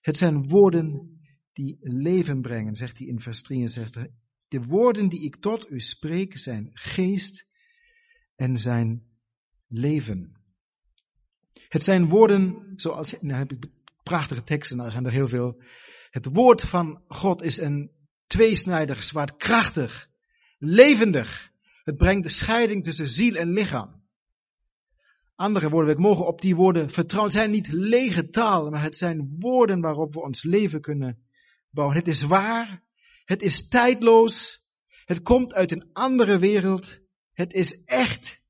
Het 0.00 0.16
zijn 0.16 0.48
woorden 0.48 1.18
die 1.52 1.76
leven 1.80 2.40
brengen, 2.40 2.76
zegt 2.76 2.98
hij 2.98 3.06
in 3.06 3.20
vers 3.20 3.42
63. 3.42 4.06
De 4.48 4.62
woorden 4.62 5.08
die 5.08 5.22
ik 5.22 5.36
tot 5.36 5.70
u 5.70 5.80
spreek 5.80 6.38
zijn 6.38 6.70
geest 6.72 7.46
en 8.36 8.56
zijn 8.56 9.02
leven. 9.66 10.38
Het 11.68 11.82
zijn 11.82 12.08
woorden, 12.08 12.72
zoals, 12.76 13.20
nou 13.20 13.38
heb 13.38 13.52
ik 13.52 13.66
prachtige 14.02 14.42
teksten, 14.42 14.76
nou 14.76 14.90
zijn 14.90 15.04
er 15.04 15.12
heel 15.12 15.28
veel. 15.28 15.62
Het 16.10 16.26
woord 16.26 16.62
van 16.62 17.02
God 17.08 17.42
is 17.42 17.58
een 17.58 17.90
tweesnijdig 18.26 19.02
zwaard, 19.02 19.36
krachtig, 19.36 20.08
levendig. 20.58 21.50
Het 21.84 21.96
brengt 21.96 22.22
de 22.22 22.28
scheiding 22.28 22.84
tussen 22.84 23.08
ziel 23.08 23.34
en 23.34 23.52
lichaam. 23.52 23.97
Andere 25.38 25.68
woorden, 25.68 25.96
we 25.96 26.00
mogen 26.00 26.26
op 26.26 26.40
die 26.40 26.56
woorden 26.56 26.90
vertrouwen. 26.90 27.32
Het 27.32 27.40
zijn 27.40 27.50
niet 27.50 27.68
lege 27.72 28.28
taal, 28.28 28.70
maar 28.70 28.82
het 28.82 28.96
zijn 28.96 29.36
woorden 29.38 29.80
waarop 29.80 30.14
we 30.14 30.20
ons 30.20 30.42
leven 30.42 30.80
kunnen 30.80 31.18
bouwen. 31.70 31.96
Het 31.96 32.08
is 32.08 32.22
waar, 32.22 32.82
het 33.24 33.42
is 33.42 33.68
tijdloos, 33.68 34.66
het 35.04 35.22
komt 35.22 35.54
uit 35.54 35.70
een 35.72 35.88
andere 35.92 36.38
wereld, 36.38 37.00
het 37.32 37.52
is 37.52 37.84
echt. 37.84 38.42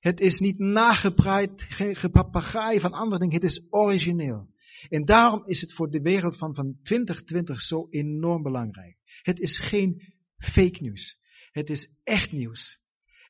Het 0.00 0.20
is 0.20 0.38
niet 0.38 0.58
nagepraaid, 0.58 1.62
geen 1.62 1.96
gepapagaai 1.96 2.80
van 2.80 2.92
andere 2.92 3.20
dingen, 3.20 3.34
het 3.34 3.50
is 3.50 3.66
origineel. 3.70 4.48
En 4.88 5.04
daarom 5.04 5.46
is 5.46 5.60
het 5.60 5.72
voor 5.72 5.90
de 5.90 6.00
wereld 6.00 6.36
van, 6.36 6.54
van 6.54 6.78
2020 6.82 7.62
zo 7.62 7.86
enorm 7.90 8.42
belangrijk. 8.42 8.96
Het 9.22 9.40
is 9.40 9.58
geen 9.58 10.14
fake 10.38 10.78
nieuws. 10.82 11.20
Het 11.50 11.70
is 11.70 12.00
echt 12.04 12.32
nieuws. 12.32 12.80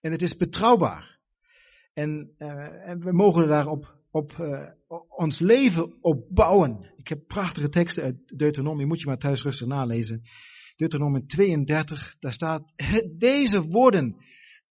En 0.01 0.13
het 0.13 0.23
is 0.23 0.37
betrouwbaar. 0.37 1.16
En, 1.97 2.35
uh, 2.39 2.89
en 2.89 3.01
we 3.01 3.13
mogen 3.13 3.49
daarop 3.49 3.95
op, 4.11 4.33
uh, 4.41 4.67
ons 5.09 5.39
leven 5.39 5.95
op 6.01 6.27
bouwen. 6.29 6.93
Ik 6.97 7.09
heb 7.09 7.27
prachtige 7.27 7.69
teksten 7.69 8.03
uit 8.03 8.39
Deuteronomie, 8.39 8.87
moet 8.87 9.01
je 9.01 9.07
maar 9.07 9.19
thuis 9.19 9.43
rustig 9.43 9.67
nalezen. 9.67 10.23
Deuteronomie 10.77 11.27
32, 11.27 12.17
daar 12.19 12.33
staat, 12.33 12.73
deze 13.19 13.63
woorden, 13.63 14.17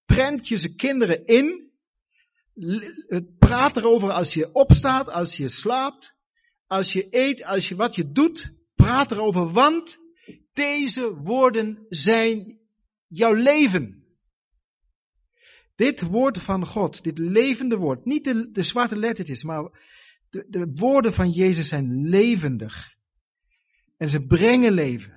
prent 0.06 0.48
je 0.48 0.56
ze 0.56 0.76
kinderen 0.76 1.26
in, 1.26 1.72
praat 3.40 3.78
erover 3.78 4.12
als 4.12 4.34
je 4.34 4.54
opstaat, 4.54 5.10
als 5.10 5.38
je 5.38 5.50
slaapt, 5.50 6.16
als 6.68 6.94
je 6.94 7.08
eet, 7.10 7.44
als 7.44 7.70
je 7.70 7.76
wat 7.76 7.96
je 7.96 8.12
doet, 8.12 8.54
praat 8.76 9.12
erover, 9.12 9.52
want 9.52 9.98
deze 10.54 11.16
woorden 11.16 11.86
zijn 11.90 12.60
jouw 13.08 13.34
leven. 13.34 14.05
Dit 15.76 16.02
woord 16.02 16.42
van 16.42 16.66
God, 16.66 17.04
dit 17.04 17.18
levende 17.18 17.78
woord, 17.78 18.06
niet 18.06 18.24
de, 18.24 18.52
de 18.52 18.64
zwarte 18.64 18.98
lettertjes, 18.98 19.44
maar 19.44 19.64
de, 20.30 20.46
de 20.50 20.68
woorden 20.72 21.14
van 21.14 21.32
Jezus 21.32 21.68
zijn 21.68 22.08
levendig. 22.10 22.94
En 23.98 24.10
ze 24.10 24.28
brengen 24.28 24.74
leven. 24.74 25.14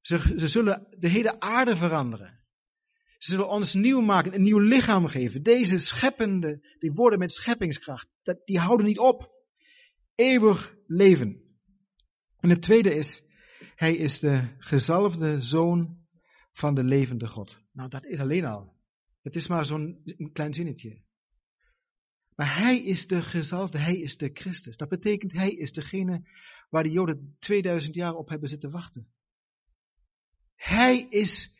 Ze, 0.00 0.32
ze 0.36 0.48
zullen 0.48 0.86
de 0.98 1.08
hele 1.08 1.40
aarde 1.40 1.76
veranderen. 1.76 2.38
Ze 3.18 3.30
zullen 3.30 3.48
ons 3.48 3.74
nieuw 3.74 4.00
maken, 4.00 4.34
een 4.34 4.42
nieuw 4.42 4.58
lichaam 4.58 5.06
geven. 5.06 5.42
Deze 5.42 5.78
scheppende, 5.78 6.76
die 6.78 6.92
woorden 6.92 7.18
met 7.18 7.32
scheppingskracht, 7.32 8.08
dat, 8.22 8.40
die 8.44 8.58
houden 8.58 8.86
niet 8.86 8.98
op 8.98 9.30
eeuwig 10.14 10.74
leven. 10.86 11.42
En 12.40 12.50
het 12.50 12.62
tweede 12.62 12.94
is, 12.94 13.22
hij 13.74 13.96
is 13.96 14.18
de 14.18 14.48
gezalfde 14.58 15.40
zoon 15.40 16.06
van 16.52 16.74
de 16.74 16.84
levende 16.84 17.28
God. 17.28 17.60
Nou, 17.72 17.88
dat 17.88 18.04
is 18.06 18.20
alleen 18.20 18.44
al. 18.44 18.77
Het 19.28 19.36
is 19.36 19.48
maar 19.48 19.64
zo'n 19.64 20.02
klein 20.32 20.54
zinnetje. 20.54 21.02
Maar 22.34 22.58
hij 22.58 22.84
is 22.84 23.06
de 23.06 23.22
gezalfde, 23.22 23.78
hij 23.78 23.98
is 23.98 24.16
de 24.16 24.30
Christus. 24.32 24.76
Dat 24.76 24.88
betekent, 24.88 25.32
hij 25.32 25.50
is 25.50 25.72
degene 25.72 26.28
waar 26.70 26.82
de 26.82 26.90
Joden 26.90 27.36
2000 27.38 27.94
jaar 27.94 28.14
op 28.14 28.28
hebben 28.28 28.48
zitten 28.48 28.70
wachten. 28.70 29.12
Hij 30.54 31.06
is, 31.10 31.58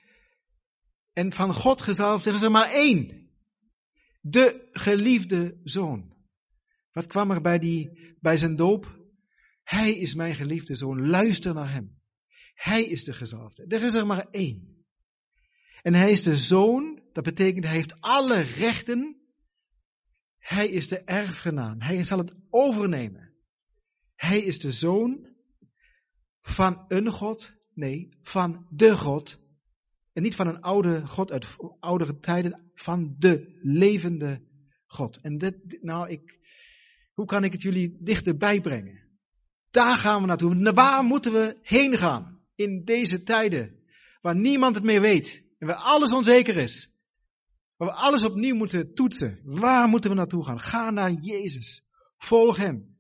en 1.12 1.32
van 1.32 1.54
God 1.54 1.82
gezalfd, 1.82 2.26
er 2.26 2.34
is 2.34 2.42
er 2.42 2.50
maar 2.50 2.70
één. 2.70 3.30
De 4.20 4.68
geliefde 4.72 5.60
zoon. 5.64 6.16
Wat 6.92 7.06
kwam 7.06 7.30
er 7.30 7.40
bij, 7.40 7.58
die, 7.58 8.16
bij 8.20 8.36
zijn 8.36 8.56
doop? 8.56 8.98
Hij 9.62 9.98
is 9.98 10.14
mijn 10.14 10.34
geliefde 10.34 10.74
zoon, 10.74 11.08
luister 11.08 11.54
naar 11.54 11.72
hem. 11.72 12.00
Hij 12.54 12.84
is 12.84 13.04
de 13.04 13.12
gezalfde. 13.12 13.64
Er 13.66 13.82
is 13.82 13.94
er 13.94 14.06
maar 14.06 14.26
één. 14.30 14.84
En 15.82 15.94
hij 15.94 16.10
is 16.10 16.22
de 16.22 16.36
zoon, 16.36 16.97
dat 17.18 17.34
betekent 17.34 17.64
hij 17.64 17.74
heeft 17.74 18.00
alle 18.00 18.40
rechten. 18.40 19.16
Hij 20.38 20.68
is 20.68 20.88
de 20.88 21.00
erfgenaam. 21.00 21.80
Hij 21.80 22.04
zal 22.04 22.18
het 22.18 22.32
overnemen. 22.50 23.34
Hij 24.14 24.40
is 24.42 24.58
de 24.58 24.72
zoon 24.72 25.28
van 26.40 26.84
een 26.88 27.10
God, 27.10 27.52
nee, 27.74 28.16
van 28.22 28.66
de 28.70 28.96
God. 28.96 29.38
En 30.12 30.22
niet 30.22 30.34
van 30.34 30.46
een 30.46 30.60
oude 30.60 31.06
God 31.06 31.30
uit 31.32 31.46
oudere 31.80 32.18
tijden, 32.18 32.70
van 32.74 33.14
de 33.18 33.58
levende 33.62 34.42
God. 34.86 35.20
En 35.20 35.38
dit, 35.38 35.78
nou, 35.82 36.08
ik, 36.08 36.38
hoe 37.12 37.26
kan 37.26 37.44
ik 37.44 37.52
het 37.52 37.62
jullie 37.62 37.96
dichterbij 38.00 38.60
brengen? 38.60 39.02
Daar 39.70 39.96
gaan 39.96 40.20
we 40.20 40.26
naartoe. 40.26 40.54
Naar 40.54 40.74
waar 40.74 41.04
moeten 41.04 41.32
we 41.32 41.58
heen 41.62 41.96
gaan? 41.96 42.40
In 42.54 42.84
deze 42.84 43.22
tijden. 43.22 43.82
Waar 44.20 44.36
niemand 44.36 44.74
het 44.74 44.84
meer 44.84 45.00
weet. 45.00 45.42
En 45.58 45.66
waar 45.66 45.76
alles 45.76 46.12
onzeker 46.12 46.56
is. 46.56 46.96
Waar 47.78 47.88
we 47.88 47.94
alles 47.94 48.24
opnieuw 48.24 48.54
moeten 48.54 48.94
toetsen. 48.94 49.40
Waar 49.44 49.88
moeten 49.88 50.10
we 50.10 50.16
naartoe 50.16 50.44
gaan? 50.44 50.60
Ga 50.60 50.90
naar 50.90 51.12
Jezus. 51.12 51.88
Volg 52.16 52.56
Hem. 52.56 52.98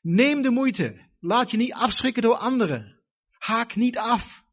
Neem 0.00 0.42
de 0.42 0.50
moeite. 0.50 1.10
Laat 1.20 1.50
je 1.50 1.56
niet 1.56 1.72
afschrikken 1.72 2.22
door 2.22 2.36
anderen. 2.36 3.02
Haak 3.30 3.76
niet 3.76 3.98
af. 3.98 4.44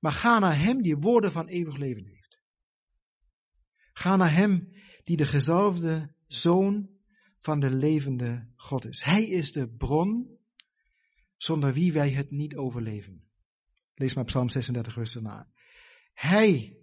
Maar 0.00 0.12
ga 0.12 0.38
naar 0.38 0.58
Hem 0.58 0.82
die 0.82 0.96
woorden 0.96 1.32
van 1.32 1.46
eeuwig 1.46 1.76
leven 1.76 2.04
heeft. 2.04 2.42
Ga 3.92 4.16
naar 4.16 4.32
Hem 4.32 4.72
die 5.04 5.16
de 5.16 5.26
gezalfde 5.26 6.14
Zoon 6.26 6.90
van 7.38 7.60
de 7.60 7.70
levende 7.70 8.48
God 8.56 8.86
is. 8.86 9.02
Hij 9.02 9.24
is 9.24 9.52
de 9.52 9.68
bron 9.68 10.38
zonder 11.36 11.72
wie 11.72 11.92
wij 11.92 12.10
het 12.10 12.30
niet 12.30 12.56
overleven. 12.56 13.24
Lees 13.94 14.14
maar 14.14 14.24
Psalm 14.24 14.48
36 14.48 14.94
rustig 14.94 15.22
na. 15.22 15.48
Hij 16.12 16.79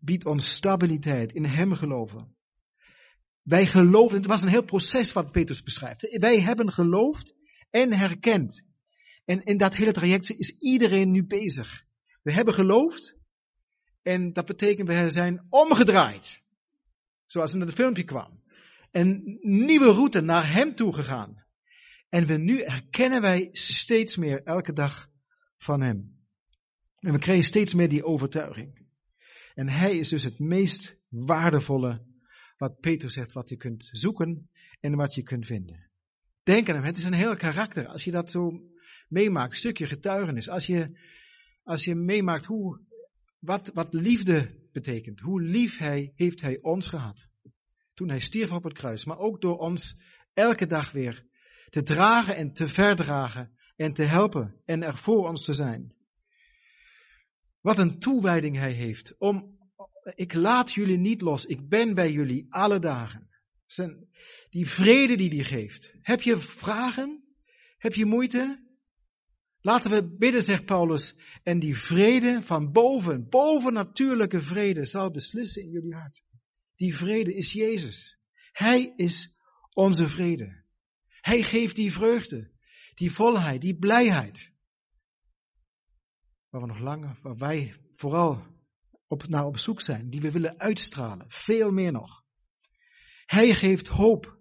biedt 0.00 0.26
ons 0.26 0.54
stabiliteit, 0.54 1.32
in 1.32 1.44
Hem 1.44 1.74
geloven. 1.74 2.36
Wij 3.42 3.66
geloven, 3.66 4.16
het 4.16 4.26
was 4.26 4.42
een 4.42 4.48
heel 4.48 4.64
proces 4.64 5.12
wat 5.12 5.30
Petrus 5.30 5.62
beschrijft. 5.62 6.18
Wij 6.18 6.40
hebben 6.40 6.72
geloofd 6.72 7.34
en 7.70 7.92
herkend. 7.92 8.64
En 9.24 9.44
in 9.44 9.56
dat 9.56 9.74
hele 9.74 9.92
traject 9.92 10.30
is 10.30 10.58
iedereen 10.58 11.10
nu 11.10 11.26
bezig. 11.26 11.84
We 12.22 12.32
hebben 12.32 12.54
geloofd 12.54 13.16
en 14.02 14.32
dat 14.32 14.46
betekent 14.46 14.88
we 14.88 15.10
zijn 15.10 15.46
omgedraaid. 15.48 16.42
Zoals 17.26 17.54
in 17.54 17.60
het 17.60 17.72
filmpje 17.72 18.04
kwam 18.04 18.42
een 18.90 19.38
nieuwe 19.42 19.92
route 19.92 20.20
naar 20.20 20.52
Hem 20.52 20.74
toe 20.74 20.92
gegaan. 20.92 21.44
En 22.08 22.26
we 22.26 22.36
nu 22.36 22.60
erkennen 22.60 23.20
wij 23.20 23.48
steeds 23.52 24.16
meer 24.16 24.42
elke 24.42 24.72
dag 24.72 25.10
van 25.56 25.80
Hem. 25.80 26.18
En 26.98 27.12
we 27.12 27.18
krijgen 27.18 27.44
steeds 27.44 27.74
meer 27.74 27.88
die 27.88 28.04
overtuiging. 28.04 28.85
En 29.56 29.68
Hij 29.68 29.98
is 29.98 30.08
dus 30.08 30.22
het 30.22 30.38
meest 30.38 30.96
waardevolle 31.08 32.04
wat 32.56 32.80
Peter 32.80 33.10
zegt, 33.10 33.32
wat 33.32 33.48
je 33.48 33.56
kunt 33.56 33.88
zoeken 33.92 34.50
en 34.80 34.94
wat 34.94 35.14
je 35.14 35.22
kunt 35.22 35.46
vinden. 35.46 35.90
Denk 36.42 36.68
aan 36.68 36.74
Hem, 36.74 36.84
het 36.84 36.96
is 36.96 37.04
een 37.04 37.12
heel 37.12 37.36
karakter. 37.36 37.86
Als 37.86 38.04
je 38.04 38.10
dat 38.10 38.30
zo 38.30 38.60
meemaakt, 39.08 39.50
een 39.50 39.56
stukje 39.56 39.86
getuigenis. 39.86 40.48
Als 40.48 40.66
je, 40.66 40.98
als 41.62 41.84
je 41.84 41.94
meemaakt 41.94 42.44
hoe, 42.44 42.80
wat, 43.38 43.70
wat 43.74 43.94
liefde 43.94 44.68
betekent. 44.72 45.20
Hoe 45.20 45.42
lief 45.42 45.78
hij, 45.78 46.12
heeft 46.14 46.40
hij 46.40 46.58
ons 46.60 46.88
gehad. 46.88 47.28
Toen 47.94 48.08
hij 48.08 48.20
stierf 48.20 48.52
op 48.52 48.64
het 48.64 48.72
kruis. 48.72 49.04
Maar 49.04 49.18
ook 49.18 49.40
door 49.40 49.58
ons 49.58 50.02
elke 50.32 50.66
dag 50.66 50.92
weer 50.92 51.24
te 51.68 51.82
dragen 51.82 52.36
en 52.36 52.52
te 52.52 52.68
verdragen 52.68 53.56
en 53.76 53.92
te 53.92 54.02
helpen 54.02 54.60
en 54.64 54.82
er 54.82 54.96
voor 54.96 55.28
ons 55.28 55.44
te 55.44 55.52
zijn. 55.52 55.95
Wat 57.66 57.78
een 57.78 57.98
toewijding 57.98 58.56
hij 58.56 58.72
heeft. 58.72 59.14
Om, 59.18 59.58
ik 60.14 60.34
laat 60.34 60.72
jullie 60.72 60.98
niet 60.98 61.20
los. 61.20 61.44
Ik 61.44 61.68
ben 61.68 61.94
bij 61.94 62.12
jullie 62.12 62.46
alle 62.48 62.78
dagen. 62.78 63.28
Zijn, 63.66 64.08
die 64.50 64.66
vrede 64.68 65.16
die 65.16 65.30
hij 65.30 65.44
geeft. 65.44 65.94
Heb 66.02 66.22
je 66.22 66.38
vragen? 66.38 67.24
Heb 67.78 67.94
je 67.94 68.06
moeite? 68.06 68.64
Laten 69.60 69.90
we 69.90 70.16
bidden, 70.16 70.42
zegt 70.42 70.64
Paulus. 70.64 71.16
En 71.42 71.58
die 71.58 71.76
vrede 71.76 72.42
van 72.42 72.72
boven, 72.72 73.28
bovennatuurlijke 73.28 74.40
vrede, 74.40 74.84
zal 74.84 75.10
beslissen 75.10 75.62
in 75.62 75.70
jullie 75.70 75.94
hart. 75.94 76.22
Die 76.76 76.96
vrede 76.96 77.34
is 77.34 77.52
Jezus. 77.52 78.18
Hij 78.52 78.92
is 78.96 79.38
onze 79.72 80.08
vrede. 80.08 80.64
Hij 81.20 81.42
geeft 81.42 81.76
die 81.76 81.92
vreugde, 81.92 82.50
die 82.94 83.12
volheid, 83.12 83.60
die 83.60 83.78
blijheid. 83.78 84.54
Waar 86.50 86.60
we 86.60 86.66
nog 86.66 86.78
langer, 86.78 87.18
waar 87.22 87.36
wij 87.36 87.74
vooral 87.94 88.46
op, 89.06 89.28
naar 89.28 89.44
op 89.44 89.58
zoek 89.58 89.80
zijn, 89.80 90.10
die 90.10 90.20
we 90.20 90.30
willen 90.30 90.58
uitstralen. 90.58 91.26
Veel 91.28 91.70
meer 91.70 91.92
nog. 91.92 92.24
Hij 93.24 93.54
geeft 93.54 93.88
hoop. 93.88 94.38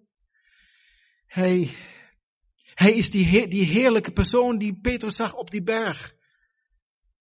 Hij, 1.26 1.70
hij 2.74 2.92
is 2.92 3.10
die, 3.10 3.48
die 3.48 3.66
heerlijke 3.66 4.12
persoon 4.12 4.58
die 4.58 4.80
Petrus 4.80 5.16
zag 5.16 5.34
op 5.34 5.52
die 5.52 5.64
berg. 5.64 6.16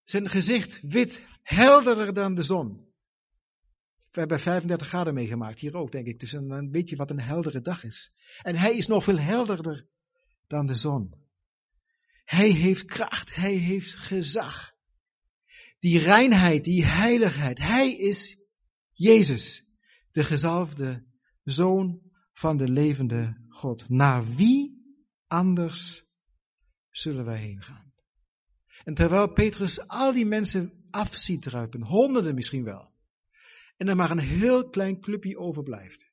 Zijn 0.02 0.28
gezicht 0.28 0.80
wit, 0.82 1.26
helderder 1.42 2.14
dan 2.14 2.34
de 2.34 2.42
zon. 2.42 2.92
We 4.10 4.20
hebben 4.20 4.40
35 4.40 4.88
graden 4.88 5.14
meegemaakt, 5.14 5.60
hier 5.60 5.76
ook 5.76 5.92
denk 5.92 6.06
ik. 6.06 6.20
Dus 6.20 6.30
dan 6.30 6.70
weet 6.70 6.88
je 6.88 6.96
wat 6.96 7.10
een 7.10 7.20
heldere 7.20 7.60
dag 7.60 7.84
is. 7.84 8.12
En 8.42 8.56
hij 8.56 8.76
is 8.76 8.86
nog 8.86 9.04
veel 9.04 9.18
helderder 9.18 9.86
dan 10.46 10.66
de 10.66 10.74
zon. 10.74 11.14
Hij 12.24 12.50
heeft 12.50 12.84
kracht, 12.84 13.34
hij 13.34 13.54
heeft 13.54 13.94
gezag. 13.94 14.73
Die 15.84 15.98
reinheid, 15.98 16.64
die 16.64 16.84
heiligheid. 16.84 17.58
Hij 17.58 17.96
is 17.96 18.36
Jezus, 18.92 19.70
de 20.12 20.24
gezalfde 20.24 21.04
zoon 21.42 22.00
van 22.32 22.56
de 22.56 22.68
levende 22.68 23.46
God. 23.48 23.88
Naar 23.88 24.34
wie 24.34 24.82
anders 25.26 26.04
zullen 26.90 27.24
wij 27.24 27.38
heen 27.38 27.62
gaan? 27.62 27.92
En 28.84 28.94
terwijl 28.94 29.32
Petrus 29.32 29.88
al 29.88 30.12
die 30.12 30.26
mensen 30.26 30.84
af 30.90 31.16
ziet 31.16 31.42
druipen, 31.42 31.82
honderden 31.82 32.34
misschien 32.34 32.64
wel, 32.64 32.90
en 33.76 33.88
er 33.88 33.96
maar 33.96 34.10
een 34.10 34.18
heel 34.18 34.68
klein 34.68 35.00
clubje 35.00 35.38
overblijft. 35.38 36.10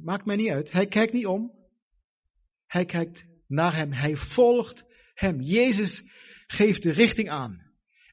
Maakt 0.00 0.24
mij 0.24 0.36
niet 0.36 0.50
uit. 0.50 0.72
Hij 0.72 0.86
kijkt 0.86 1.12
niet 1.12 1.26
om. 1.26 1.52
Hij 2.66 2.84
kijkt 2.84 3.26
naar 3.46 3.76
hem. 3.76 3.92
Hij 3.92 4.16
volgt 4.16 4.84
hem. 5.14 5.40
Jezus 5.40 6.02
geeft 6.46 6.82
de 6.82 6.90
richting 6.90 7.30
aan. 7.30 7.67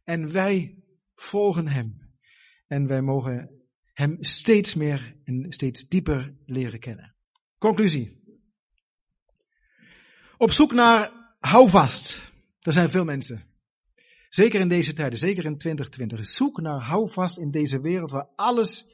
En 0.06 0.32
wij 0.32 0.84
volgen 1.16 1.68
hem. 1.68 2.14
En 2.68 2.88
wij 2.88 3.02
mogen 3.02 3.50
hem 3.94 4.18
steeds 4.20 4.76
meer 4.76 5.16
en 5.24 5.46
steeds 5.50 5.88
dieper 5.88 6.36
leren 6.46 6.80
kennen. 6.80 7.16
Conclusie. 7.58 8.24
Op 10.38 10.52
zoek 10.52 10.74
naar 10.74 11.12
houvast. 11.40 12.32
Er 12.60 12.72
zijn 12.72 12.90
veel 12.90 13.04
mensen. 13.04 13.54
Zeker 14.30 14.60
in 14.60 14.68
deze 14.68 14.94
tijden, 14.94 15.20
zeker 15.20 15.46
in 15.46 15.58
2020. 15.58 16.26
Zoek 16.26 16.62
naar 16.62 16.82
houvast 16.82 17.38
in 17.38 17.52
deze 17.52 17.82
wereld 17.82 18.12
waar 18.12 18.28
alles 18.36 18.86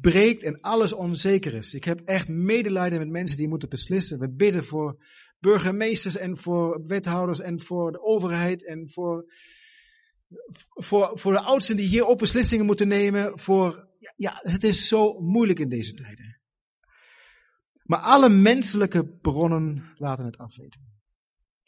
breekt 0.00 0.42
en 0.42 0.60
alles 0.60 0.92
onzeker 0.92 1.54
is. 1.54 1.74
Ik 1.74 1.84
heb 1.84 2.00
echt 2.00 2.28
medelijden 2.28 2.98
met 2.98 3.08
mensen 3.08 3.36
die 3.36 3.48
moeten 3.48 3.68
beslissen. 3.68 4.18
We 4.18 4.34
bidden 4.34 4.64
voor 4.64 5.04
burgemeesters 5.38 6.16
en 6.16 6.36
voor 6.36 6.86
wethouders 6.86 7.40
en 7.40 7.60
voor 7.60 7.92
de 7.92 8.02
overheid 8.02 8.66
en 8.66 8.90
voor, 8.90 9.32
voor, 10.74 11.18
voor 11.18 11.32
de 11.32 11.40
oudsten 11.40 11.76
die 11.76 11.86
hier 11.86 12.06
ook 12.06 12.18
beslissingen 12.18 12.66
moeten 12.66 12.88
nemen. 12.88 13.38
Voor, 13.38 13.88
ja, 14.16 14.38
het 14.40 14.64
is 14.64 14.88
zo 14.88 15.20
moeilijk 15.20 15.58
in 15.58 15.68
deze 15.68 15.94
tijden. 15.94 16.40
Maar 17.82 18.00
alle 18.00 18.28
menselijke 18.28 19.18
bronnen 19.20 19.94
laten 19.96 20.24
het 20.24 20.38
afweten. 20.38 20.80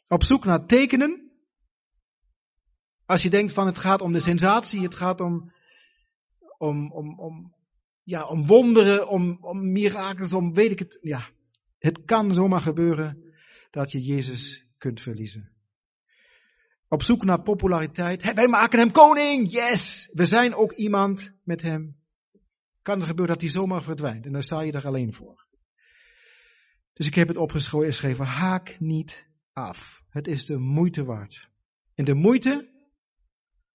Op 0.08 0.22
zoek 0.22 0.44
naar 0.44 0.66
tekenen 0.66 1.32
als 3.06 3.22
je 3.22 3.30
denkt 3.30 3.52
van 3.52 3.66
het 3.66 3.78
gaat 3.78 4.00
om 4.00 4.12
de 4.12 4.20
sensatie, 4.20 4.82
het 4.82 4.94
gaat 4.94 5.20
om, 5.20 5.52
om, 6.58 6.92
om, 6.92 7.18
om, 7.18 7.54
ja, 8.02 8.26
om 8.26 8.46
wonderen, 8.46 9.08
om, 9.08 9.38
om 9.40 9.72
mirakels, 9.72 10.32
om 10.32 10.54
weet 10.54 10.70
ik 10.70 10.78
het. 10.78 10.98
Ja, 11.00 11.28
het 11.78 12.04
kan 12.04 12.34
zomaar 12.34 12.60
gebeuren 12.60 13.34
dat 13.70 13.92
je 13.92 14.02
Jezus 14.02 14.72
kunt 14.78 15.00
verliezen. 15.00 15.52
Op 16.92 17.02
zoek 17.02 17.24
naar 17.24 17.42
populariteit. 17.42 18.32
wij 18.34 18.48
maken 18.48 18.78
hem 18.78 18.90
koning, 18.90 19.50
yes! 19.50 20.10
We 20.12 20.24
zijn 20.24 20.54
ook 20.54 20.72
iemand 20.72 21.34
met 21.44 21.62
hem. 21.62 21.96
Kan 22.82 23.00
er 23.00 23.06
gebeuren 23.06 23.34
dat 23.34 23.42
hij 23.42 23.50
zomaar 23.50 23.82
verdwijnt 23.82 24.26
en 24.26 24.32
dan 24.32 24.42
sta 24.42 24.60
je 24.60 24.72
er 24.72 24.86
alleen 24.86 25.12
voor. 25.12 25.46
Dus 26.92 27.06
ik 27.06 27.14
heb 27.14 27.28
het 27.28 27.36
opgeschreven, 27.36 28.24
haak 28.24 28.76
niet 28.80 29.26
af. 29.52 30.02
Het 30.08 30.26
is 30.26 30.46
de 30.46 30.58
moeite 30.58 31.04
waard. 31.04 31.48
En 31.94 32.04
de 32.04 32.14
moeite 32.14 32.70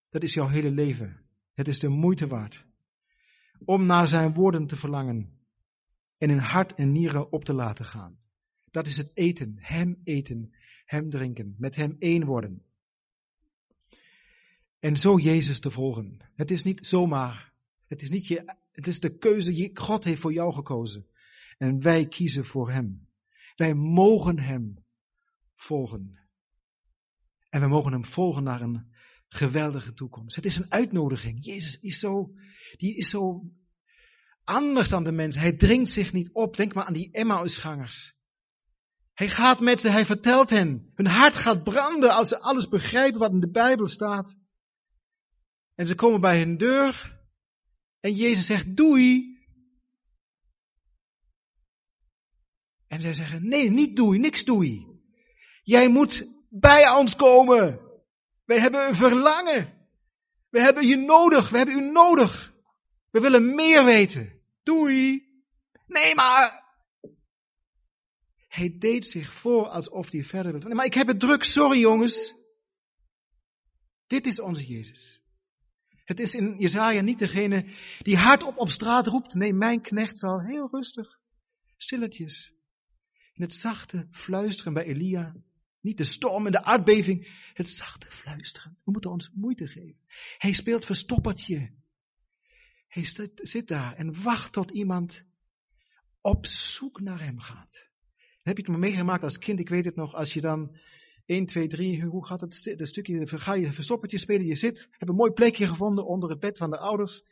dat 0.09 0.24
is 0.24 0.34
jouw 0.34 0.47
hele 0.47 0.72
leven. 0.72 1.22
Het 1.53 1.68
is 1.68 1.80
de 1.80 1.89
moeite 1.89 2.28
waard. 2.28 2.65
Om 3.65 3.86
naar 3.86 4.07
zijn 4.07 4.34
woorden 4.34 4.68
te 4.68 4.76
verlangen. 4.76 5.39
En 6.18 6.30
in 6.30 6.38
hart 6.38 6.74
en 6.74 6.91
nieren 6.91 7.32
op 7.32 7.45
te 7.45 7.53
laten 7.53 7.86
gaan. 7.86 8.18
Dat 8.72 8.86
is 8.86 8.97
het 8.97 9.11
eten. 9.13 9.55
Hem 9.59 10.01
eten. 10.03 10.55
Hem 10.86 11.09
drinken. 11.09 11.55
Met 11.57 11.76
hem 11.76 11.95
één 11.99 12.26
worden. 12.26 12.65
En 14.80 14.97
zo 14.97 15.17
Jezus 15.17 15.59
te 15.59 15.71
volgen. 15.71 16.19
Het 16.36 16.51
is 16.51 16.63
niet 16.63 16.88
zomaar. 16.88 17.53
Het 17.88 18.01
is 18.01 18.09
niet 18.09 18.28
je, 18.28 18.55
het 18.71 18.88
is 18.88 18.99
de 18.99 19.17
keuze. 19.17 19.69
God 19.73 20.03
heeft 20.03 20.21
voor 20.21 20.34
jou 20.34 20.53
gekozen. 20.53 21.07
En 21.57 21.82
wij 21.82 22.07
kiezen 22.07 22.45
voor 22.45 22.71
hem. 22.71 23.07
Wij 23.55 23.73
mogen 23.73 24.39
hem 24.39 24.86
volgen. 25.55 26.19
En 27.49 27.61
we 27.61 27.67
mogen 27.67 27.91
hem 27.91 28.05
volgen 28.05 28.43
naar 28.43 28.61
een 28.61 28.95
geweldige 29.30 29.93
toekomst. 29.93 30.36
Het 30.36 30.45
is 30.45 30.55
een 30.55 30.71
uitnodiging. 30.71 31.45
Jezus 31.45 31.80
is 31.80 31.99
zo, 31.99 32.34
die 32.78 32.95
is 32.95 33.09
zo 33.09 33.51
anders 34.43 34.89
dan 34.89 35.03
de 35.03 35.11
mensen. 35.11 35.41
Hij 35.41 35.53
dringt 35.53 35.91
zich 35.91 36.13
niet 36.13 36.30
op. 36.34 36.55
Denk 36.55 36.73
maar 36.73 36.86
aan 36.86 36.93
die 36.93 37.11
Emmausgangers. 37.11 38.15
Hij 39.13 39.30
gaat 39.30 39.59
met 39.59 39.82
ze, 39.82 39.89
hij 39.89 40.05
vertelt 40.05 40.49
hen. 40.49 40.91
Hun 40.95 41.07
hart 41.07 41.36
gaat 41.36 41.63
branden 41.63 42.09
als 42.09 42.28
ze 42.28 42.39
alles 42.39 42.67
begrijpen 42.67 43.19
wat 43.19 43.32
in 43.32 43.39
de 43.39 43.49
Bijbel 43.49 43.88
staat. 43.88 44.36
En 45.78 45.88
ze 45.88 45.95
komen 45.95 46.21
bij 46.21 46.39
hun 46.39 46.57
deur. 46.57 47.19
En 47.99 48.13
Jezus 48.13 48.45
zegt 48.45 48.75
doei. 48.75 49.38
En 52.88 53.01
zij 53.01 53.13
zeggen 53.13 53.47
nee, 53.47 53.69
niet 53.69 53.95
doei, 53.95 54.19
niks 54.19 54.43
doei. 54.43 54.88
Jij 55.63 55.89
moet 55.89 56.28
bij 56.49 56.89
ons 56.89 57.15
komen. 57.15 57.80
Wij 58.45 58.59
hebben 58.59 58.88
een 58.88 58.95
verlangen. 58.95 59.88
We 60.49 60.61
hebben 60.61 60.88
je 60.88 60.95
nodig. 60.95 61.49
We 61.49 61.57
hebben 61.57 61.75
u 61.75 61.91
nodig. 61.91 62.53
We 63.11 63.19
willen 63.19 63.55
meer 63.55 63.84
weten. 63.84 64.41
Doei. 64.63 65.28
Nee, 65.88 66.15
maar. 66.15 66.65
Hij 68.47 68.78
deed 68.78 69.05
zich 69.05 69.34
voor 69.34 69.67
alsof 69.67 70.11
hij 70.11 70.23
verder 70.23 70.51
wilde. 70.51 70.75
Maar 70.75 70.86
ik 70.86 70.93
heb 70.93 71.07
het 71.07 71.19
druk. 71.19 71.43
Sorry 71.43 71.80
jongens. 71.80 72.36
Dit 74.07 74.25
is 74.25 74.39
onze 74.39 74.65
Jezus. 74.65 75.25
Het 76.08 76.20
is 76.20 76.36
in 76.36 76.55
Jezaja 76.58 77.01
niet 77.01 77.20
degene 77.20 77.66
die 77.99 78.18
hardop 78.18 78.58
op 78.58 78.70
straat 78.70 79.08
roept. 79.08 79.34
Nee, 79.34 79.53
mijn 79.53 79.82
knecht 79.82 80.20
zal 80.20 80.41
heel 80.41 80.70
rustig, 80.72 81.20
stilletjes, 81.78 82.53
in 83.34 83.43
het 83.43 83.53
zachte 83.53 84.08
fluisteren 84.12 84.74
bij 84.74 84.84
Elia 84.84 85.36
niet 85.82 85.97
de 85.97 86.03
storm 86.03 86.45
en 86.45 86.51
de 86.51 86.64
aardbeving, 86.64 87.28
het 87.53 87.70
zachte 87.70 88.12
fluisteren. 88.12 88.78
We 88.84 88.91
moeten 88.91 89.12
ons 89.12 89.30
moeite 89.34 89.68
geven. 89.68 89.99
Hij 90.38 90.53
speelt 90.53 90.86
verstoppertje. 90.86 91.72
Hij 92.88 93.05
zit 93.36 93.68
daar 93.68 93.95
en 93.95 94.22
wacht 94.24 94.53
tot 94.53 94.72
iemand 94.72 95.24
op 96.22 96.45
zoek 96.45 96.99
naar 96.99 97.24
hem 97.24 97.39
gaat. 97.39 97.74
Dan 98.14 98.55
heb 98.55 98.58
je 98.58 98.64
het 98.64 98.72
me 98.72 98.78
meegemaakt 98.78 99.24
als 99.24 99.38
kind, 99.38 99.60
ik 99.60 99.70
weet 99.70 99.86
het 99.86 99.95
nog, 99.95 100.14
als 100.14 100.34
je 100.34 100.41
dan 100.41 100.78
1, 101.28 101.45
2, 101.45 101.67
3, 101.67 102.03
hoe 102.03 102.25
gaat 102.25 102.41
het, 102.41 102.73
de 102.78 102.86
stukje, 102.86 103.28
ga 103.28 103.53
je 103.53 103.71
verstoppertje 103.71 104.17
spelen, 104.17 104.45
je 104.45 104.55
zit, 104.55 104.88
heb 104.91 105.09
een 105.09 105.15
mooi 105.15 105.32
plekje 105.32 105.67
gevonden 105.67 106.05
onder 106.05 106.30
het 106.30 106.39
bed 106.39 106.57
van 106.57 106.69
de 106.69 106.78
ouders. 106.78 107.23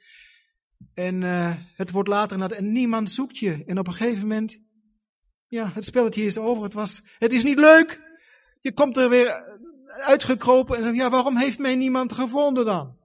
En 0.93 1.21
uh, 1.21 1.55
het 1.75 1.91
wordt 1.91 2.09
later 2.09 2.51
en 2.51 2.71
niemand 2.71 3.11
zoekt 3.11 3.37
je. 3.37 3.63
En 3.65 3.79
op 3.79 3.87
een 3.87 3.93
gegeven 3.93 4.21
moment, 4.21 4.59
ja, 5.47 5.71
het 5.73 5.85
spelletje 5.85 6.23
is 6.23 6.37
over, 6.37 6.63
het 6.63 6.73
was, 6.73 7.01
het 7.17 7.31
is 7.31 7.43
niet 7.43 7.59
leuk. 7.59 8.01
Je 8.61 8.73
komt 8.73 8.97
er 8.97 9.09
weer 9.09 9.59
uitgekropen 9.85 10.77
en 10.77 10.83
zegt, 10.83 10.95
ja, 10.95 11.09
waarom 11.09 11.37
heeft 11.37 11.59
mij 11.59 11.75
niemand 11.75 12.13
gevonden 12.13 12.65
dan? 12.65 12.97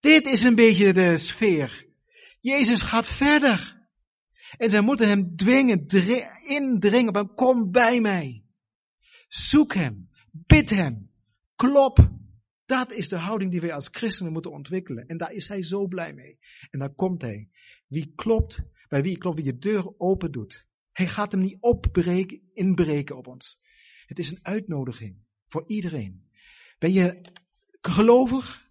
Dit 0.00 0.26
is 0.26 0.42
een 0.42 0.54
beetje 0.54 0.92
de 0.92 1.18
sfeer. 1.18 1.86
Jezus 2.40 2.82
gaat 2.82 3.06
verder. 3.06 3.76
En 4.56 4.70
zij 4.70 4.80
moeten 4.80 5.08
hem 5.08 5.36
dwingen, 5.36 5.86
indringen, 6.46 7.34
kom 7.34 7.70
bij 7.70 8.00
mij. 8.00 8.42
Zoek 9.28 9.74
hem, 9.74 10.08
bid 10.30 10.70
hem, 10.70 11.10
klop. 11.56 12.10
Dat 12.64 12.92
is 12.92 13.08
de 13.08 13.16
houding 13.16 13.50
die 13.50 13.60
wij 13.60 13.72
als 13.72 13.88
christenen 13.90 14.32
moeten 14.32 14.50
ontwikkelen. 14.50 15.06
En 15.06 15.16
daar 15.16 15.32
is 15.32 15.48
hij 15.48 15.62
zo 15.62 15.86
blij 15.86 16.14
mee. 16.14 16.38
En 16.70 16.78
dan 16.78 16.94
komt 16.94 17.22
hij. 17.22 17.48
Wie 17.86 18.12
klopt, 18.14 18.62
bij 18.88 19.02
wie 19.02 19.18
klopt, 19.18 19.36
wie 19.36 19.44
je 19.44 19.58
deur 19.58 19.98
open 19.98 20.32
doet. 20.32 20.66
Hij 20.92 21.08
gaat 21.08 21.32
hem 21.32 21.40
niet 21.40 21.56
opbreken, 21.60 22.40
inbreken 22.52 23.16
op 23.16 23.26
ons. 23.26 23.60
Het 24.06 24.18
is 24.18 24.30
een 24.30 24.44
uitnodiging 24.44 25.16
voor 25.48 25.64
iedereen. 25.66 26.28
Ben 26.78 26.92
je 26.92 27.20
gelovig? 27.80 28.66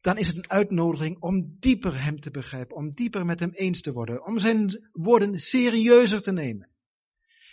Dan 0.00 0.18
is 0.18 0.26
het 0.26 0.36
een 0.36 0.50
uitnodiging 0.50 1.20
om 1.20 1.56
dieper 1.58 2.04
hem 2.04 2.20
te 2.20 2.30
begrijpen, 2.30 2.76
om 2.76 2.94
dieper 2.94 3.24
met 3.24 3.40
hem 3.40 3.50
eens 3.50 3.80
te 3.80 3.92
worden, 3.92 4.26
om 4.26 4.38
zijn 4.38 4.88
woorden 4.92 5.38
serieuzer 5.38 6.22
te 6.22 6.32
nemen. 6.32 6.71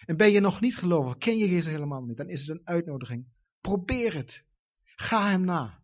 En 0.10 0.18
ben 0.18 0.32
je 0.32 0.40
nog 0.40 0.62
niet 0.62 0.76
gelovig, 0.76 1.18
ken 1.18 1.38
je 1.38 1.50
Jezus 1.50 1.72
helemaal 1.72 2.02
niet, 2.02 2.18
dan 2.18 2.30
is 2.30 2.40
het 2.40 2.50
een 2.50 2.68
uitnodiging. 2.68 3.28
Probeer 3.62 4.14
het. 4.16 4.46
Ga 4.84 5.30
hem 5.30 5.46
na. 5.46 5.84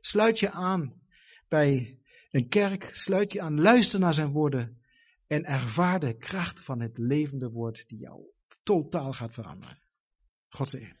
Sluit 0.00 0.38
je 0.38 0.50
aan 0.50 1.02
bij 1.48 1.98
een 2.30 2.48
kerk, 2.48 2.94
sluit 2.94 3.32
je 3.32 3.40
aan, 3.40 3.60
luister 3.60 4.00
naar 4.00 4.14
zijn 4.14 4.32
woorden 4.32 4.82
en 5.26 5.44
ervaar 5.44 6.00
de 6.00 6.16
kracht 6.16 6.60
van 6.60 6.80
het 6.80 6.98
levende 6.98 7.50
woord 7.50 7.88
die 7.88 7.98
jou 7.98 8.22
totaal 8.62 9.12
gaat 9.12 9.34
veranderen. 9.34 9.78
God 10.48 10.70
zegen. 10.70 10.98